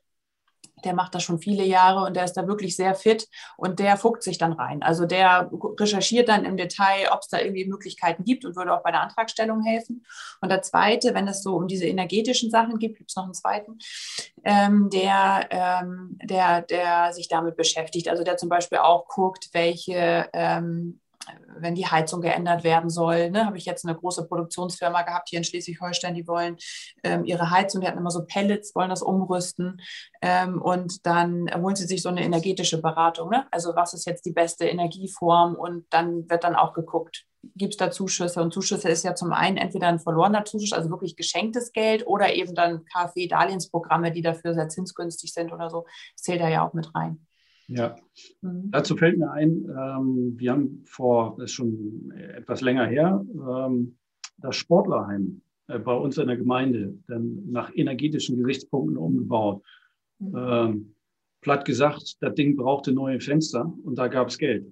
der 0.84 0.94
macht 0.94 1.14
das 1.14 1.22
schon 1.22 1.38
viele 1.38 1.64
Jahre 1.64 2.04
und 2.04 2.14
der 2.14 2.24
ist 2.24 2.34
da 2.34 2.46
wirklich 2.46 2.76
sehr 2.76 2.94
fit 2.94 3.28
und 3.56 3.78
der 3.78 3.96
fuckt 3.96 4.22
sich 4.22 4.38
dann 4.38 4.52
rein. 4.52 4.82
Also 4.82 5.06
der 5.06 5.50
recherchiert 5.78 6.28
dann 6.28 6.44
im 6.44 6.56
Detail, 6.56 7.08
ob 7.12 7.20
es 7.20 7.28
da 7.28 7.40
irgendwie 7.40 7.66
Möglichkeiten 7.66 8.24
gibt 8.24 8.44
und 8.44 8.56
würde 8.56 8.74
auch 8.74 8.82
bei 8.82 8.90
der 8.90 9.02
Antragstellung 9.02 9.62
helfen. 9.62 10.04
Und 10.40 10.50
der 10.50 10.62
zweite, 10.62 11.14
wenn 11.14 11.28
es 11.28 11.42
so 11.42 11.56
um 11.56 11.68
diese 11.68 11.86
energetischen 11.86 12.50
Sachen 12.50 12.78
gibt, 12.78 12.98
gibt 12.98 13.10
es 13.10 13.16
noch 13.16 13.24
einen 13.24 13.34
zweiten, 13.34 13.78
ähm, 14.44 14.90
der, 14.90 15.48
ähm, 15.50 16.18
der, 16.22 16.62
der 16.62 17.12
sich 17.12 17.28
damit 17.28 17.56
beschäftigt. 17.56 18.08
Also 18.08 18.24
der 18.24 18.36
zum 18.36 18.48
Beispiel 18.48 18.78
auch 18.78 19.08
guckt, 19.08 19.50
welche 19.52 20.28
ähm, 20.32 21.00
wenn 21.58 21.74
die 21.74 21.86
Heizung 21.86 22.20
geändert 22.20 22.64
werden 22.64 22.90
soll. 22.90 23.30
Ne, 23.30 23.46
habe 23.46 23.58
ich 23.58 23.64
jetzt 23.64 23.84
eine 23.84 23.96
große 23.96 24.26
Produktionsfirma 24.26 25.02
gehabt 25.02 25.28
hier 25.28 25.38
in 25.38 25.44
Schleswig-Holstein, 25.44 26.14
die 26.14 26.26
wollen 26.26 26.56
ähm, 27.02 27.24
ihre 27.24 27.50
Heizung, 27.50 27.80
die 27.80 27.86
hatten 27.86 27.98
immer 27.98 28.10
so 28.10 28.24
Pellets, 28.24 28.74
wollen 28.74 28.90
das 28.90 29.02
umrüsten 29.02 29.80
ähm, 30.22 30.60
und 30.60 31.06
dann 31.06 31.50
holen 31.56 31.76
sie 31.76 31.86
sich 31.86 32.02
so 32.02 32.08
eine 32.08 32.22
energetische 32.22 32.80
Beratung. 32.80 33.30
Ne? 33.30 33.46
Also 33.50 33.74
was 33.74 33.94
ist 33.94 34.06
jetzt 34.06 34.24
die 34.24 34.32
beste 34.32 34.66
Energieform 34.66 35.54
und 35.54 35.86
dann 35.90 36.28
wird 36.28 36.44
dann 36.44 36.56
auch 36.56 36.72
geguckt, 36.72 37.26
gibt 37.54 37.74
es 37.74 37.76
da 37.76 37.90
Zuschüsse 37.90 38.42
und 38.42 38.52
Zuschüsse 38.52 38.88
ist 38.88 39.04
ja 39.04 39.14
zum 39.14 39.32
einen 39.32 39.56
entweder 39.56 39.88
ein 39.88 40.00
verlorener 40.00 40.44
Zuschuss, 40.44 40.72
also 40.72 40.90
wirklich 40.90 41.16
geschenktes 41.16 41.72
Geld 41.72 42.06
oder 42.06 42.34
eben 42.34 42.54
dann 42.54 42.84
KfW-Darlehensprogramme, 42.86 44.12
die 44.12 44.22
dafür 44.22 44.54
sehr 44.54 44.68
zinsgünstig 44.68 45.32
sind 45.32 45.52
oder 45.52 45.70
so, 45.70 45.86
das 46.14 46.22
zählt 46.22 46.40
da 46.40 46.48
ja 46.48 46.66
auch 46.66 46.72
mit 46.72 46.94
rein. 46.94 47.26
Ja, 47.68 47.96
mhm. 48.40 48.70
dazu 48.70 48.96
fällt 48.96 49.18
mir 49.18 49.30
ein, 49.30 49.64
ähm, 49.68 50.34
wir 50.38 50.52
haben 50.52 50.82
vor, 50.86 51.36
das 51.36 51.50
ist 51.50 51.52
schon 51.52 52.10
etwas 52.12 52.62
länger 52.62 52.86
her, 52.86 53.24
ähm, 53.34 53.96
das 54.38 54.56
Sportlerheim 54.56 55.42
äh, 55.66 55.78
bei 55.78 55.92
uns 55.92 56.16
in 56.16 56.28
der 56.28 56.38
Gemeinde 56.38 56.94
dann 57.06 57.42
nach 57.50 57.70
energetischen 57.74 58.38
Gesichtspunkten 58.38 58.96
umgebaut. 58.96 59.62
Mhm. 60.18 60.36
Ähm, 60.36 60.94
platt 61.42 61.66
gesagt, 61.66 62.16
das 62.20 62.34
Ding 62.34 62.56
brauchte 62.56 62.92
neue 62.92 63.20
Fenster 63.20 63.70
und 63.84 63.96
da 63.96 64.08
gab 64.08 64.28
es 64.28 64.38
Geld. 64.38 64.66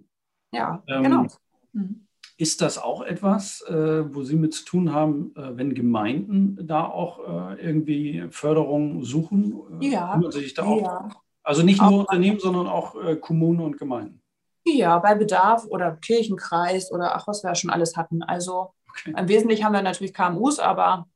Ja, 0.53 0.83
ähm, 0.89 1.03
genau. 1.03 1.27
Mhm. 1.73 2.07
Ist 2.39 2.61
das 2.61 2.77
auch 2.77 3.03
etwas, 3.03 3.63
äh, 3.63 4.15
wo 4.15 4.23
Sie 4.23 4.37
mit 4.37 4.53
zu 4.53 4.65
tun 4.65 4.93
haben, 4.93 5.35
äh, 5.37 5.57
wenn 5.57 5.75
Gemeinden 5.75 6.59
da 6.67 6.85
auch 6.85 7.55
äh, 7.55 7.63
irgendwie 7.63 8.25
Förderung 8.31 9.05
suchen? 9.05 9.81
Äh, 9.81 9.89
ja. 9.89 10.21
Sie 10.31 10.41
sich 10.41 10.55
da 10.55 10.65
auch? 10.65 11.26
Also 11.47 11.63
nicht 11.63 11.81
nur 11.81 12.01
Unternehmen, 12.01 12.41
sondern 12.41 12.67
auch 12.67 12.97
äh, 12.97 13.15
Kommunen 13.15 13.61
und 13.61 13.79
Gemeinden. 13.79 14.21
Ja, 14.65 14.99
bei 14.99 15.15
Bedarf 15.15 15.65
oder 15.67 15.93
Kirchenkreis 15.93 16.91
oder 16.91 17.15
ach, 17.15 17.29
was 17.29 17.45
wir 17.45 17.55
schon 17.55 17.71
alles 17.71 17.97
hatten. 17.97 18.25
Also 18.25 18.75
okay. 18.91 19.15
im 19.17 19.29
Wesentlichen 19.29 19.65
haben 19.65 19.73
wir 19.73 19.83
natürlich 19.83 20.13
KMUs, 20.13 20.59
aber 20.59 21.09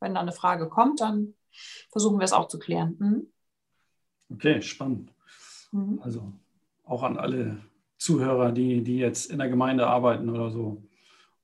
wenn 0.00 0.14
da 0.14 0.20
eine 0.20 0.32
Frage 0.32 0.68
kommt, 0.68 1.00
dann 1.00 1.32
versuchen 1.90 2.18
wir 2.18 2.24
es 2.24 2.34
auch 2.34 2.48
zu 2.48 2.58
klären. 2.58 2.96
Mhm. 2.98 3.26
Okay, 4.34 4.60
spannend. 4.60 5.14
Mhm. 5.72 5.98
Also 6.02 6.30
auch 6.84 7.02
an 7.02 7.16
alle 7.16 7.56
Zuhörer, 7.96 8.52
die, 8.52 8.84
die 8.84 8.98
jetzt 8.98 9.30
in 9.30 9.38
der 9.38 9.48
Gemeinde 9.48 9.86
arbeiten 9.86 10.28
oder 10.28 10.50
so. 10.50 10.82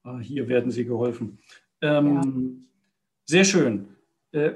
Äh, 0.05 0.19
hier 0.19 0.47
werden 0.49 0.71
sie 0.71 0.85
geholfen. 0.85 1.39
Ähm, 1.81 2.17
ja. 2.17 2.23
Sehr 3.25 3.45
schön. 3.45 3.97
Äh, 4.33 4.53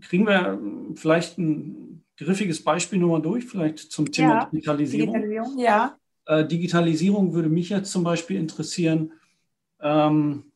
kriegen 0.00 0.26
wir 0.26 0.58
vielleicht 0.96 1.38
ein 1.38 1.86
griffiges 2.16 2.62
Beispiel 2.62 2.98
nochmal 2.98 3.22
durch, 3.22 3.44
vielleicht 3.44 3.78
zum 3.78 4.10
Thema 4.10 4.34
ja, 4.34 4.44
Digitalisierung? 4.46 5.14
Digitalisierung, 5.14 5.58
ja. 5.58 5.96
Äh, 6.26 6.46
Digitalisierung 6.46 7.34
würde 7.34 7.48
mich 7.48 7.68
jetzt 7.68 7.92
zum 7.92 8.04
Beispiel 8.04 8.38
interessieren. 8.38 9.12
Ähm, 9.80 10.52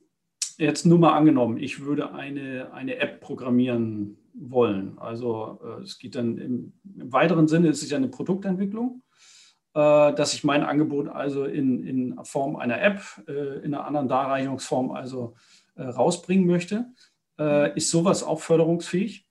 jetzt 0.59 0.87
nur 0.87 0.99
mal 0.99 1.17
angenommen, 1.17 1.59
ich 1.59 1.85
würde 1.85 2.13
eine, 2.13 2.73
eine 2.73 2.97
App 2.97 3.21
programmieren 3.21 4.19
wollen. 4.35 4.99
Also 4.99 5.61
äh, 5.65 5.83
es 5.83 5.99
geht 5.99 6.15
dann 6.15 6.39
im, 6.39 6.73
im, 6.97 7.13
weiteren 7.13 7.49
Sinne, 7.49 7.69
es 7.69 7.83
ist 7.83 7.91
ja 7.91 7.97
eine 7.97 8.09
Produktentwicklung, 8.09 9.03
äh, 9.75 10.13
dass 10.15 10.35
ich 10.35 10.45
mein 10.45 10.63
Angebot 10.63 11.09
also 11.09 11.45
in, 11.45 11.87
in 11.87 12.25
Form 12.25 12.57
einer 12.57 12.81
App, 12.81 13.03
äh, 13.29 13.59
in 13.59 13.75
einer 13.75 13.87
anderen 13.87 14.09
Darreichungsform 14.09 14.91
also 14.91 15.35
äh, 15.77 15.83
rausbringen 15.83 16.47
möchte. 16.47 16.87
Äh, 17.39 17.77
ist 17.77 17.91
sowas 17.91 18.23
auch 18.23 18.41
förderungsfähig? 18.41 19.27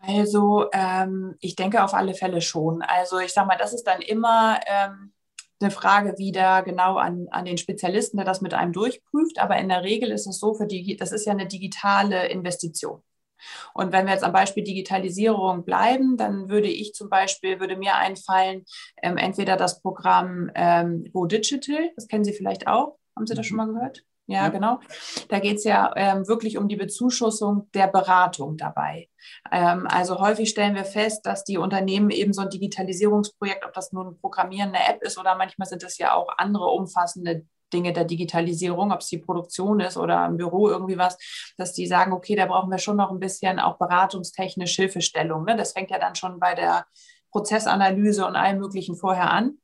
Also 0.00 0.66
ähm, 0.72 1.34
ich 1.40 1.56
denke 1.56 1.82
auf 1.84 1.94
alle 1.94 2.14
Fälle 2.14 2.40
schon. 2.40 2.82
Also 2.82 3.18
ich 3.18 3.32
sage 3.32 3.48
mal, 3.48 3.58
das 3.58 3.72
ist 3.72 3.84
dann 3.84 4.00
immer 4.00 4.60
ähm, 4.66 5.12
eine 5.60 5.70
Frage 5.70 6.16
wieder 6.18 6.62
genau 6.62 6.96
an, 6.96 7.26
an 7.30 7.44
den 7.44 7.58
Spezialisten, 7.58 8.16
der 8.16 8.26
das 8.26 8.40
mit 8.40 8.54
einem 8.54 8.72
durchprüft. 8.72 9.38
Aber 9.38 9.56
in 9.58 9.68
der 9.68 9.82
Regel 9.82 10.10
ist 10.10 10.26
es 10.26 10.38
so, 10.38 10.54
für 10.54 10.66
die, 10.66 10.96
das 10.96 11.12
ist 11.12 11.26
ja 11.26 11.32
eine 11.32 11.46
digitale 11.46 12.28
Investition. 12.28 13.02
Und 13.74 13.92
wenn 13.92 14.06
wir 14.06 14.12
jetzt 14.12 14.24
am 14.24 14.32
Beispiel 14.32 14.64
Digitalisierung 14.64 15.64
bleiben, 15.64 16.16
dann 16.16 16.48
würde 16.48 16.68
ich 16.68 16.94
zum 16.94 17.08
Beispiel, 17.08 17.60
würde 17.60 17.76
mir 17.76 17.94
einfallen, 17.94 18.64
ähm, 19.02 19.16
entweder 19.16 19.56
das 19.56 19.80
Programm 19.80 20.50
ähm, 20.54 21.04
Go 21.12 21.26
Digital, 21.26 21.90
das 21.94 22.08
kennen 22.08 22.24
Sie 22.24 22.32
vielleicht 22.32 22.66
auch. 22.66 22.98
Haben 23.16 23.26
Sie 23.26 23.34
das 23.34 23.46
schon 23.46 23.56
mhm. 23.56 23.66
mal 23.66 23.72
gehört? 23.72 24.04
Ja, 24.30 24.42
ja, 24.42 24.48
genau. 24.50 24.78
Da 25.30 25.38
geht 25.38 25.56
es 25.56 25.64
ja 25.64 25.90
ähm, 25.96 26.28
wirklich 26.28 26.58
um 26.58 26.68
die 26.68 26.76
Bezuschussung 26.76 27.70
der 27.72 27.86
Beratung 27.86 28.58
dabei. 28.58 29.08
Ähm, 29.50 29.86
also 29.90 30.20
häufig 30.20 30.50
stellen 30.50 30.74
wir 30.74 30.84
fest, 30.84 31.24
dass 31.24 31.44
die 31.44 31.56
Unternehmen 31.56 32.10
eben 32.10 32.34
so 32.34 32.42
ein 32.42 32.50
Digitalisierungsprojekt, 32.50 33.64
ob 33.64 33.72
das 33.72 33.90
nun 33.92 34.20
programmierende 34.20 34.78
App 34.86 35.02
ist 35.02 35.16
oder 35.16 35.34
manchmal 35.34 35.66
sind 35.66 35.82
es 35.82 35.96
ja 35.96 36.12
auch 36.12 36.28
andere 36.36 36.66
umfassende 36.66 37.46
Dinge 37.72 37.94
der 37.94 38.04
Digitalisierung, 38.04 38.92
ob 38.92 39.00
es 39.00 39.08
die 39.08 39.18
Produktion 39.18 39.80
ist 39.80 39.96
oder 39.96 40.26
im 40.26 40.36
Büro 40.36 40.68
irgendwie 40.68 40.98
was, 40.98 41.16
dass 41.56 41.72
die 41.72 41.86
sagen, 41.86 42.12
okay, 42.12 42.36
da 42.36 42.44
brauchen 42.44 42.70
wir 42.70 42.78
schon 42.78 42.96
noch 42.96 43.10
ein 43.10 43.20
bisschen 43.20 43.58
auch 43.58 43.78
beratungstechnisch 43.78 44.76
Hilfestellung. 44.76 45.44
Ne? 45.44 45.56
Das 45.56 45.72
fängt 45.72 45.90
ja 45.90 45.98
dann 45.98 46.14
schon 46.14 46.38
bei 46.38 46.54
der 46.54 46.84
Prozessanalyse 47.30 48.26
und 48.26 48.36
allem 48.36 48.58
Möglichen 48.58 48.94
vorher 48.94 49.30
an. 49.30 49.58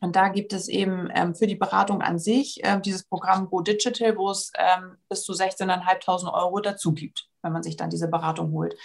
Und 0.00 0.14
da 0.14 0.28
gibt 0.28 0.52
es 0.52 0.68
eben 0.68 1.08
ähm, 1.12 1.34
für 1.34 1.46
die 1.46 1.56
Beratung 1.56 2.02
an 2.02 2.18
sich 2.18 2.62
äh, 2.62 2.80
dieses 2.80 3.04
Programm 3.04 3.50
Go 3.50 3.60
Digital, 3.60 4.16
wo 4.16 4.30
es 4.30 4.52
ähm, 4.56 4.96
bis 5.08 5.24
zu 5.24 5.32
16.500 5.32 6.32
Euro 6.32 6.60
dazu 6.60 6.92
gibt, 6.92 7.28
wenn 7.42 7.52
man 7.52 7.64
sich 7.64 7.76
dann 7.76 7.90
diese 7.90 8.08
Beratung 8.08 8.52
holt. 8.52 8.76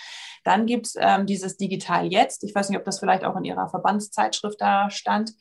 Dann 0.44 0.66
gibt 0.66 0.88
es 0.88 0.96
ähm, 0.98 1.28
dieses 1.28 1.58
Digital 1.58 2.08
Jetzt. 2.08 2.44
Ich 2.44 2.56
weiß 2.56 2.70
nicht, 2.70 2.80
ob 2.80 2.86
das 2.86 3.00
vielleicht 3.00 3.24
auch 3.26 3.36
in 3.36 3.44
Ihrer 3.44 3.70
Verbandszeitschrift 3.70 4.60
da 4.60 4.90
stand. 4.90 5.34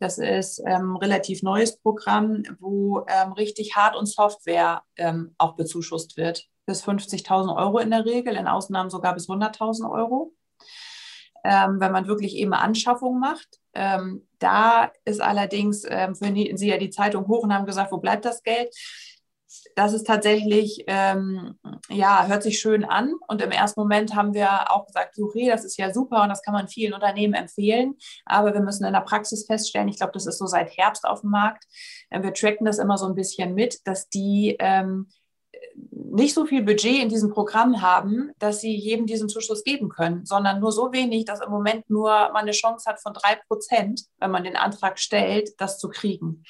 Das 0.00 0.16
ist 0.16 0.64
ein 0.64 0.80
ähm, 0.80 0.96
relativ 0.96 1.42
neues 1.42 1.78
Programm, 1.78 2.42
wo 2.58 3.04
ähm, 3.06 3.32
richtig 3.32 3.76
Hard- 3.76 3.96
und 3.96 4.06
Software 4.06 4.82
ähm, 4.96 5.34
auch 5.36 5.56
bezuschusst 5.56 6.16
wird. 6.16 6.46
Bis 6.64 6.84
50.000 6.84 7.54
Euro 7.54 7.78
in 7.78 7.90
der 7.90 8.06
Regel, 8.06 8.34
in 8.34 8.46
Ausnahmen 8.46 8.90
sogar 8.90 9.14
bis 9.14 9.28
100.000 9.28 9.90
Euro 9.90 10.32
wenn 11.44 11.92
man 11.92 12.08
wirklich 12.08 12.34
eben 12.34 12.52
Anschaffung 12.52 13.20
macht. 13.20 13.60
Ähm, 14.40 14.48
da 14.48 14.92
ist 15.04 15.20
allerdings, 15.20 15.84
ähm, 15.88 16.14
führen 16.14 16.56
Sie 16.56 16.68
ja 16.68 16.78
die 16.78 16.90
Zeitung 16.90 17.26
hoch 17.28 17.42
und 17.42 17.52
haben 17.52 17.66
gesagt, 17.66 17.92
wo 17.92 17.98
bleibt 17.98 18.24
das 18.24 18.42
Geld? 18.42 18.74
Das 19.74 19.94
ist 19.94 20.06
tatsächlich, 20.06 20.84
ähm, 20.88 21.58
ja, 21.88 22.26
hört 22.26 22.42
sich 22.42 22.58
schön 22.58 22.84
an. 22.84 23.14
Und 23.28 23.40
im 23.40 23.50
ersten 23.50 23.80
Moment 23.80 24.14
haben 24.14 24.34
wir 24.34 24.70
auch 24.70 24.86
gesagt, 24.86 25.18
okay, 25.18 25.48
das 25.48 25.64
ist 25.64 25.78
ja 25.78 25.92
super 25.92 26.22
und 26.22 26.28
das 26.28 26.42
kann 26.42 26.52
man 26.52 26.68
vielen 26.68 26.92
Unternehmen 26.92 27.34
empfehlen. 27.34 27.94
Aber 28.26 28.52
wir 28.52 28.60
müssen 28.60 28.84
in 28.84 28.92
der 28.92 29.00
Praxis 29.00 29.46
feststellen, 29.46 29.88
ich 29.88 29.96
glaube, 29.96 30.12
das 30.12 30.26
ist 30.26 30.38
so 30.38 30.46
seit 30.46 30.76
Herbst 30.76 31.04
auf 31.06 31.22
dem 31.22 31.30
Markt. 31.30 31.64
Äh, 32.10 32.22
wir 32.22 32.34
tracken 32.34 32.66
das 32.66 32.78
immer 32.78 32.98
so 32.98 33.06
ein 33.06 33.14
bisschen 33.14 33.54
mit, 33.54 33.86
dass 33.86 34.08
die 34.08 34.56
ähm, 34.58 35.08
nicht 36.10 36.34
so 36.34 36.46
viel 36.46 36.62
Budget 36.62 37.02
in 37.02 37.08
diesem 37.08 37.30
Programm 37.30 37.82
haben, 37.82 38.32
dass 38.38 38.60
sie 38.60 38.74
jedem 38.74 39.06
diesen 39.06 39.28
Zuschuss 39.28 39.62
geben 39.62 39.88
können, 39.88 40.24
sondern 40.24 40.60
nur 40.60 40.72
so 40.72 40.92
wenig, 40.92 41.24
dass 41.24 41.40
im 41.40 41.50
Moment 41.50 41.88
nur 41.90 42.10
man 42.10 42.42
eine 42.42 42.52
Chance 42.52 42.88
hat 42.88 43.00
von 43.00 43.12
drei 43.14 43.36
Prozent, 43.46 44.02
wenn 44.18 44.30
man 44.30 44.44
den 44.44 44.56
Antrag 44.56 44.98
stellt, 44.98 45.50
das 45.58 45.78
zu 45.78 45.88
kriegen. 45.88 46.44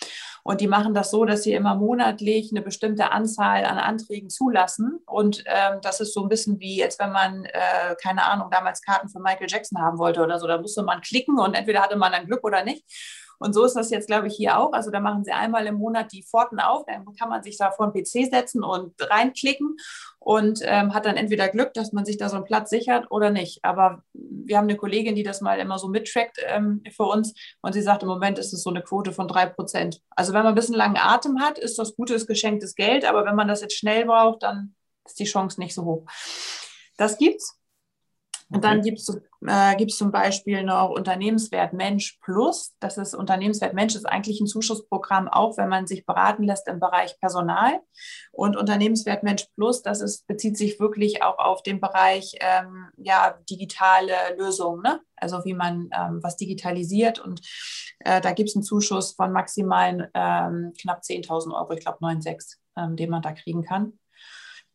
Und 0.45 0.61
die 0.61 0.67
machen 0.69 0.95
das 0.95 1.11
so, 1.11 1.25
dass 1.25 1.43
sie 1.43 1.53
immer 1.53 1.75
monatlich 1.75 2.51
eine 2.53 2.63
bestimmte 2.63 3.11
Anzahl 3.11 3.65
an 3.65 3.79
Anträgen 3.79 4.31
zulassen. 4.31 5.01
Und 5.07 5.45
ähm, 5.47 5.81
das 5.83 6.01
ist 6.01 6.15
so 6.15 6.23
ein 6.23 6.29
bisschen 6.29 6.59
wie, 6.61 6.83
als 6.83 6.99
wenn 6.99 7.13
man, 7.13 7.45
äh, 7.45 7.95
keine 8.03 8.25
Ahnung, 8.25 8.49
damals 8.51 8.81
Karten 8.81 9.09
für 9.09 9.21
Michael 9.21 9.49
Jackson 9.51 9.81
haben 9.81 9.99
wollte 9.99 10.23
oder 10.23 10.39
so. 10.39 10.47
Da 10.47 10.59
musste 10.59 10.83
man 10.83 11.01
klicken 11.01 11.39
und 11.39 11.55
entweder 11.55 11.83
hatte 11.83 11.97
man 11.97 12.13
dann 12.13 12.27
Glück 12.27 12.45
oder 12.45 12.65
nicht. 12.65 12.85
Und 13.39 13.55
so 13.55 13.65
ist 13.65 13.75
das 13.75 13.91
jetzt, 13.91 14.07
glaube 14.07 14.27
ich, 14.27 14.35
hier 14.35 14.59
auch. 14.59 14.73
Also 14.73 14.91
da 14.91 15.01
machen 15.01 15.25
sie 15.25 15.33
einmal 15.33 15.67
im 15.67 15.77
Monat 15.77 16.13
die 16.13 16.23
Pforten 16.23 16.61
auf, 16.61 16.85
dann 16.87 17.05
kann 17.15 17.29
man 17.29 17.43
sich 17.43 17.57
da 17.57 17.71
vor 17.71 17.91
den 17.91 18.03
PC 18.03 18.31
setzen 18.31 18.65
und 18.65 18.95
reinklicken 19.01 19.77
und 20.19 20.61
ähm, 20.63 20.95
hat 20.95 21.07
dann 21.07 21.17
entweder 21.17 21.49
Glück, 21.49 21.73
dass 21.75 21.93
man 21.93 22.05
sich 22.05 22.17
da 22.17 22.29
so 22.29 22.37
einen 22.37 22.45
Platz 22.45 22.71
sichert 22.71 23.11
oder 23.11 23.31
nicht. 23.31 23.65
Aber 23.65 24.03
wir 24.13 24.57
haben 24.57 24.65
eine 24.65 24.77
Kollegin, 24.77 25.15
die 25.15 25.23
das 25.23 25.41
mal 25.41 25.59
immer 25.59 25.79
so 25.79 25.89
mittrackt 25.89 26.39
ähm, 26.47 26.83
für 26.95 27.05
uns 27.05 27.35
und 27.63 27.73
sie 27.73 27.83
sagt, 27.83 28.03
im 28.03 28.09
Moment 28.09 28.39
ist 28.39 28.53
es 28.53 28.63
so 28.63 28.71
eine 28.71 28.83
Quote 28.83 29.13
von 29.13 29.29
drei 29.29 29.47
Prozent. 29.47 30.01
Also 30.11 30.33
wenn 30.33 30.43
man 30.43 30.53
ein 30.53 30.55
bisschen 30.55 30.75
langen 30.75 30.99
Atem 30.99 31.41
hat, 31.41 31.59
ist 31.59 31.79
das 31.79 31.97
gutes 31.97 32.27
geschenktes 32.27 32.75
Geld, 32.75 33.05
aber 33.05 33.25
wenn 33.25 33.37
man 33.37 33.49
das 33.49 33.61
jetzt 33.61 33.77
schnell 33.77 34.07
braucht, 34.07 34.43
dann 34.43 34.75
ist 35.05 35.19
die 35.19 35.25
Chance 35.25 35.61
nicht 35.61 35.75
so 35.75 35.85
hoch. 35.85 36.07
Das 36.97 37.17
gibt's. 37.19 37.58
Und 38.51 38.65
dann 38.65 38.81
gibt 38.81 38.99
es 38.99 39.09
äh, 39.47 39.87
zum 39.89 40.11
Beispiel 40.11 40.63
noch 40.63 40.89
Unternehmenswert 40.91 41.75
Mensch 41.75 42.19
Plus. 42.23 42.75
Das 42.81 42.97
ist 42.97 43.15
Unternehmenswert 43.15 43.75
Mensch 43.75 43.95
ist 43.95 44.07
eigentlich 44.07 44.41
ein 44.41 44.47
Zuschussprogramm, 44.47 45.29
auch 45.29 45.59
wenn 45.59 45.69
man 45.69 45.87
sich 45.87 46.07
beraten 46.07 46.45
lässt 46.45 46.67
im 46.67 46.81
Bereich 46.81 47.19
Personal. 47.21 47.81
Und 48.33 48.57
Unternehmenswert 48.57 49.23
Mensch 49.23 49.47
Plus, 49.55 49.83
das 49.83 50.01
ist, 50.01 50.27
bezieht 50.27 50.57
sich 50.57 50.81
wirklich 50.81 51.23
auch 51.23 51.39
auf 51.39 51.63
den 51.63 51.79
Bereich 51.79 52.37
ähm, 52.41 52.87
ja, 52.97 53.39
digitale 53.51 54.15
Lösungen, 54.39 54.81
ne? 54.83 55.01
also 55.17 55.45
wie 55.45 55.55
man 55.55 55.91
ähm, 55.95 56.21
was 56.23 56.37
digitalisiert. 56.37 57.19
Und 57.19 57.43
äh, 58.01 58.23
da 58.23 58.33
gibt 58.33 58.49
es 58.49 58.57
einen 58.57 58.63
Zuschuss 58.63 59.13
von 59.13 59.31
maximal 59.31 60.11
ähm, 60.15 60.73
knapp 60.81 61.03
10.000 61.03 61.55
Euro, 61.55 61.73
ich 61.73 61.81
glaube 61.81 61.99
9,6, 61.99 62.57
ähm, 62.79 62.97
den 62.97 63.11
man 63.11 63.21
da 63.21 63.33
kriegen 63.33 63.63
kann 63.63 63.99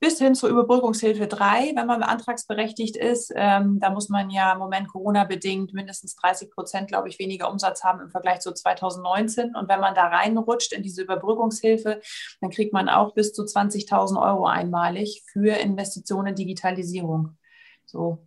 bis 0.03 0.17
hin 0.17 0.35
zur 0.35 0.49
Überbrückungshilfe 0.49 1.27
3, 1.27 1.77
wenn 1.77 1.87
man 1.87 2.03
antragsberechtigt 2.03 2.97
ist. 2.97 3.31
Ähm, 3.37 3.79
da 3.79 3.89
muss 3.89 4.09
man 4.09 4.29
ja 4.29 4.51
im 4.51 4.59
Moment 4.59 4.89
Corona-bedingt 4.89 5.73
mindestens 5.73 6.17
30 6.17 6.51
Prozent, 6.51 6.89
glaube 6.89 7.07
ich, 7.07 7.19
weniger 7.19 7.49
Umsatz 7.49 7.85
haben 7.85 8.01
im 8.01 8.09
Vergleich 8.09 8.41
zu 8.41 8.53
2019. 8.53 9.55
Und 9.55 9.69
wenn 9.69 9.79
man 9.79 9.95
da 9.95 10.07
reinrutscht 10.07 10.73
in 10.73 10.83
diese 10.83 11.03
Überbrückungshilfe, 11.03 12.01
dann 12.41 12.49
kriegt 12.49 12.73
man 12.73 12.89
auch 12.89 13.13
bis 13.13 13.31
zu 13.31 13.43
20.000 13.43 14.21
Euro 14.21 14.45
einmalig 14.45 15.23
für 15.31 15.55
Investitionen 15.55 16.27
in 16.27 16.35
Digitalisierung. 16.35 17.37
So. 17.85 18.17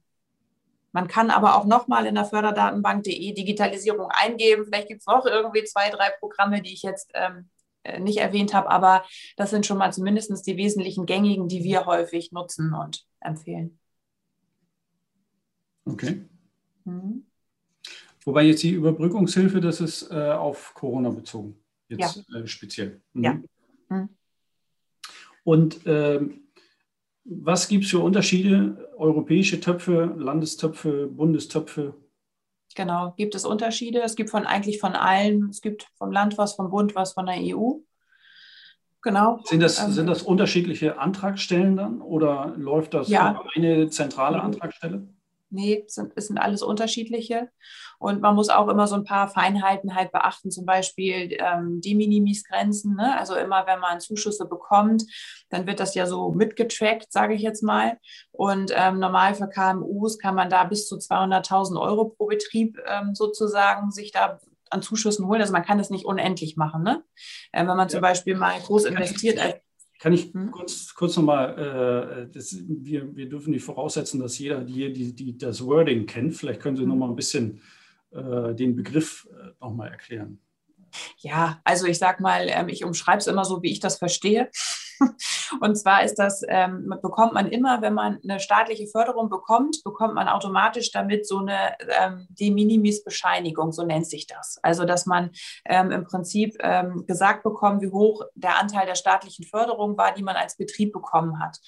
Man 0.93 1.09
kann 1.09 1.31
aber 1.31 1.57
auch 1.57 1.67
nochmal 1.67 2.07
in 2.07 2.15
der 2.15 2.25
Förderdatenbank.de 2.25 3.35
Digitalisierung 3.35 4.09
eingeben. 4.09 4.65
Vielleicht 4.65 4.89
gibt 4.89 5.01
es 5.03 5.07
noch 5.07 5.27
irgendwie 5.27 5.65
zwei, 5.65 5.91
drei 5.91 6.09
Programme, 6.21 6.63
die 6.63 6.73
ich 6.73 6.83
jetzt 6.83 7.11
ähm, 7.13 7.51
äh, 7.51 7.56
nicht 8.01 8.19
erwähnt 8.19 8.55
habe, 8.55 8.71
aber 8.71 9.05
das 9.37 9.51
sind 9.51 9.67
schon 9.67 9.79
mal 9.79 9.93
zumindest 9.93 10.47
die 10.47 10.57
wesentlichen 10.57 11.07
gängigen, 11.07 11.49
die 11.49 11.65
wir 11.65 11.87
häufig 11.87 12.33
nutzen 12.33 12.73
und 12.75 13.05
empfehlen. 13.21 13.79
Okay. 15.85 16.23
Mhm. 16.85 17.27
Wobei 18.25 18.43
jetzt 18.43 18.63
die 18.63 18.73
Überbrückungshilfe, 18.73 19.61
das 19.61 19.81
ist 19.81 20.11
äh, 20.11 20.33
auf 20.33 20.75
Corona 20.75 21.11
bezogen, 21.11 21.57
jetzt 21.89 22.25
ja. 22.29 22.41
äh, 22.41 22.47
speziell. 22.47 23.01
Mhm. 23.13 23.25
Ja. 23.25 23.41
Mhm. 23.89 24.09
Und 25.45 25.81
ähm, 25.87 26.43
was 27.25 27.69
gibt 27.69 27.85
es 27.85 27.91
für 27.91 28.01
Unterschiede? 28.01 28.93
Europäische 28.97 29.61
Töpfe, 29.61 30.15
Landestöpfe, 30.17 31.07
Bundestöpfe? 31.07 31.95
Genau, 32.77 33.15
gibt 33.17 33.35
es 33.35 33.45
Unterschiede. 33.47 34.03
Es 34.03 34.15
gibt 34.15 34.31
von 34.31 34.47
eigentlich 34.47 34.79
von 34.79 34.93
allen, 34.93 35.49
es 35.49 35.63
gibt 35.63 35.89
vom 35.97 36.13
Land 36.13 36.37
was, 36.39 36.55
vom 36.55 36.71
Bund 36.71 36.95
was, 36.95 37.15
von 37.15 37.27
der 37.27 37.37
EU. 37.39 37.79
Genau. 39.03 39.41
Sind 39.45 39.61
das, 39.61 39.83
ähm, 39.83 39.93
sind 39.93 40.07
das 40.07 40.23
unterschiedliche 40.23 40.99
Antragstellen 40.99 41.77
dann 41.77 42.01
oder 42.03 42.53
läuft 42.57 42.93
das 42.93 43.09
ja. 43.09 43.43
eine 43.55 43.89
zentrale 43.89 44.41
Antragstelle? 44.41 45.09
Nee, 45.51 45.85
es 45.87 45.95
sind, 45.95 46.13
es 46.17 46.27
sind 46.27 46.39
alles 46.39 46.63
unterschiedliche. 46.63 47.51
Und 47.99 48.21
man 48.21 48.35
muss 48.35 48.49
auch 48.49 48.69
immer 48.69 48.87
so 48.87 48.95
ein 48.95 49.05
paar 49.05 49.29
Feinheiten 49.29 49.95
halt 49.95 50.13
beachten, 50.13 50.51
zum 50.51 50.67
Beispiel 50.67 51.37
ähm, 51.39 51.81
die 51.81 51.95
Minimis-Grenzen. 51.95 52.97
Ne? 52.97 53.19
Also 53.19 53.35
immer, 53.37 53.67
wenn 53.67 53.81
man 53.81 54.01
Zuschüsse 54.01 54.47
bekommt, 54.47 55.05
dann 55.49 55.67
wird 55.67 55.81
das 55.81 55.95
ja 55.95 56.07
so 56.07 56.33
mitgetrackt, 56.33 57.13
sage 57.13 57.35
ich 57.35 57.43
jetzt 57.43 57.63
mal. 57.63 57.99
Und 58.33 58.73
ähm, 58.75 58.99
normal 58.99 59.35
für 59.35 59.49
KMUs 59.49 60.19
kann 60.19 60.35
man 60.35 60.51
da 60.51 60.65
bis 60.65 60.89
zu 60.89 60.97
200.000 60.97 61.81
Euro 61.81 62.11
pro 62.11 62.27
Betrieb 62.27 62.79
ähm, 62.87 63.15
sozusagen 63.15 63.91
sich 63.91 64.13
da 64.13 64.41
an 64.71 64.83
Zuschüssen 64.83 65.27
holen. 65.27 65.41
Also 65.41 65.53
man 65.53 65.65
kann 65.65 65.79
das 65.79 65.91
nicht 65.91 66.05
unendlich 66.05 66.57
machen. 66.57 66.83
Ne? 66.83 67.05
Äh, 67.53 67.67
wenn 67.67 67.77
man 67.77 67.89
zum 67.89 67.99
ja. 67.99 68.09
Beispiel 68.09 68.37
mal 68.37 68.59
groß 68.61 68.85
investiert 68.85 69.39
als 69.39 69.66
kann 69.99 70.13
ich 70.13 70.33
hm? 70.33 70.51
kurz, 70.51 70.95
kurz 70.95 71.17
nochmal, 71.17 72.29
äh, 72.33 72.35
wir, 72.35 73.17
wir 73.17 73.29
dürfen 73.29 73.51
nicht 73.51 73.65
voraussetzen, 73.65 74.21
dass 74.21 74.39
jeder 74.39 74.63
die, 74.63 74.93
die, 74.93 75.15
die 75.15 75.39
das 75.39 75.65
Wording 75.65 76.07
kennt. 76.07 76.37
Vielleicht 76.37 76.61
können 76.61 76.77
Sie 76.77 76.83
hm. 76.83 76.91
nochmal 76.91 77.11
ein 77.11 77.17
bisschen 77.17 77.61
äh, 78.11 78.55
den 78.55 78.77
Begriff 78.77 79.29
äh, 79.33 79.51
nochmal 79.61 79.91
erklären. 79.91 80.39
Ja, 81.19 81.61
also 81.65 81.87
ich 81.87 81.99
sag 81.99 82.21
mal, 82.21 82.47
ähm, 82.49 82.69
ich 82.69 82.85
umschreibe 82.85 83.19
es 83.19 83.27
immer 83.27 83.45
so, 83.45 83.63
wie 83.63 83.73
ich 83.73 83.81
das 83.81 83.99
verstehe. 83.99 84.51
Und 85.61 85.77
zwar 85.77 86.03
ist 86.05 86.17
das, 86.17 86.43
ähm, 86.49 86.93
bekommt 87.03 87.33
man 87.33 87.49
immer, 87.49 87.83
wenn 87.83 87.95
man 87.95 88.19
eine 88.23 88.41
staatliche 88.41 88.87
Förderung 88.87 89.29
bekommt, 89.29 89.83
bekommt 89.85 90.15
man 90.15 90.29
automatisch 90.29 90.91
damit 90.93 91.27
so 91.27 91.39
eine 91.39 91.77
ähm, 92.01 92.27
De 92.31 92.51
Minimis-Bescheinigung, 92.51 93.73
so 93.73 93.85
nennt 93.85 94.07
sich 94.07 94.27
das. 94.27 94.59
Also, 94.63 94.85
dass 94.85 95.07
man 95.07 95.31
ähm, 95.65 95.91
im 95.91 96.05
Prinzip 96.05 96.57
ähm, 96.61 97.05
gesagt 97.07 97.43
bekommt, 97.43 97.83
wie 97.83 97.91
hoch 97.91 98.23
der 98.35 98.59
Anteil 98.59 98.87
der 98.87 98.95
staatlichen 98.95 99.45
Förderung 99.45 99.97
war, 99.97 100.13
die 100.13 100.23
man 100.23 100.37
als 100.37 100.57
Betrieb 100.57 100.93
bekommen 100.93 101.41
hat. 101.41 101.59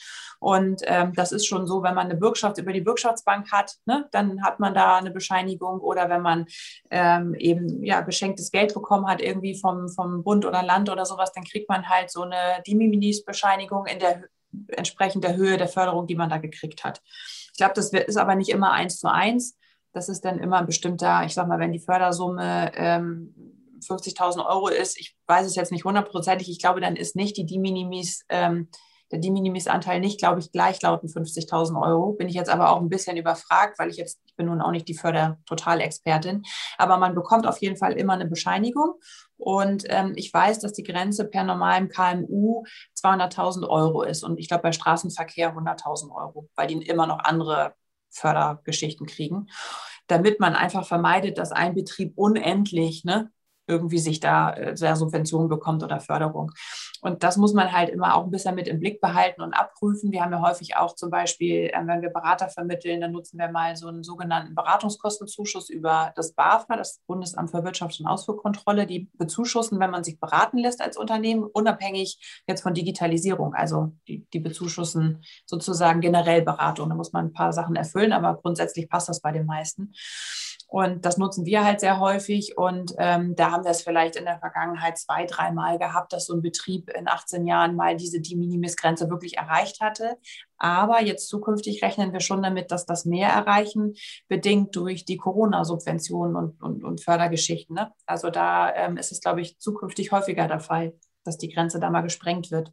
Und 0.41 0.83
ähm, 0.85 1.13
das 1.15 1.33
ist 1.33 1.47
schon 1.47 1.67
so, 1.67 1.83
wenn 1.83 1.95
man 1.95 2.07
eine 2.07 2.17
Bürgschaft 2.17 2.59
über 2.59 2.73
die 2.73 2.81
Bürgschaftsbank 2.81 3.51
hat, 3.51 3.75
ne, 3.87 4.09
dann 4.13 4.43
hat 4.43 4.61
man 4.61 4.75
da 4.75 4.97
eine 4.97 5.11
Bescheinigung 5.11 5.81
oder 5.81 6.09
wenn 6.09 6.23
man 6.23 6.47
ähm, 6.91 7.35
eben 7.35 7.85
ja, 7.85 8.03
geschenktes 8.03 8.51
Geld 8.51 8.73
bekommen 8.75 9.09
hat, 9.09 9.21
irgendwie 9.21 9.59
vom, 9.59 9.89
vom 9.89 10.23
Bund 10.23 10.45
oder 10.47 10.63
Land 10.63 10.91
oder 10.91 11.05
sowas, 11.05 11.33
dann 11.33 11.45
kriegt 11.45 11.69
man 11.69 11.89
halt 11.89 12.11
so 12.11 12.23
eine 12.23 12.63
De 12.67 12.75
Minimis-Bescheinigung 12.75 13.68
Bescheinigung 13.69 13.87
in 13.87 13.99
der 13.99 14.25
entsprechend 14.69 15.25
der 15.25 15.37
Höhe 15.37 15.59
der 15.59 15.69
Förderung, 15.69 16.07
die 16.07 16.15
man 16.15 16.31
da 16.31 16.39
gekriegt 16.39 16.83
hat. 16.83 17.03
Ich 17.53 17.59
glaube, 17.59 17.75
das 17.75 17.91
ist 17.91 18.17
aber 18.17 18.35
nicht 18.35 18.49
immer 18.49 18.73
eins 18.73 18.99
zu 18.99 19.11
eins. 19.11 19.59
Das 19.93 20.09
ist 20.09 20.25
dann 20.25 20.39
immer 20.39 20.59
ein 20.59 20.67
bestimmter, 20.67 21.25
ich 21.25 21.35
sage 21.35 21.49
mal, 21.49 21.59
wenn 21.59 21.73
die 21.73 21.81
Fördersumme 21.81 22.73
ähm, 22.75 23.35
50.000 23.81 24.45
Euro 24.47 24.69
ist, 24.69 24.99
ich 24.99 25.17
weiß 25.27 25.47
es 25.47 25.55
jetzt 25.55 25.73
nicht 25.73 25.85
hundertprozentig, 25.85 26.51
ich 26.51 26.59
glaube, 26.59 26.81
dann 26.81 26.97
ist 26.97 27.15
nicht 27.15 27.37
die 27.37 27.47
De 27.47 27.59
Minimis 27.59 28.25
ähm, 28.29 28.69
der 29.11 29.19
De 29.19 29.31
Minimis-Anteil 29.31 30.01
nicht, 30.01 30.19
glaube 30.19 30.41
ich, 30.41 30.53
gleichlautend 30.53 31.13
50.000 31.13 31.81
Euro. 31.81 32.13
Bin 32.13 32.29
ich 32.29 32.35
jetzt 32.35 32.51
aber 32.51 32.71
auch 32.71 32.81
ein 32.81 32.89
bisschen 32.89 33.17
überfragt, 33.17 33.79
weil 33.79 33.91
ich 33.91 33.97
jetzt, 33.97 34.21
ich 34.27 34.37
bin 34.37 34.47
nun 34.47 34.61
auch 34.61 34.71
nicht 34.71 34.89
die 34.89 34.95
Förder-Totalexpertin. 34.95 36.43
Aber 36.77 36.99
man 36.99 37.15
bekommt 37.15 37.47
auf 37.47 37.59
jeden 37.59 37.77
Fall 37.77 37.93
immer 37.93 38.15
eine 38.15 38.27
Bescheinigung. 38.27 38.95
Und 39.37 39.85
ähm, 39.89 40.13
ich 40.17 40.33
weiß, 40.33 40.59
dass 40.61 40.73
die 40.73 40.83
Grenze 40.83 41.25
per 41.25 41.45
normalem 41.45 41.89
KMU 41.89 42.65
200.000 43.01 43.69
Euro 43.69 44.03
ist. 44.03 44.25
Und 44.25 44.39
ich 44.39 44.49
glaube, 44.49 44.63
bei 44.63 44.73
Straßenverkehr 44.73 45.55
100.000 45.55 46.11
Euro, 46.15 46.49
weil 46.55 46.67
die 46.67 46.87
immer 46.87 47.07
noch 47.07 47.21
andere 47.21 47.75
Fördergeschichten 48.11 49.07
kriegen 49.07 49.49
damit 50.09 50.41
man 50.41 50.55
einfach 50.55 50.87
vermeidet, 50.87 51.39
dass 51.39 51.53
ein 51.53 51.75
Betrieb 51.75 52.15
unendlich 52.17 53.05
ne, 53.05 53.31
irgendwie 53.69 53.99
sich 53.99 54.21
da 54.21 54.53
äh, 54.55 54.97
Subventionen 54.97 55.49
bekommt 55.49 55.83
oder 55.83 56.01
Förderung. 56.01 56.53
Und 57.01 57.23
das 57.23 57.37
muss 57.37 57.55
man 57.55 57.73
halt 57.73 57.91
immer 57.91 58.17
auch 58.17 58.25
ein 58.25 58.31
bisschen 58.31 58.55
mit 58.55 58.67
im 58.67 58.81
Blick 58.81 59.01
behalten 59.01 59.43
und 59.43 59.53
abprüfen. 59.53 60.11
Wir 60.11 60.23
haben 60.23 60.33
ja 60.33 60.43
häufig 60.43 60.77
auch 60.77 60.95
zum 60.95 61.11
Beispiel, 61.11 61.71
äh, 61.73 61.87
wenn 61.87 62.03
wir 62.03 62.11
Berater 62.11 62.49
vermitteln, 62.49 63.01
dann 63.01 63.13
nutzen 63.13 63.39
wir 63.39 63.51
mal 63.51 63.77
so 63.77 63.89
einen 63.89 64.03
sogenannten 64.03 64.55
Beratungskostenzuschuss 64.55 65.71
über 65.71 66.13
das 66.17 66.33
BAFA, 66.33 66.77
das 66.77 67.01
Bundesamt 67.07 67.51
für 67.51 67.63
Wirtschaft 67.63 68.01
und 68.01 68.07
Ausfuhrkontrolle, 68.07 68.87
die 68.87 69.09
bezuschussen, 69.15 69.79
wenn 69.81 69.91
man 69.91 70.05
sich 70.05 70.19
beraten 70.19 70.59
lässt 70.59 70.81
als 70.81 70.97
Unternehmen, 70.97 71.45
unabhängig 71.45 72.43
jetzt 72.47 72.63
von 72.63 72.75
Digitalisierung. 72.75 73.55
Also 73.55 73.93
die, 74.09 74.27
die 74.33 74.41
bezuschussen 74.41 75.23
sozusagen 75.47 76.01
generell 76.01 76.43
Beratung. 76.43 76.89
Da 76.89 76.95
muss 76.95 77.13
man 77.13 77.27
ein 77.27 77.33
paar 77.33 77.53
Sachen 77.53 77.77
erfüllen, 77.77 78.13
aber 78.13 78.41
grundsätzlich 78.41 78.89
passt 78.89 79.09
das 79.09 79.21
bei 79.21 79.33
den 79.33 79.47
meisten. 79.47 79.93
Und 80.71 81.07
das 81.07 81.17
nutzen 81.17 81.47
wir 81.47 81.65
halt 81.65 81.81
sehr 81.81 81.99
häufig. 81.99 82.59
Und 82.59 82.95
ähm, 82.99 83.35
da 83.35 83.53
haben 83.53 83.65
wir 83.65 83.71
es 83.71 83.81
vielleicht 83.81 84.17
in 84.17 84.27
der 84.27 84.39
Vergangenheit 84.39 84.99
zwei, 84.99 85.25
dreimal 85.25 85.79
gehabt, 85.79 86.13
dass 86.13 86.27
so 86.27 86.35
ein 86.35 86.43
Betrieb 86.43 86.91
in 86.91 87.09
18 87.09 87.47
Jahren 87.47 87.75
mal 87.75 87.97
diese 87.97 88.21
De 88.21 88.37
Minimis-Grenze 88.37 89.09
wirklich 89.09 89.39
erreicht 89.39 89.81
hatte. 89.81 90.19
Aber 90.59 91.03
jetzt 91.03 91.29
zukünftig 91.29 91.83
rechnen 91.83 92.13
wir 92.13 92.21
schon 92.21 92.43
damit, 92.43 92.71
dass 92.71 92.85
das 92.85 93.07
mehr 93.07 93.31
erreichen, 93.31 93.95
bedingt 94.29 94.77
durch 94.77 95.07
die 95.07 95.17
Corona-Subventionen 95.17 96.37
und, 96.37 96.63
und, 96.63 96.85
und, 96.85 97.01
Fördergeschichten. 97.01 97.75
Ne? 97.75 97.91
Also 98.05 98.29
da 98.29 98.75
ähm, 98.75 98.99
ist 98.99 99.11
es, 99.11 99.23
glaube 99.23 99.41
ich, 99.41 99.59
zukünftig 99.59 100.13
häufiger 100.13 100.49
der 100.49 100.61
Fall, 100.61 100.93
dass 101.25 101.39
die 101.39 101.49
Grenze 101.49 101.81
da 101.81 101.89
mal 101.89 102.03
gesprengt 102.03 102.51
wird. 102.51 102.73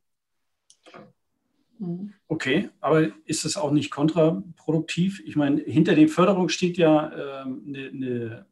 Okay, 2.28 2.69
aber 2.80 3.09
ist 3.26 3.45
es 3.45 3.57
auch 3.57 3.71
nicht 3.71 3.91
kontraproduktiv? 3.91 5.21
Ich 5.26 5.36
meine, 5.36 5.61
hinter 5.61 5.95
den 5.95 6.07
Förderungen 6.07 6.49
steht 6.49 6.78
ja 6.78 7.43
ähm, 7.43 7.63
eine, 7.67 7.89
eine, 7.89 8.45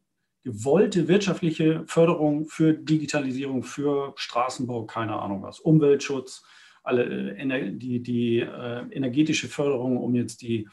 gewollte 0.46 1.08
wirtschaftliche 1.08 1.86
Förderung 1.88 2.48
für 2.48 2.74
Digitalisierung, 2.74 3.64
für 3.64 4.12
Straßenbau, 4.18 4.86
keine 4.86 5.18
Ahnung 5.18 5.42
was, 5.42 5.62
Umweltschutz, 5.62 6.44
alle, 6.84 7.38
äh, 7.38 7.72
die, 7.72 8.04
die 8.04 8.40
äh, 8.40 8.86
energetische 8.92 9.48
Förderung, 9.48 9.96
um 9.96 10.16
jetzt 10.16 10.42
die 10.42 10.68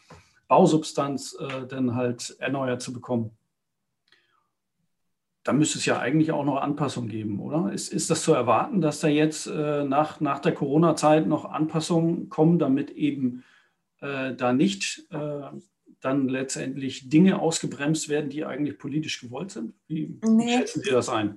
Bausubstanz 0.49 1.37
äh, 1.39 1.69
dann 1.69 1.95
halt 1.95 2.35
erneuert 2.41 2.83
zu 2.83 2.93
bekommen 2.93 3.31
da 5.51 5.55
müsste 5.55 5.79
es 5.79 5.85
ja 5.85 5.99
eigentlich 5.99 6.31
auch 6.31 6.45
noch 6.45 6.59
Anpassungen 6.59 7.11
geben, 7.11 7.41
oder? 7.41 7.73
Ist, 7.73 7.93
ist 7.93 8.09
das 8.09 8.23
zu 8.23 8.33
erwarten, 8.33 8.81
dass 8.81 9.01
da 9.01 9.09
jetzt 9.09 9.49
äh, 9.49 9.83
nach, 9.83 10.21
nach 10.21 10.39
der 10.39 10.55
Corona-Zeit 10.55 11.27
noch 11.27 11.45
Anpassungen 11.45 12.29
kommen, 12.29 12.61
damit 12.61 12.93
eben 12.93 13.43
äh, 14.01 14.33
da 14.33 14.53
nicht 14.53 15.09
äh, 15.11 15.41
dann 16.01 16.29
letztendlich 16.29 17.09
Dinge 17.09 17.41
ausgebremst 17.41 18.09
werden, 18.09 18.31
die 18.31 18.45
eigentlich 18.45 18.79
politisch 18.79 19.21
gewollt 19.21 19.51
sind? 19.51 19.75
Wie, 19.89 20.21
nee. 20.23 20.47
wie 20.47 20.53
schätzen 20.53 20.83
Sie 20.85 20.91
das 20.91 21.09
ein? 21.09 21.37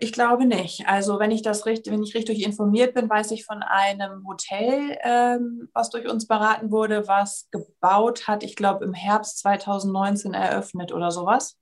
Ich 0.00 0.14
glaube 0.14 0.46
nicht. 0.46 0.88
Also 0.88 1.18
wenn 1.18 1.30
ich 1.30 1.42
das 1.42 1.66
richtig, 1.66 1.92
wenn 1.92 2.02
ich 2.02 2.14
richtig 2.14 2.42
informiert 2.42 2.94
bin, 2.94 3.10
weiß 3.10 3.32
ich 3.32 3.44
von 3.44 3.62
einem 3.62 4.26
Hotel, 4.26 4.96
ähm, 5.04 5.68
was 5.74 5.90
durch 5.90 6.08
uns 6.08 6.26
beraten 6.26 6.70
wurde, 6.70 7.06
was 7.06 7.48
gebaut 7.50 8.28
hat, 8.28 8.42
ich 8.44 8.56
glaube 8.56 8.86
im 8.86 8.94
Herbst 8.94 9.40
2019 9.40 10.32
eröffnet 10.32 10.90
oder 10.90 11.10
sowas. 11.10 11.58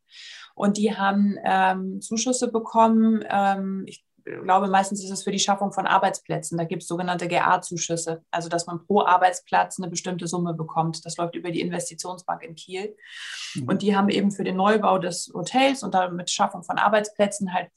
Und 0.56 0.78
die 0.78 0.96
haben 0.96 1.36
ähm, 1.44 2.00
Zuschüsse 2.00 2.50
bekommen. 2.50 3.22
Ähm, 3.28 3.84
ich 3.86 4.06
glaube, 4.24 4.68
meistens 4.68 5.04
ist 5.04 5.10
es 5.10 5.22
für 5.22 5.30
die 5.30 5.38
Schaffung 5.38 5.70
von 5.70 5.86
Arbeitsplätzen. 5.86 6.56
Da 6.56 6.64
gibt 6.64 6.82
es 6.82 6.88
sogenannte 6.88 7.28
GA-Zuschüsse, 7.28 8.24
also 8.30 8.48
dass 8.48 8.66
man 8.66 8.84
pro 8.86 9.02
Arbeitsplatz 9.02 9.78
eine 9.78 9.90
bestimmte 9.90 10.26
Summe 10.26 10.54
bekommt. 10.54 11.04
Das 11.04 11.18
läuft 11.18 11.36
über 11.36 11.50
die 11.50 11.60
Investitionsbank 11.60 12.42
in 12.42 12.54
Kiel. 12.54 12.96
Mhm. 13.54 13.68
Und 13.68 13.82
die 13.82 13.94
haben 13.94 14.08
eben 14.08 14.30
für 14.30 14.44
den 14.44 14.56
Neubau 14.56 14.98
des 14.98 15.30
Hotels 15.34 15.82
und 15.82 15.94
damit 15.94 16.30
Schaffung 16.30 16.64
von 16.64 16.78
Arbeitsplätzen 16.78 17.52
halt 17.52 17.70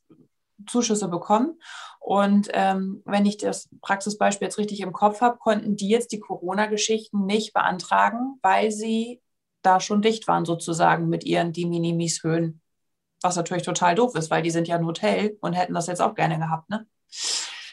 Zuschüsse 0.66 1.10
bekommen. 1.10 1.60
Und 2.00 2.48
ähm, 2.54 3.02
wenn 3.06 3.26
ich 3.26 3.38
das 3.38 3.68
Praxisbeispiel 3.82 4.48
jetzt 4.48 4.58
richtig 4.58 4.80
im 4.80 4.94
Kopf 4.94 5.20
habe, 5.20 5.38
konnten 5.38 5.76
die 5.76 5.90
jetzt 5.90 6.14
die 6.14 6.20
Corona-Geschichten 6.20 7.26
nicht 7.26 7.54
beantragen, 7.54 8.40
weil 8.42 8.72
sie 8.72 9.22
da 9.62 9.82
schon 9.82 10.02
dicht 10.02 10.28
waren 10.30 10.46
sozusagen 10.46 11.10
mit 11.10 11.26
ihren 11.26 11.52
De 11.52 11.66
Minimis-Höhen. 11.66 12.62
Was 13.22 13.36
natürlich 13.36 13.64
total 13.64 13.96
doof 13.96 14.16
ist, 14.16 14.32
weil 14.32 14.44
die 14.44 14.52
sind 14.52 14.68
ja 14.68 14.76
ein 14.76 14.86
Hotel 14.86 15.38
und 15.42 15.54
hätten 15.54 15.74
das 15.74 15.88
jetzt 15.88 16.02
auch 16.02 16.16
gerne 16.16 16.38
gehabt. 16.38 16.70
Ne? 16.70 16.88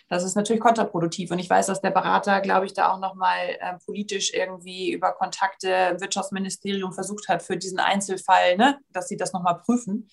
Das 0.08 0.22
ist 0.22 0.36
natürlich 0.36 0.60
kontraproduktiv. 0.60 1.30
Und 1.30 1.38
ich 1.38 1.50
weiß, 1.50 1.66
dass 1.66 1.80
der 1.80 1.90
Berater, 1.90 2.40
glaube 2.40 2.66
ich, 2.66 2.74
da 2.74 2.92
auch 2.92 3.00
nochmal 3.00 3.56
äh, 3.60 3.78
politisch 3.84 4.32
irgendwie 4.32 4.92
über 4.92 5.12
Kontakte 5.12 5.68
im 5.92 6.00
Wirtschaftsministerium 6.00 6.92
versucht 6.92 7.28
hat 7.28 7.42
für 7.42 7.56
diesen 7.56 7.80
Einzelfall, 7.80 8.56
ne? 8.56 8.78
dass 8.90 9.08
sie 9.08 9.16
das 9.16 9.32
nochmal 9.32 9.58
prüfen. 9.58 10.08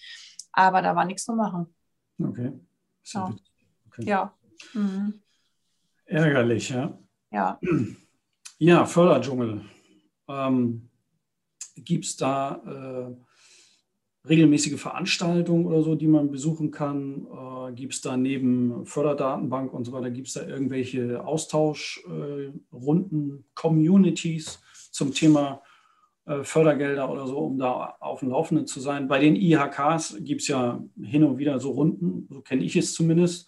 Aber 0.51 0.81
da 0.81 0.95
war 0.95 1.05
nichts 1.05 1.25
zu 1.25 1.33
machen. 1.33 1.73
Okay. 2.21 2.53
Ja. 3.05 3.33
Okay. 3.87 4.03
ja. 4.05 4.33
Mhm. 4.73 5.21
Ärgerlich, 6.05 6.69
ja. 6.69 6.97
Ja. 7.31 7.59
Ja, 8.59 8.85
Förderdschungel. 8.85 9.65
Ähm, 10.27 10.89
Gibt 11.75 12.05
es 12.05 12.15
da 12.15 12.61
äh, 12.65 13.15
regelmäßige 14.27 14.79
Veranstaltungen 14.79 15.65
oder 15.65 15.81
so, 15.81 15.95
die 15.95 16.07
man 16.07 16.31
besuchen 16.31 16.71
kann? 16.71 17.27
Äh, 17.27 17.73
gibt 17.73 17.93
es 17.93 18.01
da 18.01 18.17
neben 18.17 18.85
Förderdatenbank 18.85 19.73
und 19.73 19.85
so 19.85 19.91
weiter, 19.91 20.11
gibt 20.11 20.27
es 20.27 20.33
da 20.33 20.45
irgendwelche 20.45 21.25
Austauschrunden, 21.25 23.39
äh, 23.39 23.43
Communities 23.53 24.61
zum 24.91 25.13
Thema 25.13 25.61
äh, 26.25 26.43
Fördergelder 26.43 27.11
oder 27.11 27.27
so, 27.27 27.39
um 27.39 27.57
da 27.57 27.97
auf 27.99 28.21
dem 28.21 28.29
Laufenden 28.29 28.67
zu 28.67 28.79
sein? 28.79 29.07
Bei 29.07 29.19
den 29.19 29.35
IHKs 29.35 30.17
gibt 30.21 30.41
es 30.41 30.47
ja 30.47 30.81
hin 31.01 31.23
und 31.23 31.37
wieder 31.37 31.59
so 31.59 31.71
Runden, 31.71 32.27
so 32.29 32.41
kenne 32.41 32.63
ich 32.63 32.75
es 32.75 32.93
zumindest, 32.93 33.47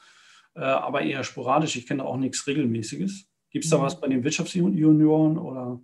äh, 0.56 0.60
aber 0.60 1.02
eher 1.02 1.24
sporadisch. 1.24 1.76
Ich 1.76 1.88
kenne 1.88 2.04
auch 2.04 2.18
nichts 2.18 2.48
Regelmäßiges. 2.48 3.28
Gibt 3.50 3.66
es 3.66 3.72
da 3.72 3.78
mhm. 3.78 3.84
was 3.84 4.02
bei 4.02 4.08
den 4.08 4.24
Wirtschaftsjunioren 4.24 5.38
oder? 5.38 5.80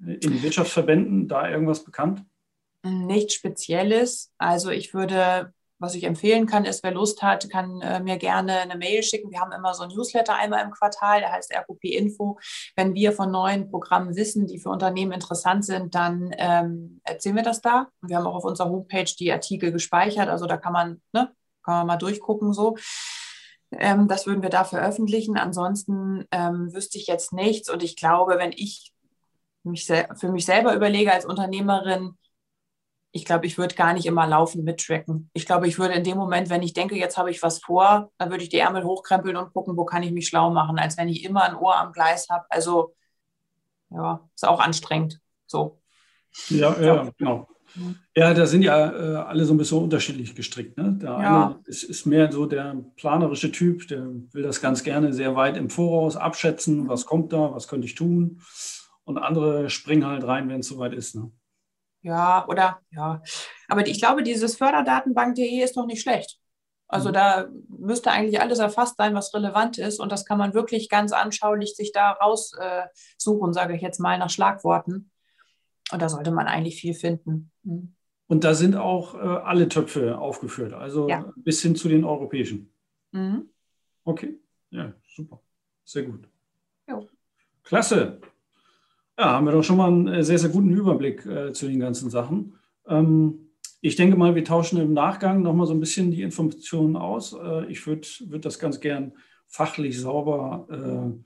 in 0.00 0.42
Wirtschaftsverbänden 0.42 1.28
da 1.28 1.50
irgendwas 1.50 1.84
bekannt? 1.84 2.24
Nichts 2.82 3.34
Spezielles. 3.34 4.32
Also 4.38 4.70
ich 4.70 4.94
würde 4.94 5.52
was 5.78 5.94
ich 5.94 6.04
empfehlen 6.04 6.46
kann, 6.46 6.64
ist, 6.64 6.82
wer 6.82 6.90
Lust 6.90 7.22
hat, 7.22 7.48
kann 7.50 7.80
äh, 7.80 8.00
mir 8.00 8.18
gerne 8.18 8.58
eine 8.58 8.76
Mail 8.76 9.02
schicken. 9.02 9.30
Wir 9.30 9.40
haben 9.40 9.52
immer 9.52 9.74
so 9.74 9.84
ein 9.84 9.90
Newsletter 9.90 10.34
einmal 10.34 10.64
im 10.64 10.72
Quartal, 10.72 11.20
der 11.20 11.32
heißt 11.32 11.54
RQP 11.54 11.84
Info. 11.84 12.38
Wenn 12.76 12.94
wir 12.94 13.12
von 13.12 13.30
neuen 13.30 13.70
Programmen 13.70 14.16
wissen, 14.16 14.46
die 14.46 14.58
für 14.58 14.70
Unternehmen 14.70 15.12
interessant 15.12 15.64
sind, 15.64 15.94
dann 15.94 16.32
ähm, 16.36 17.00
erzählen 17.04 17.36
wir 17.36 17.42
das 17.42 17.60
da. 17.60 17.88
Wir 18.02 18.16
haben 18.16 18.26
auch 18.26 18.34
auf 18.34 18.44
unserer 18.44 18.70
Homepage 18.70 19.04
die 19.18 19.32
Artikel 19.32 19.70
gespeichert, 19.72 20.28
also 20.28 20.46
da 20.46 20.56
kann 20.56 20.72
man, 20.72 21.02
ne, 21.12 21.32
kann 21.62 21.74
man 21.74 21.86
mal 21.86 21.96
durchgucken 21.96 22.52
so. 22.52 22.76
Ähm, 23.70 24.08
das 24.08 24.26
würden 24.26 24.42
wir 24.42 24.50
da 24.50 24.64
veröffentlichen. 24.64 25.36
Ansonsten 25.36 26.24
ähm, 26.32 26.72
wüsste 26.72 26.98
ich 26.98 27.06
jetzt 27.06 27.32
nichts. 27.32 27.68
Und 27.70 27.82
ich 27.82 27.96
glaube, 27.96 28.38
wenn 28.38 28.52
ich 28.52 28.92
mich 29.62 29.84
für 29.86 30.32
mich 30.32 30.46
selber 30.46 30.74
überlege 30.74 31.12
als 31.12 31.26
Unternehmerin, 31.26 32.16
ich 33.18 33.24
glaube, 33.24 33.46
ich 33.46 33.58
würde 33.58 33.74
gar 33.74 33.92
nicht 33.92 34.06
immer 34.06 34.28
laufen 34.28 34.62
mittracken. 34.62 35.28
Ich 35.32 35.44
glaube, 35.44 35.66
ich 35.66 35.76
würde 35.76 35.94
in 35.94 36.04
dem 36.04 36.16
Moment, 36.16 36.50
wenn 36.50 36.62
ich 36.62 36.72
denke, 36.72 36.96
jetzt 36.96 37.18
habe 37.18 37.32
ich 37.32 37.42
was 37.42 37.58
vor, 37.58 38.12
dann 38.16 38.30
würde 38.30 38.44
ich 38.44 38.48
die 38.48 38.58
Ärmel 38.58 38.84
hochkrempeln 38.84 39.36
und 39.36 39.52
gucken, 39.52 39.76
wo 39.76 39.84
kann 39.84 40.04
ich 40.04 40.12
mich 40.12 40.28
schlau 40.28 40.50
machen, 40.50 40.78
als 40.78 40.96
wenn 40.96 41.08
ich 41.08 41.24
immer 41.24 41.42
ein 41.42 41.56
Ohr 41.56 41.76
am 41.76 41.92
Gleis 41.92 42.28
habe. 42.30 42.46
Also 42.48 42.94
ja, 43.90 44.20
ist 44.32 44.46
auch 44.46 44.60
anstrengend. 44.60 45.20
So. 45.46 45.80
Ja, 46.48 46.80
ja, 46.80 47.10
genau. 47.18 47.48
Ja, 48.14 48.34
da 48.34 48.46
sind 48.46 48.62
ja 48.62 48.90
äh, 48.90 49.16
alle 49.16 49.44
so 49.44 49.52
ein 49.52 49.58
bisschen 49.58 49.82
unterschiedlich 49.82 50.36
gestrickt. 50.36 50.78
Ne? 50.78 50.96
Der 51.02 51.10
ja. 51.10 51.46
eine 51.46 51.60
ist, 51.66 51.82
ist, 51.82 52.06
mehr 52.06 52.30
so 52.30 52.46
der 52.46 52.76
planerische 52.96 53.50
Typ, 53.50 53.88
der 53.88 54.06
will 54.32 54.42
das 54.42 54.60
ganz 54.60 54.84
gerne 54.84 55.12
sehr 55.12 55.34
weit 55.34 55.56
im 55.56 55.70
Voraus 55.70 56.16
abschätzen, 56.16 56.88
was 56.88 57.04
kommt 57.04 57.32
da, 57.32 57.52
was 57.52 57.66
könnte 57.66 57.86
ich 57.86 57.94
tun. 57.94 58.40
Und 59.04 59.18
andere 59.18 59.70
springen 59.70 60.06
halt 60.06 60.24
rein, 60.24 60.48
wenn 60.48 60.60
es 60.60 60.68
soweit 60.68 60.92
ist. 60.92 61.16
Ne? 61.16 61.32
Ja, 62.02 62.46
oder 62.48 62.80
ja. 62.90 63.22
Aber 63.68 63.86
ich 63.86 64.00
glaube, 64.00 64.22
dieses 64.22 64.56
Förderdatenbank.de 64.56 65.62
ist 65.62 65.76
doch 65.76 65.86
nicht 65.86 66.02
schlecht. 66.02 66.38
Also 66.88 67.10
mhm. 67.10 67.14
da 67.14 67.48
müsste 67.68 68.10
eigentlich 68.10 68.40
alles 68.40 68.58
erfasst 68.58 68.96
sein, 68.96 69.14
was 69.14 69.34
relevant 69.34 69.78
ist. 69.78 70.00
Und 70.00 70.10
das 70.10 70.24
kann 70.24 70.38
man 70.38 70.54
wirklich 70.54 70.88
ganz 70.88 71.12
anschaulich 71.12 71.76
sich 71.76 71.92
da 71.92 72.12
raussuchen, 72.12 73.50
äh, 73.50 73.52
sage 73.52 73.76
ich 73.76 73.82
jetzt 73.82 74.00
mal, 74.00 74.18
nach 74.18 74.30
Schlagworten. 74.30 75.10
Und 75.92 76.02
da 76.02 76.08
sollte 76.08 76.30
man 76.30 76.46
eigentlich 76.46 76.80
viel 76.80 76.94
finden. 76.94 77.50
Mhm. 77.62 77.94
Und 78.26 78.44
da 78.44 78.54
sind 78.54 78.76
auch 78.76 79.14
äh, 79.14 79.18
alle 79.18 79.68
Töpfe 79.68 80.18
aufgeführt, 80.18 80.74
also 80.74 81.08
ja. 81.08 81.32
bis 81.36 81.62
hin 81.62 81.76
zu 81.76 81.88
den 81.88 82.04
europäischen. 82.04 82.70
Mhm. 83.12 83.48
Okay, 84.04 84.38
ja, 84.70 84.92
super. 85.06 85.40
Sehr 85.84 86.02
gut. 86.02 86.28
Jo. 86.86 87.06
Klasse. 87.62 88.20
Ja, 89.18 89.32
haben 89.32 89.46
wir 89.46 89.52
doch 89.52 89.64
schon 89.64 89.78
mal 89.78 89.88
einen 89.88 90.06
äh, 90.06 90.22
sehr, 90.22 90.38
sehr 90.38 90.50
guten 90.50 90.70
Überblick 90.70 91.26
äh, 91.26 91.52
zu 91.52 91.66
den 91.66 91.80
ganzen 91.80 92.08
Sachen. 92.08 92.54
Ähm, 92.86 93.50
ich 93.80 93.96
denke 93.96 94.16
mal, 94.16 94.36
wir 94.36 94.44
tauschen 94.44 94.80
im 94.80 94.92
Nachgang 94.92 95.42
nochmal 95.42 95.66
so 95.66 95.72
ein 95.72 95.80
bisschen 95.80 96.12
die 96.12 96.22
Informationen 96.22 96.96
aus. 96.96 97.32
Äh, 97.32 97.66
ich 97.66 97.84
würde 97.86 98.06
würd 98.26 98.44
das 98.44 98.60
ganz 98.60 98.78
gern 98.78 99.12
fachlich 99.48 99.98
sauber 99.98 100.68
äh, 100.70 101.20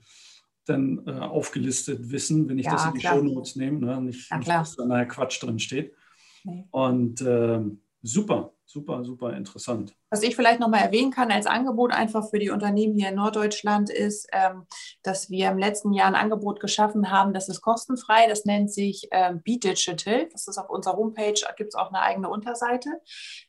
dann 0.65 1.03
äh, 1.05 1.11
aufgelistet 1.11 2.11
wissen, 2.11 2.49
wenn 2.49 2.57
ich 2.57 2.65
ja, 2.65 2.71
das 2.71 2.85
in 2.87 2.93
die 2.93 3.01
Show 3.01 3.21
Notes 3.21 3.55
nehme. 3.57 3.79
Ne? 3.79 4.01
Nicht, 4.01 4.33
nicht, 4.33 4.47
dass 4.49 4.75
da 4.75 4.85
nachher 4.85 5.07
Quatsch 5.07 5.43
drin 5.43 5.59
steht. 5.59 5.93
Nee. 6.45 6.65
Und 6.71 7.21
ähm, 7.21 7.81
super, 8.01 8.53
super, 8.65 9.03
super 9.03 9.35
interessant. 9.35 9.95
Was 10.13 10.21
ich 10.21 10.35
vielleicht 10.35 10.59
noch 10.59 10.69
mal 10.69 10.77
erwähnen 10.77 11.09
kann 11.09 11.31
als 11.31 11.47
Angebot 11.47 11.91
einfach 11.91 12.29
für 12.29 12.37
die 12.37 12.51
Unternehmen 12.51 12.95
hier 12.95 13.09
in 13.09 13.15
Norddeutschland 13.15 13.89
ist, 13.89 14.27
ähm, 14.31 14.67
dass 15.01 15.31
wir 15.31 15.49
im 15.49 15.57
letzten 15.57 15.91
Jahr 15.91 16.05
ein 16.05 16.13
Angebot 16.13 16.59
geschaffen 16.59 17.09
haben, 17.09 17.33
das 17.33 17.49
ist 17.49 17.61
kostenfrei. 17.61 18.27
Das 18.27 18.45
nennt 18.45 18.71
sich 18.71 19.07
ähm, 19.09 19.41
Be 19.43 19.57
Digital. 19.57 20.29
Das 20.31 20.47
ist 20.47 20.59
auf 20.59 20.69
unserer 20.69 20.97
Homepage, 20.97 21.33
gibt 21.57 21.69
es 21.69 21.75
auch 21.75 21.87
eine 21.87 22.03
eigene 22.03 22.29
Unterseite. 22.29 22.91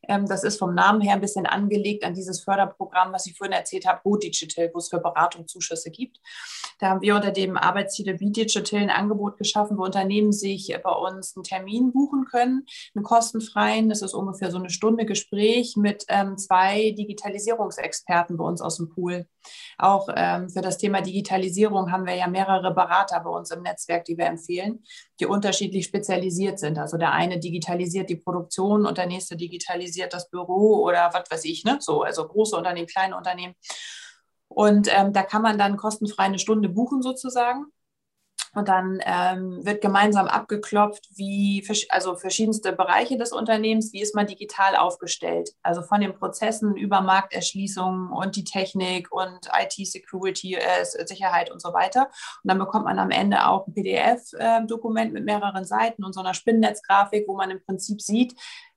Ähm, 0.09 0.25
das 0.27 0.43
ist 0.43 0.59
vom 0.59 0.75
Namen 0.75 1.03
her 1.03 1.12
ein 1.12 1.21
bisschen 1.21 1.45
angelegt 1.45 2.03
an 2.03 2.15
dieses 2.15 2.43
Förderprogramm, 2.43 3.12
was 3.12 3.27
ich 3.27 3.37
vorhin 3.37 3.53
erzählt 3.53 3.85
habe, 3.87 4.01
Go 4.03 4.17
Digital, 4.17 4.71
wo 4.73 4.79
es 4.79 4.89
für 4.89 5.01
Beratung 5.01 5.47
Zuschüsse 5.47 5.91
gibt. 5.91 6.17
Da 6.81 6.89
haben 6.89 7.03
wir 7.03 7.15
unter 7.15 7.31
dem 7.31 7.59
Arbeitstitel 7.59 8.17
Be 8.17 8.31
Digital 8.31 8.81
ein 8.81 8.91
Angebot 8.91 9.37
geschaffen, 9.37 9.77
wo 9.77 9.85
Unternehmen 9.85 10.33
sich 10.33 10.75
bei 10.83 10.93
uns 10.93 11.37
einen 11.37 11.45
Termin 11.45 11.93
buchen 11.93 12.25
können, 12.25 12.65
einen 12.95 13.05
kostenfreien. 13.05 13.91
Das 13.91 14.01
ist 14.01 14.15
ungefähr 14.15 14.51
so 14.51 14.57
eine 14.57 14.71
Stunde 14.71 15.05
Gespräch 15.05 15.77
mit 15.77 16.07
zwei 16.37 16.53
zwei 16.55 16.92
Digitalisierungsexperten 16.92 18.36
bei 18.36 18.44
uns 18.44 18.61
aus 18.61 18.76
dem 18.76 18.88
Pool. 18.88 19.26
Auch 19.76 20.09
ähm, 20.14 20.48
für 20.48 20.61
das 20.61 20.78
Thema 20.78 21.00
Digitalisierung 21.00 21.90
haben 21.90 22.07
wir 22.07 22.14
ja 22.14 22.28
mehrere 22.28 22.72
Berater 22.72 23.20
bei 23.20 23.30
uns 23.30 23.50
im 23.50 23.62
Netzwerk, 23.62 24.05
die 24.05 24.16
wir 24.16 24.26
empfehlen, 24.26 24.84
die 25.20 25.26
unterschiedlich 25.26 25.84
spezialisiert 25.84 26.59
sind. 26.59 26.78
Also 26.78 26.96
der 26.96 27.12
eine 27.12 27.40
digitalisiert 27.40 28.09
die 28.09 28.16
Produktion 28.16 28.86
und 28.86 28.98
der 28.98 29.07
nächste 29.07 29.36
digitalisiert 29.36 30.14
das 30.14 30.30
Büro 30.30 30.82
oder 30.84 31.11
was 31.12 31.30
weiß 31.30 31.44
ich, 31.44 31.64
ne? 31.64 31.78
So, 31.80 32.02
also 32.02 32.26
große 32.26 32.57
Unternehmen, 32.57 32.86
kleine 32.86 33.16
Unternehmen. 33.16 33.55
Und 34.48 34.88
ähm, 34.96 35.12
da 35.12 35.22
kann 35.24 35.42
man 35.42 35.59
dann 35.59 35.76
kostenfrei 35.76 36.24
eine 36.24 36.38
Stunde 36.38 36.68
buchen 36.68 37.02
sozusagen. 37.02 37.66
Und 38.55 38.68
dann 38.68 39.00
ähm, 39.05 39.64
wird 39.64 39.80
gemeinsam 39.80 40.26
abgeklopft, 40.28 41.09
wie 41.16 41.66
also 41.88 42.14
verschiedenste 42.14 42.72
Bereiche 42.72 43.16
des 43.16 43.32
Unternehmens, 43.32 43.92
wie 43.92 44.00
ist 44.00 44.14
man 44.14 44.26
digital 44.26 44.76
aufgestellt. 44.76 45.50
Also 45.62 45.82
von 45.82 46.00
den 46.00 46.14
Prozessen 46.14 46.76
über 46.76 47.00
Markterschließung 47.00 48.11
und 48.11 48.36
die 48.36 48.44
Technik 48.44 49.12
und 49.12 49.48
IT-Security, 49.52 50.55
äh, 50.55 50.84
Sicherheit 50.84 51.50
und 51.50 51.61
so 51.61 51.72
weiter. 51.72 52.09
Und 52.42 52.50
dann 52.50 52.59
bekommt 52.59 52.84
man 52.84 52.98
am 52.98 53.11
Ende 53.11 53.46
auch 53.46 53.66
ein 53.66 53.74
PDF-Dokument 53.74 55.12
mit 55.12 55.24
mehreren 55.24 55.64
Seiten 55.64 56.05
und 56.05 56.12
so 56.12 56.20
einer 56.20 56.34
Spinnnetzgrafik, 56.34 57.24
wo 57.26 57.36
man 57.36 57.50
im 57.50 57.64
Prinzip 57.64 58.00
sieht, 58.00 58.34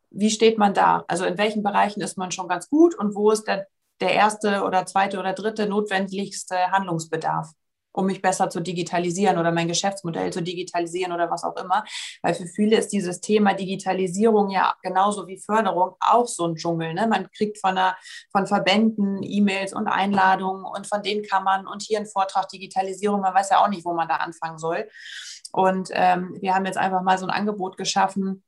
wie 0.10 0.30
steht 0.30 0.58
man 0.58 0.74
da? 0.74 1.04
Also 1.08 1.26
in 1.26 1.38
welchen 1.38 1.64
Bereichen 1.64 2.02
ist 2.02 2.18
man 2.18 2.32
schon 2.32 2.48
ganz 2.48 2.70
gut 2.70 2.96
und 2.96 3.16
wo 3.16 3.32
ist 3.32 3.46
der, 3.48 3.68
der 4.00 4.14
erste 4.14 4.64
oder 4.64 4.86
zweite 4.86 5.20
oder 5.20 5.34
dritte 5.34 5.68
notwendigste 5.68 6.72
Handlungsbedarf? 6.72 7.52
Um 7.98 8.06
mich 8.06 8.22
besser 8.22 8.50
zu 8.50 8.62
digitalisieren 8.62 9.40
oder 9.40 9.52
mein 9.52 9.68
Geschäftsmodell 9.68 10.32
zu 10.32 10.42
digitalisieren 10.42 11.12
oder 11.12 11.32
was 11.32 11.44
auch 11.44 11.56
immer. 11.58 11.84
Weil 12.22 12.36
für 12.36 12.46
viele 12.46 12.78
ist 12.78 12.90
dieses 12.90 13.22
Thema 13.22 13.56
Digitalisierung 13.56 14.52
ja 14.52 14.76
genauso 14.84 15.28
wie 15.28 15.40
Förderung 15.40 15.96
auch 16.00 16.28
so 16.28 16.46
ein 16.46 16.56
Dschungel. 16.56 16.94
Ne? 16.94 17.08
Man 17.08 17.32
kriegt 17.32 17.60
von, 17.60 17.72
einer, 17.72 17.98
von 18.32 18.46
Verbänden 18.46 19.24
E-Mails 19.24 19.74
und 19.74 19.88
Einladungen 19.88 20.64
und 20.64 20.86
von 20.86 21.02
denen 21.02 21.24
kann 21.24 21.44
man 21.44 21.66
und 21.66 21.82
hier 21.82 21.98
ein 21.98 22.06
Vortrag 22.06 22.48
Digitalisierung, 22.50 23.22
man 23.22 23.34
weiß 23.34 23.50
ja 23.50 23.64
auch 23.64 23.70
nicht, 23.70 23.84
wo 23.84 23.94
man 23.94 24.08
da 24.08 24.18
anfangen 24.18 24.60
soll. 24.60 24.88
Und 25.52 25.90
ähm, 25.94 26.38
wir 26.40 26.54
haben 26.54 26.66
jetzt 26.66 26.78
einfach 26.78 27.02
mal 27.02 27.18
so 27.18 27.26
ein 27.26 27.32
Angebot 27.32 27.78
geschaffen, 27.78 28.44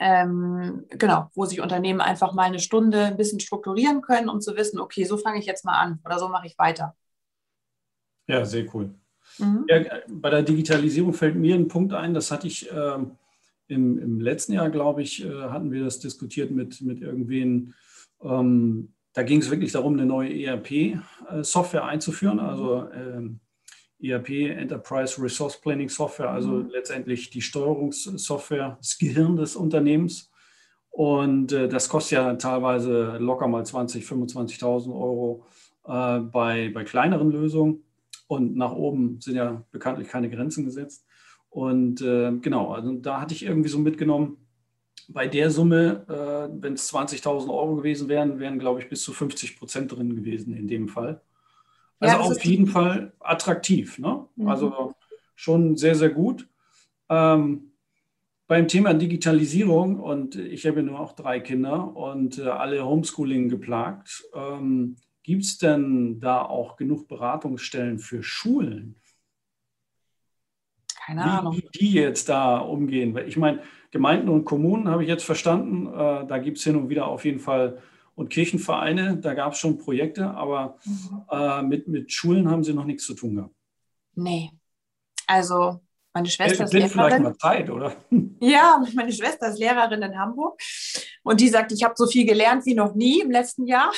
ähm, 0.00 0.84
genau, 0.90 1.30
wo 1.34 1.44
sich 1.44 1.60
Unternehmen 1.60 2.00
einfach 2.00 2.32
mal 2.32 2.44
eine 2.44 2.58
Stunde 2.58 3.04
ein 3.04 3.16
bisschen 3.16 3.38
strukturieren 3.38 4.02
können, 4.02 4.28
um 4.28 4.40
zu 4.40 4.56
wissen, 4.56 4.80
okay, 4.80 5.04
so 5.04 5.16
fange 5.16 5.38
ich 5.38 5.46
jetzt 5.46 5.64
mal 5.64 5.78
an 5.78 6.00
oder 6.04 6.18
so 6.18 6.28
mache 6.28 6.46
ich 6.48 6.58
weiter. 6.58 6.96
Ja, 8.28 8.44
sehr 8.44 8.66
cool. 8.74 8.90
Mhm. 9.38 9.64
Ja, 9.68 9.80
bei 10.08 10.30
der 10.30 10.42
Digitalisierung 10.42 11.12
fällt 11.12 11.36
mir 11.36 11.54
ein 11.54 11.68
Punkt 11.68 11.92
ein, 11.92 12.14
das 12.14 12.30
hatte 12.30 12.46
ich 12.46 12.70
äh, 12.70 12.98
im, 13.68 13.98
im, 13.98 14.20
letzten 14.20 14.52
Jahr, 14.52 14.70
glaube 14.70 15.02
ich, 15.02 15.24
äh, 15.24 15.30
hatten 15.30 15.72
wir 15.72 15.84
das 15.84 15.98
diskutiert 15.98 16.50
mit, 16.50 16.80
mit 16.80 17.00
irgendwen. 17.00 17.74
Ähm, 18.22 18.92
da 19.14 19.22
ging 19.22 19.40
es 19.40 19.50
wirklich 19.50 19.72
darum, 19.72 19.94
eine 19.94 20.06
neue 20.06 20.30
ERP-Software 20.30 21.84
einzuführen, 21.84 22.38
also 22.38 22.88
ähm, 22.92 23.40
ERP, 24.00 24.30
Enterprise 24.56 25.20
Resource 25.20 25.60
Planning 25.60 25.88
Software, 25.88 26.30
also 26.30 26.50
mhm. 26.50 26.70
letztendlich 26.70 27.30
die 27.30 27.42
Steuerungssoftware, 27.42 28.76
das 28.80 28.98
Gehirn 28.98 29.36
des 29.36 29.56
Unternehmens. 29.56 30.30
Und 30.90 31.52
äh, 31.52 31.68
das 31.68 31.88
kostet 31.88 32.12
ja 32.12 32.34
teilweise 32.34 33.18
locker 33.18 33.48
mal 33.48 33.62
20.000, 33.62 34.04
25.000 34.04 34.88
Euro 34.88 35.44
äh, 35.86 36.20
bei, 36.20 36.70
bei 36.72 36.84
kleineren 36.84 37.30
Lösungen. 37.30 37.84
Und 38.28 38.56
nach 38.56 38.72
oben 38.72 39.20
sind 39.20 39.34
ja 39.34 39.64
bekanntlich 39.72 40.08
keine 40.08 40.30
Grenzen 40.30 40.64
gesetzt. 40.64 41.04
Und 41.50 42.00
äh, 42.02 42.30
genau, 42.40 42.72
also 42.72 42.92
da 42.92 43.20
hatte 43.20 43.34
ich 43.34 43.42
irgendwie 43.42 43.70
so 43.70 43.78
mitgenommen, 43.78 44.36
bei 45.08 45.26
der 45.26 45.50
Summe, 45.50 46.04
äh, 46.08 46.62
wenn 46.62 46.74
es 46.74 46.92
20.000 46.92 47.48
Euro 47.48 47.76
gewesen 47.76 48.08
wären, 48.08 48.38
wären, 48.38 48.58
glaube 48.58 48.80
ich, 48.80 48.88
bis 48.88 49.02
zu 49.02 49.12
50 49.12 49.58
Prozent 49.58 49.90
drin 49.90 50.14
gewesen 50.14 50.54
in 50.54 50.68
dem 50.68 50.88
Fall. 50.88 51.22
Also 51.98 52.16
ja, 52.16 52.20
auf 52.20 52.44
jeden 52.44 52.66
Fall 52.66 53.12
attraktiv. 53.18 53.98
Ne? 53.98 54.26
Mhm. 54.36 54.48
Also 54.48 54.94
schon 55.34 55.76
sehr, 55.76 55.94
sehr 55.94 56.10
gut. 56.10 56.46
Ähm, 57.08 57.72
beim 58.46 58.68
Thema 58.68 58.94
Digitalisierung, 58.94 59.98
und 60.00 60.36
ich 60.36 60.66
habe 60.66 60.78
ja 60.78 60.82
nur 60.82 61.00
auch 61.00 61.12
drei 61.12 61.40
Kinder 61.40 61.96
und 61.96 62.38
äh, 62.38 62.42
alle 62.42 62.84
Homeschooling 62.84 63.48
geplagt, 63.48 64.24
ähm, 64.34 64.96
Gibt 65.28 65.44
es 65.44 65.58
denn 65.58 66.20
da 66.20 66.40
auch 66.40 66.76
genug 66.76 67.06
Beratungsstellen 67.06 67.98
für 67.98 68.22
Schulen? 68.22 68.98
Keine 71.04 71.22
Ahnung. 71.22 71.54
Wie, 71.54 71.68
die 71.78 71.92
jetzt 71.92 72.30
da 72.30 72.56
umgehen. 72.56 73.14
Ich 73.26 73.36
meine, 73.36 73.60
Gemeinden 73.90 74.30
und 74.30 74.46
Kommunen 74.46 74.88
habe 74.88 75.02
ich 75.02 75.08
jetzt 75.10 75.26
verstanden. 75.26 75.86
Äh, 75.86 76.26
da 76.26 76.38
gibt 76.38 76.56
es 76.56 76.64
hin 76.64 76.76
und 76.76 76.88
wieder 76.88 77.08
auf 77.08 77.26
jeden 77.26 77.40
Fall 77.40 77.82
und 78.14 78.30
Kirchenvereine, 78.30 79.18
da 79.18 79.34
gab 79.34 79.52
es 79.52 79.58
schon 79.58 79.76
Projekte, 79.76 80.30
aber 80.30 80.78
mhm. 80.86 81.24
äh, 81.30 81.62
mit, 81.62 81.88
mit 81.88 82.10
Schulen 82.10 82.50
haben 82.50 82.64
sie 82.64 82.72
noch 82.72 82.86
nichts 82.86 83.04
zu 83.04 83.12
tun 83.12 83.36
gehabt. 83.36 83.54
Nee. 84.14 84.50
Also 85.26 85.80
Meine 86.14 86.28
Schwester 86.28 86.64
ist 86.64 86.72
Lehrerin. 86.72 86.90
vielleicht 86.90 87.20
mal 87.20 87.36
Zeit, 87.36 87.68
oder? 87.68 87.94
Ja, 88.40 88.82
meine 88.94 89.12
Schwester 89.12 89.48
ist 89.48 89.58
Lehrerin 89.58 90.00
in 90.00 90.18
Hamburg 90.18 90.58
und 91.22 91.38
die 91.38 91.50
sagt, 91.50 91.70
ich 91.72 91.84
habe 91.84 91.92
so 91.98 92.06
viel 92.06 92.24
gelernt 92.24 92.64
wie 92.64 92.74
noch 92.74 92.94
nie 92.94 93.20
im 93.20 93.30
letzten 93.30 93.66
Jahr 93.66 93.92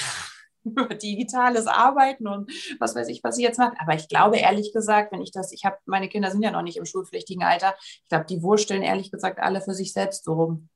über 0.65 0.87
digitales 0.95 1.67
Arbeiten 1.67 2.27
und 2.27 2.51
was 2.79 2.95
weiß 2.95 3.09
ich, 3.09 3.23
was 3.23 3.37
sie 3.37 3.43
jetzt 3.43 3.59
macht. 3.59 3.77
Aber 3.79 3.95
ich 3.95 4.09
glaube 4.09 4.37
ehrlich 4.39 4.73
gesagt, 4.73 5.13
wenn 5.13 5.23
ich 5.23 5.33
das, 5.33 5.53
ich 5.53 5.65
habe, 5.65 5.77
meine 5.87 6.09
Kinder 6.09 6.31
sind 6.31 6.43
ja 6.43 6.51
noch 6.51 6.63
nicht 6.63 6.77
im 6.77 6.85
schulpflichtigen 6.85 7.43
Alter, 7.43 7.75
ich 7.81 8.09
glaube, 8.09 8.27
die 8.29 8.43
wursteln 8.43 8.83
ehrlich 8.83 9.11
gesagt 9.11 9.39
alle 9.39 9.61
für 9.61 9.75
sich 9.75 9.93
selbst 9.93 10.25
so 10.25 10.35
rum. 10.35 10.69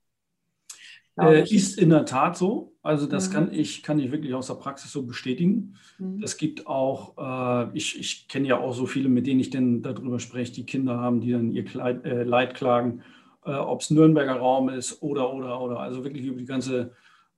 Äh, 1.20 1.44
ist 1.44 1.78
in 1.78 1.90
der 1.90 2.06
Tat 2.06 2.36
so. 2.36 2.72
Also 2.82 3.06
das 3.06 3.28
mhm. 3.28 3.32
kann 3.32 3.52
ich, 3.52 3.82
kann 3.82 3.98
ich 4.00 4.10
wirklich 4.10 4.34
aus 4.34 4.48
der 4.48 4.54
Praxis 4.54 4.90
so 4.90 5.04
bestätigen. 5.04 5.76
Mhm. 5.98 6.22
Es 6.22 6.36
gibt 6.36 6.66
auch, 6.66 7.16
äh, 7.16 7.76
ich, 7.76 7.98
ich 7.98 8.26
kenne 8.28 8.48
ja 8.48 8.58
auch 8.58 8.72
so 8.72 8.86
viele, 8.86 9.08
mit 9.08 9.26
denen 9.26 9.40
ich 9.40 9.50
denn 9.50 9.82
darüber 9.82 10.18
spreche, 10.18 10.52
die 10.52 10.66
Kinder 10.66 10.98
haben, 10.98 11.20
die 11.20 11.32
dann 11.32 11.52
ihr 11.52 11.64
Kleid, 11.64 12.04
äh, 12.04 12.24
Leid 12.24 12.54
klagen, 12.54 13.02
äh, 13.44 13.52
ob 13.52 13.80
es 13.80 13.90
Nürnberger 13.90 14.36
Raum 14.36 14.68
ist 14.68 15.02
oder, 15.02 15.32
oder, 15.32 15.60
oder. 15.60 15.78
Also 15.78 16.02
wirklich 16.02 16.24
über 16.26 16.40
die 16.40 16.46
ganze 16.46 16.92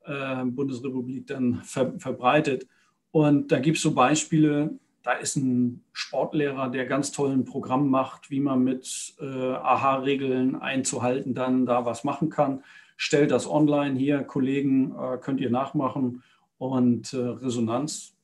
äh, 0.06 0.44
Bundesrepublik 0.44 1.26
dann 1.26 1.62
ver, 1.64 1.94
verbreitet. 1.98 2.66
Und 3.10 3.52
da 3.52 3.58
gibt 3.58 3.76
es 3.76 3.82
so 3.82 3.94
Beispiele, 3.94 4.78
da 5.02 5.12
ist 5.12 5.36
ein 5.36 5.84
Sportlehrer, 5.92 6.68
der 6.68 6.86
ganz 6.86 7.12
toll 7.12 7.30
ein 7.30 7.44
Programm 7.44 7.88
macht, 7.88 8.30
wie 8.30 8.40
man 8.40 8.64
mit 8.64 9.14
äh, 9.20 9.24
AHA-Regeln 9.24 10.56
einzuhalten 10.56 11.34
dann 11.34 11.66
da 11.66 11.84
was 11.84 12.04
machen 12.04 12.28
kann 12.28 12.62
stellt 12.96 13.30
das 13.30 13.48
online 13.48 13.98
hier, 13.98 14.22
Kollegen, 14.24 14.94
äh, 14.98 15.18
könnt 15.18 15.40
ihr 15.40 15.50
nachmachen 15.50 16.22
und 16.58 17.12
äh, 17.12 17.18
Resonanz 17.18 18.14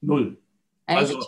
null. 0.00 0.38
Echt? 0.86 0.98
Also 0.98 1.18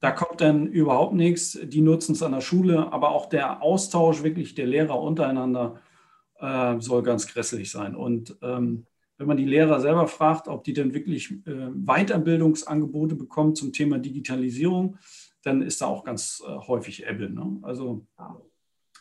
da 0.00 0.12
kommt 0.12 0.40
dann 0.40 0.66
überhaupt 0.68 1.14
nichts. 1.14 1.58
Die 1.62 1.80
nutzen 1.80 2.12
es 2.12 2.22
an 2.22 2.32
der 2.32 2.40
Schule, 2.40 2.92
aber 2.92 3.10
auch 3.10 3.26
der 3.26 3.62
Austausch 3.62 4.22
wirklich 4.22 4.54
der 4.54 4.66
Lehrer 4.66 5.00
untereinander 5.00 5.80
äh, 6.38 6.78
soll 6.80 7.02
ganz 7.02 7.26
grässlich 7.26 7.70
sein. 7.70 7.96
Und 7.96 8.36
ähm, 8.42 8.86
wenn 9.18 9.26
man 9.26 9.36
die 9.36 9.44
Lehrer 9.44 9.80
selber 9.80 10.08
fragt, 10.08 10.48
ob 10.48 10.64
die 10.64 10.72
denn 10.72 10.94
wirklich 10.94 11.30
äh, 11.46 11.70
Weiterbildungsangebote 11.72 13.14
bekommen 13.14 13.54
zum 13.54 13.72
Thema 13.72 13.98
Digitalisierung, 13.98 14.98
dann 15.42 15.62
ist 15.62 15.80
da 15.80 15.86
auch 15.86 16.04
ganz 16.04 16.42
äh, 16.46 16.50
häufig 16.66 17.06
Ebbe. 17.06 17.30
Ne? 17.30 17.58
Also 17.62 18.06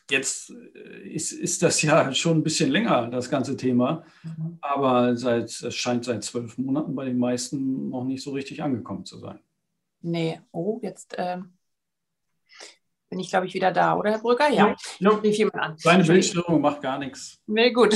Jetzt 0.10 0.52
äh, 0.52 1.10
ist, 1.10 1.32
ist 1.32 1.64
das 1.64 1.82
ja 1.82 2.14
schon 2.14 2.38
ein 2.38 2.44
bisschen 2.44 2.70
länger, 2.70 3.08
das 3.08 3.30
ganze 3.30 3.58
Thema. 3.58 4.04
Mhm. 4.24 4.58
Aber 4.62 5.16
seit, 5.16 5.50
es 5.50 5.76
scheint 5.76 6.06
seit 6.06 6.24
zwölf 6.24 6.58
Monaten 6.58 6.96
bei 6.96 7.06
den 7.06 7.18
meisten 7.18 7.90
noch 7.90 8.04
nicht 8.04 8.24
so 8.24 8.32
richtig 8.32 8.62
angekommen 8.62 9.06
zu 9.06 9.18
sein. 9.18 9.40
Nee, 10.02 10.40
oh, 10.52 10.80
jetzt 10.84 11.16
ähm, 11.18 11.54
bin 13.10 13.20
ich, 13.20 13.30
glaube 13.30 13.48
ich, 13.48 13.56
wieder 13.56 13.72
da, 13.72 13.98
oder 13.98 14.12
Herr 14.12 14.20
Brücker? 14.20 14.50
Ja, 14.50 14.76
ja. 15.00 15.10
rief 15.10 15.38
jemand 15.38 15.56
an. 15.56 15.78
Seine 15.78 16.04
Bildstörung 16.04 16.62
macht 16.62 16.82
gar 16.82 17.00
nichts. 17.00 17.42
Nee, 17.48 17.72
gut. 17.72 17.96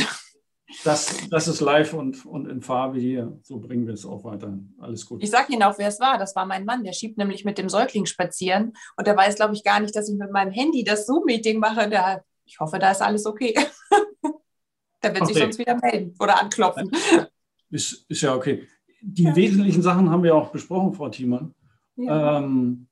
Das, 0.83 1.27
das 1.29 1.47
ist 1.47 1.61
live 1.61 1.93
und, 1.93 2.25
und 2.25 2.47
in 2.47 2.61
Farbe 2.61 2.99
hier. 2.99 3.37
So 3.41 3.59
bringen 3.59 3.87
wir 3.87 3.93
es 3.93 4.05
auch 4.05 4.23
weiter. 4.23 4.57
Alles 4.79 5.05
gut. 5.05 5.23
Ich 5.23 5.31
sage 5.31 5.53
Ihnen 5.53 5.63
auch, 5.63 5.77
wer 5.77 5.87
es 5.87 5.99
war. 5.99 6.17
Das 6.17 6.35
war 6.35 6.45
mein 6.45 6.65
Mann. 6.65 6.83
Der 6.83 6.93
schiebt 6.93 7.17
nämlich 7.17 7.43
mit 7.43 7.57
dem 7.57 7.69
Säugling 7.69 8.05
spazieren. 8.05 8.73
Und 8.95 9.07
der 9.07 9.17
weiß, 9.17 9.35
glaube 9.35 9.55
ich, 9.55 9.63
gar 9.63 9.79
nicht, 9.79 9.95
dass 9.95 10.09
ich 10.09 10.17
mit 10.17 10.31
meinem 10.31 10.51
Handy 10.51 10.83
das 10.83 11.07
Zoom-Meeting 11.07 11.59
mache. 11.59 11.89
Der, 11.89 12.23
ich 12.45 12.59
hoffe, 12.59 12.77
da 12.77 12.91
ist 12.91 13.01
alles 13.01 13.25
okay. 13.25 13.53
der 15.03 15.13
wird 15.13 15.23
okay. 15.23 15.33
sich 15.33 15.41
sonst 15.41 15.57
wieder 15.57 15.77
melden 15.81 16.15
oder 16.19 16.39
anklopfen. 16.39 16.91
Ist, 17.71 18.09
ist 18.09 18.21
ja 18.21 18.33
okay. 18.33 18.67
Die 18.99 19.25
ja. 19.25 19.35
wesentlichen 19.35 19.83
Sachen 19.83 20.09
haben 20.09 20.23
wir 20.23 20.33
auch 20.33 20.49
besprochen, 20.49 20.91
Frau 20.91 21.07
Thiemann. 21.09 21.53
Ja. 21.97 22.39
Ähm, 22.39 22.87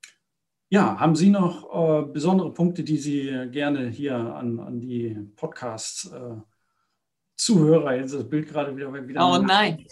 ja, 0.68 1.00
haben 1.00 1.16
Sie 1.16 1.30
noch 1.30 1.68
äh, 1.74 2.12
besondere 2.12 2.54
Punkte, 2.54 2.84
die 2.84 2.98
Sie 2.98 3.48
gerne 3.50 3.88
hier 3.88 4.14
an, 4.14 4.60
an 4.60 4.78
die 4.78 5.16
Podcasts 5.34 6.12
äh, 6.12 6.36
Zuhörer, 7.38 7.94
jetzt 7.94 8.12
ist 8.12 8.18
das 8.18 8.28
Bild 8.28 8.48
gerade 8.48 8.76
wieder. 8.76 8.92
wieder 8.92 9.32
oh 9.32 9.38
nein. 9.40 9.86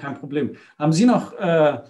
Kein 0.00 0.18
Problem. 0.18 0.56
Haben 0.78 0.92
Sie 0.92 1.04
noch 1.04 1.34
äh, 1.34 1.80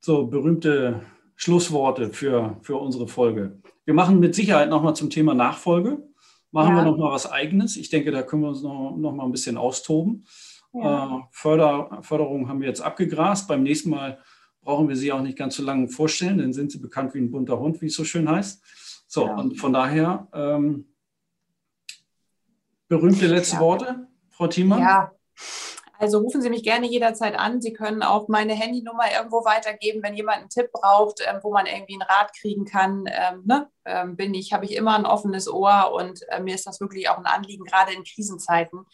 so 0.00 0.26
berühmte 0.28 1.02
Schlussworte 1.34 2.12
für, 2.12 2.58
für 2.62 2.76
unsere 2.76 3.08
Folge? 3.08 3.60
Wir 3.84 3.92
machen 3.92 4.20
mit 4.20 4.36
Sicherheit 4.36 4.70
nochmal 4.70 4.94
zum 4.94 5.10
Thema 5.10 5.34
Nachfolge. 5.34 5.98
Machen 6.52 6.76
ja. 6.76 6.84
wir 6.84 6.90
nochmal 6.90 7.10
was 7.10 7.30
Eigenes. 7.30 7.76
Ich 7.76 7.90
denke, 7.90 8.12
da 8.12 8.22
können 8.22 8.42
wir 8.42 8.50
uns 8.50 8.62
noch, 8.62 8.96
noch 8.96 9.12
mal 9.12 9.24
ein 9.24 9.32
bisschen 9.32 9.56
austoben. 9.56 10.24
Ja. 10.72 11.18
Äh, 11.18 11.22
Förder, 11.32 11.98
Förderung 12.02 12.48
haben 12.48 12.60
wir 12.60 12.68
jetzt 12.68 12.80
abgegrast. 12.80 13.48
Beim 13.48 13.64
nächsten 13.64 13.90
Mal 13.90 14.20
brauchen 14.62 14.88
wir 14.88 14.96
sie 14.96 15.10
auch 15.10 15.22
nicht 15.22 15.36
ganz 15.36 15.56
so 15.56 15.64
lange 15.64 15.88
vorstellen, 15.88 16.38
dann 16.38 16.52
sind 16.52 16.70
sie 16.70 16.78
bekannt 16.78 17.14
wie 17.14 17.18
ein 17.18 17.30
bunter 17.30 17.58
Hund, 17.58 17.80
wie 17.82 17.86
es 17.86 17.94
so 17.94 18.04
schön 18.04 18.28
heißt. 18.28 18.62
So, 19.08 19.26
ja. 19.26 19.34
und 19.36 19.58
von 19.58 19.72
daher 19.72 20.28
ähm, 20.32 20.86
Berühmte 22.88 23.26
letzte 23.26 23.56
ja. 23.56 23.60
Worte, 23.60 24.06
Frau 24.30 24.46
Thiemann? 24.46 24.80
Ja, 24.80 25.12
also 25.98 26.18
rufen 26.18 26.42
Sie 26.42 26.50
mich 26.50 26.62
gerne 26.62 26.86
jederzeit 26.86 27.38
an. 27.38 27.60
Sie 27.60 27.72
können 27.72 28.02
auch 28.02 28.28
meine 28.28 28.54
Handynummer 28.54 29.04
irgendwo 29.16 29.44
weitergeben, 29.44 30.02
wenn 30.02 30.14
jemand 30.14 30.38
einen 30.38 30.48
Tipp 30.48 30.70
braucht, 30.72 31.20
ähm, 31.26 31.40
wo 31.42 31.52
man 31.52 31.66
irgendwie 31.66 31.94
einen 31.94 32.02
Rat 32.02 32.32
kriegen 32.38 32.64
kann. 32.64 33.04
Ähm, 33.06 33.42
ne? 33.44 33.68
ähm, 33.84 34.16
bin 34.16 34.34
ich, 34.34 34.52
habe 34.52 34.64
ich 34.64 34.74
immer 34.74 34.96
ein 34.96 35.06
offenes 35.06 35.48
Ohr 35.48 35.92
und 35.94 36.20
äh, 36.28 36.40
mir 36.40 36.54
ist 36.54 36.66
das 36.66 36.80
wirklich 36.80 37.08
auch 37.08 37.18
ein 37.18 37.26
Anliegen, 37.26 37.64
gerade 37.64 37.92
in 37.92 38.04
Krisenzeiten 38.04 38.84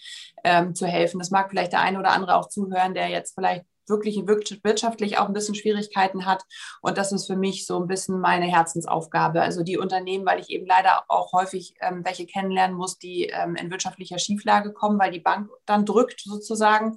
ähm, 0.45 0.75
zu 0.75 0.87
helfen. 0.87 1.19
Das 1.19 1.31
mag 1.31 1.51
vielleicht 1.51 1.73
der 1.73 1.81
eine 1.81 1.99
oder 1.99 2.11
andere 2.11 2.37
auch 2.37 2.49
zuhören, 2.49 2.95
der 2.95 3.09
jetzt 3.09 3.35
vielleicht 3.35 3.65
wirklich 3.89 4.17
wirtschaftlich 4.27 5.19
auch 5.19 5.27
ein 5.27 5.33
bisschen 5.33 5.55
Schwierigkeiten 5.55 6.27
hat. 6.27 6.45
Und 6.81 6.99
das 6.99 7.13
ist 7.13 7.27
für 7.27 7.37
mich 7.37 7.67
so 7.67 7.81
ein 7.81 7.89
bisschen 7.89 8.21
meine 8.21 8.47
Herzensaufgabe. 8.47 9.43
Also 9.43 9.63
die 9.63 9.79
Unternehmen, 9.79 10.27
weil 10.27 10.41
ich 10.41 10.51
eben 10.51 10.67
leider 10.67 11.05
auch 11.09 11.33
häufig 11.33 11.75
ähm, 11.81 12.05
welche 12.05 12.27
kennenlernen 12.27 12.77
muss, 12.77 12.99
die 12.99 13.25
ähm, 13.25 13.57
in 13.57 13.71
wirtschaftlicher 13.71 14.19
Schieflage 14.19 14.73
kommen, 14.73 14.99
weil 14.99 15.11
die 15.11 15.21
Bank 15.21 15.51
dann 15.67 15.85
drückt 15.85 16.21
sozusagen. 16.21 16.97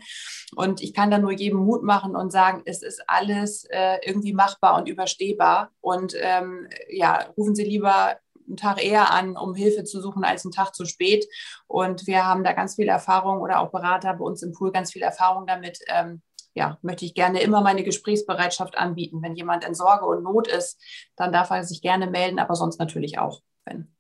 Und 0.56 0.82
ich 0.82 0.94
kann 0.94 1.12
da 1.12 1.18
nur 1.18 1.32
jedem 1.32 1.60
Mut 1.60 1.84
machen 1.84 2.16
und 2.16 2.32
sagen, 2.32 2.62
es 2.66 2.82
ist 2.82 3.04
alles 3.08 3.66
äh, 3.70 3.98
irgendwie 4.06 4.34
machbar 4.34 4.78
und 4.78 4.88
überstehbar. 4.88 5.72
Und 5.82 6.16
ähm, 6.20 6.68
ja, 6.90 7.26
rufen 7.38 7.56
Sie 7.56 7.64
lieber 7.64 8.18
einen 8.48 8.58
Tag 8.58 8.84
eher 8.84 9.12
an, 9.12 9.38
um 9.38 9.56
Hilfe 9.56 9.84
zu 9.84 10.02
suchen, 10.02 10.24
als 10.24 10.46
einen 10.46 10.52
Tag 10.52 10.74
zu 10.76 10.86
spät. 10.86 11.26
Und 11.68 12.08
wir 12.08 12.26
haben 12.26 12.44
da 12.44 12.54
ganz 12.54 12.76
viel 12.76 12.88
Erfahrung 12.88 13.42
oder 13.42 13.60
auch 13.60 13.72
Berater 13.72 14.14
bei 14.14 14.24
uns 14.24 14.44
im 14.44 14.54
Pool 14.54 14.72
ganz 14.72 14.92
viel 14.92 15.02
Erfahrung 15.02 15.48
damit, 15.48 15.80
ähm, 15.88 16.22
ja, 16.56 16.80
möchte 16.82 17.06
ich 17.06 17.14
gerne 17.14 17.42
immer 17.42 17.62
meine 17.62 17.84
Gesprächsbereitschaft 17.84 18.78
anbieten. 18.78 19.22
Wenn 19.22 19.36
jemand 19.36 19.66
in 19.66 19.76
Sorge 19.76 20.06
und 20.06 20.24
Not 20.24 20.48
ist, 20.48 20.82
dann 21.16 21.32
darf 21.32 21.52
er 21.52 21.64
sich 21.64 21.82
gerne 21.82 22.10
melden, 22.10 22.40
aber 22.40 22.56
sonst 22.56 22.80
natürlich 22.80 23.20
auch, 23.20 23.42
wenn 23.66 23.94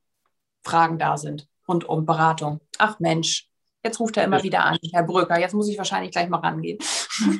Fragen 0.63 0.97
da 0.97 1.17
sind 1.17 1.47
rund 1.67 1.87
um 1.87 2.05
Beratung. 2.05 2.61
Ach 2.77 2.99
Mensch, 2.99 3.49
jetzt 3.83 3.99
ruft 3.99 4.17
er 4.17 4.23
immer 4.23 4.41
wieder 4.43 4.63
an, 4.63 4.77
Herr 4.93 5.03
Brücker. 5.03 5.39
Jetzt 5.39 5.53
muss 5.53 5.67
ich 5.67 5.77
wahrscheinlich 5.77 6.11
gleich 6.11 6.29
mal 6.29 6.39
rangehen. 6.39 6.79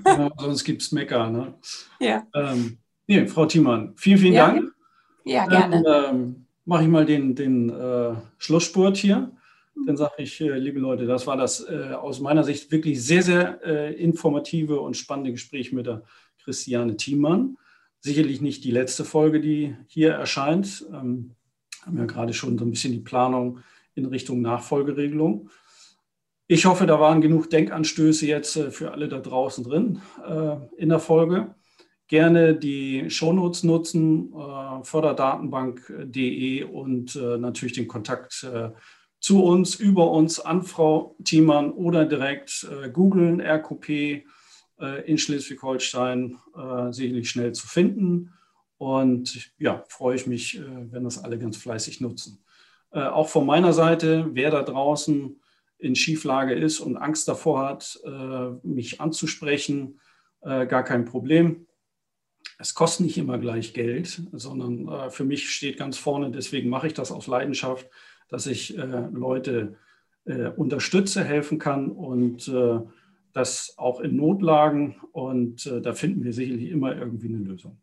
Ja, 0.06 0.30
sonst 0.38 0.64
gibt 0.64 0.82
es 0.82 0.92
Mecker. 0.92 1.30
Ne? 1.30 1.54
Ja. 2.00 2.24
Ähm, 2.34 2.80
nee, 3.08 3.26
Frau 3.28 3.46
Thiemann, 3.46 3.94
vielen, 3.96 4.18
vielen 4.18 4.34
ja, 4.34 4.48
Dank. 4.48 4.72
Ja, 5.24 5.46
gerne. 5.48 5.82
Dann 5.82 6.16
ähm, 6.16 6.46
mache 6.66 6.84
ich 6.84 6.90
mal 6.90 7.06
den, 7.06 7.36
den 7.36 7.70
äh, 7.70 8.16
Schlussspurt 8.38 8.98
hier 8.98 9.32
dann 9.86 9.98
sage 9.98 10.24
ich, 10.24 10.40
äh, 10.42 10.58
liebe 10.58 10.80
Leute, 10.80 11.06
das 11.06 11.28
war 11.28 11.38
das 11.38 11.68
äh, 11.68 11.94
aus 11.94 12.20
meiner 12.20 12.44
Sicht 12.44 12.72
wirklich 12.72 13.04
sehr, 13.04 13.22
sehr 13.22 13.60
äh, 13.66 13.94
informative 13.94 14.80
und 14.80 14.96
spannende 14.98 15.32
Gespräch 15.32 15.74
mit 15.74 15.86
der 15.86 16.04
Christiane 16.44 16.98
Thiemann. 16.98 17.58
Sicherlich 18.00 18.42
nicht 18.42 18.64
die 18.64 18.72
letzte 18.72 19.04
Folge, 19.04 19.42
die 19.42 19.76
hier 19.88 20.12
erscheint. 20.12 20.86
Ähm, 20.92 21.36
haben 21.86 21.98
ja 21.98 22.06
gerade 22.06 22.34
schon 22.34 22.58
so 22.58 22.66
ein 22.66 22.72
bisschen 22.72 22.94
die 22.94 23.00
Planung 23.00 23.60
in 23.94 24.06
Richtung 24.06 24.42
Nachfolgeregelung. 24.42 25.50
Ich 26.48 26.68
hoffe, 26.68 26.86
da 26.86 27.00
waren 27.00 27.22
genug 27.22 27.50
Denkanstöße 27.50 28.28
jetzt 28.28 28.56
äh, 28.56 28.70
für 28.70 28.92
alle 28.92 29.08
da 29.08 29.20
draußen 29.20 29.64
drin 29.64 30.02
äh, 30.28 30.58
in 30.78 30.90
der 30.90 31.00
Folge. 31.00 31.56
Gerne 32.08 32.56
die 32.56 33.10
Shownotes 33.10 33.64
nutzen, 33.64 34.32
äh, 34.32 34.84
förderdatenbank.de 34.84 36.64
und 36.64 37.16
natürlich 37.16 37.74
den 37.74 37.88
Kontakt 37.88 38.48
zu 39.26 39.44
uns, 39.44 39.74
über 39.74 40.12
uns 40.12 40.40
an 40.40 40.62
Frau 40.62 41.16
Thiemann 41.24 41.72
oder 41.72 42.06
direkt 42.06 42.70
äh, 42.70 42.92
googeln, 42.92 43.42
RQP 43.42 43.90
äh, 43.90 44.24
in 45.08 45.18
Schleswig-Holstein, 45.18 46.38
äh, 46.56 46.92
sicherlich 46.92 47.32
schnell 47.32 47.52
zu 47.54 47.66
finden. 47.66 48.34
Und 48.78 49.52
ja, 49.58 49.84
freue 49.88 50.16
ich 50.16 50.28
mich, 50.28 50.60
äh, 50.60 50.92
wenn 50.92 51.06
das 51.06 51.24
alle 51.24 51.40
ganz 51.40 51.58
fleißig 51.58 52.02
nutzen. 52.02 52.46
Äh, 52.92 53.00
auch 53.00 53.28
von 53.28 53.48
meiner 53.48 53.74
Seite, 53.74 54.30
wer 54.34 54.52
da 54.52 54.62
draußen 54.62 55.42
in 55.80 55.96
Schieflage 55.96 56.54
ist 56.54 56.80
und 56.80 56.96
Angst 56.96 57.28
davor 57.28 57.68
hat, 57.68 58.00
äh, 58.06 58.50
mich 58.62 59.02
anzusprechen, 59.02 60.00
gar 60.44 60.84
kein 60.84 61.06
Problem. 61.06 61.66
Es 62.60 62.76
kostet 62.76 63.08
nicht 63.08 63.18
immer 63.18 63.40
gleich 63.40 63.74
Geld, 63.74 64.22
sondern 64.32 65.10
für 65.10 65.24
mich 65.24 65.50
steht 65.50 65.80
ganz 65.80 65.98
vorne, 65.98 66.30
deswegen 66.30 66.70
mache 66.70 66.86
ich 66.86 66.94
das 66.94 67.12
aus 67.12 67.26
Leidenschaft, 67.26 67.90
dass 68.30 68.48
ich 68.48 68.78
äh, 68.78 69.08
Leute 69.12 69.76
äh, 70.26 70.48
unterstütze, 70.50 71.24
helfen 71.24 71.60
kann 71.60 71.92
und 71.92 72.48
äh, 72.48 72.80
das 73.34 73.74
auch 73.78 74.00
in 74.00 74.16
Notlagen. 74.16 74.96
Und 75.12 75.66
äh, 75.66 75.82
da 75.82 75.94
finden 75.94 76.24
wir 76.24 76.34
sicherlich 76.34 76.70
immer 76.70 76.96
irgendwie 76.96 77.28
eine 77.28 77.38
Lösung. 77.38 77.78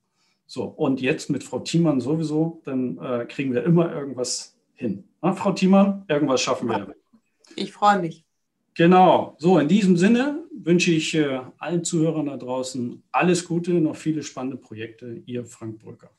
So, 0.46 0.64
und 0.64 1.00
jetzt 1.00 1.30
mit 1.30 1.44
Frau 1.44 1.60
Thiemann 1.60 2.00
sowieso, 2.00 2.60
dann 2.64 2.98
äh, 2.98 3.26
kriegen 3.26 3.54
wir 3.54 3.64
immer 3.64 3.92
irgendwas 3.92 4.58
hin. 4.74 5.04
Na, 5.22 5.32
Frau 5.32 5.52
Thiemann, 5.52 6.04
irgendwas 6.08 6.42
schaffen 6.42 6.68
wir. 6.68 6.94
Ich 7.56 7.72
freue 7.72 8.00
mich. 8.00 8.24
Genau. 8.74 9.36
So, 9.38 9.58
in 9.58 9.68
diesem 9.68 9.96
Sinne 9.96 10.44
wünsche 10.54 10.92
ich 10.92 11.14
äh, 11.14 11.40
allen 11.58 11.84
Zuhörern 11.84 12.26
da 12.26 12.36
draußen 12.36 13.02
alles 13.12 13.44
Gute, 13.46 13.72
noch 13.72 13.96
viele 13.96 14.22
spannende 14.22 14.56
Projekte. 14.56 15.22
Ihr 15.26 15.44
Frank 15.44 15.78
Brücker. 15.78 16.10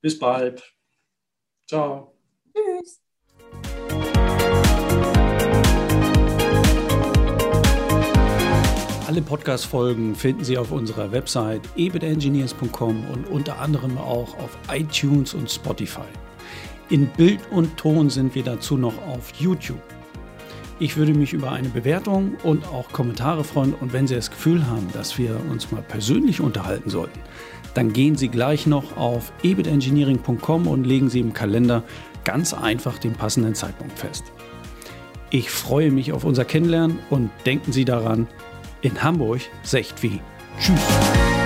Bis 0.00 0.18
bald. 0.18 0.62
Ciao. 1.66 2.14
Tschüss. 2.54 3.07
Alle 9.08 9.22
Podcast-Folgen 9.22 10.14
finden 10.14 10.44
Sie 10.44 10.58
auf 10.58 10.70
unserer 10.70 11.10
Website 11.10 11.62
ebitengineers.com 11.76 13.06
und 13.10 13.26
unter 13.30 13.58
anderem 13.58 13.96
auch 13.96 14.38
auf 14.38 14.58
iTunes 14.70 15.32
und 15.32 15.50
Spotify. 15.50 16.02
In 16.90 17.06
Bild 17.06 17.40
und 17.50 17.74
Ton 17.78 18.10
sind 18.10 18.34
wir 18.34 18.42
dazu 18.42 18.76
noch 18.76 18.92
auf 19.06 19.32
YouTube. 19.38 19.80
Ich 20.78 20.98
würde 20.98 21.14
mich 21.14 21.32
über 21.32 21.52
eine 21.52 21.70
Bewertung 21.70 22.36
und 22.42 22.66
auch 22.66 22.92
Kommentare 22.92 23.44
freuen 23.44 23.72
und 23.72 23.94
wenn 23.94 24.06
Sie 24.06 24.14
das 24.14 24.28
Gefühl 24.28 24.66
haben, 24.66 24.88
dass 24.92 25.16
wir 25.16 25.40
uns 25.50 25.72
mal 25.72 25.80
persönlich 25.80 26.42
unterhalten 26.42 26.90
sollten, 26.90 27.18
dann 27.72 27.94
gehen 27.94 28.14
Sie 28.14 28.28
gleich 28.28 28.66
noch 28.66 28.98
auf 28.98 29.32
ebitengineering.com 29.42 30.66
und 30.66 30.84
legen 30.84 31.08
Sie 31.08 31.20
im 31.20 31.32
Kalender 31.32 31.82
ganz 32.24 32.52
einfach 32.52 32.98
den 32.98 33.14
passenden 33.14 33.54
Zeitpunkt 33.54 33.98
fest. 33.98 34.24
Ich 35.30 35.50
freue 35.50 35.90
mich 35.90 36.12
auf 36.12 36.24
unser 36.24 36.44
Kennenlernen 36.44 36.98
und 37.08 37.30
denken 37.46 37.72
Sie 37.72 37.86
daran, 37.86 38.28
in 38.82 39.02
Hamburg 39.02 39.42
secht 39.62 40.02
wie. 40.02 40.20
Tschüss. 40.60 41.37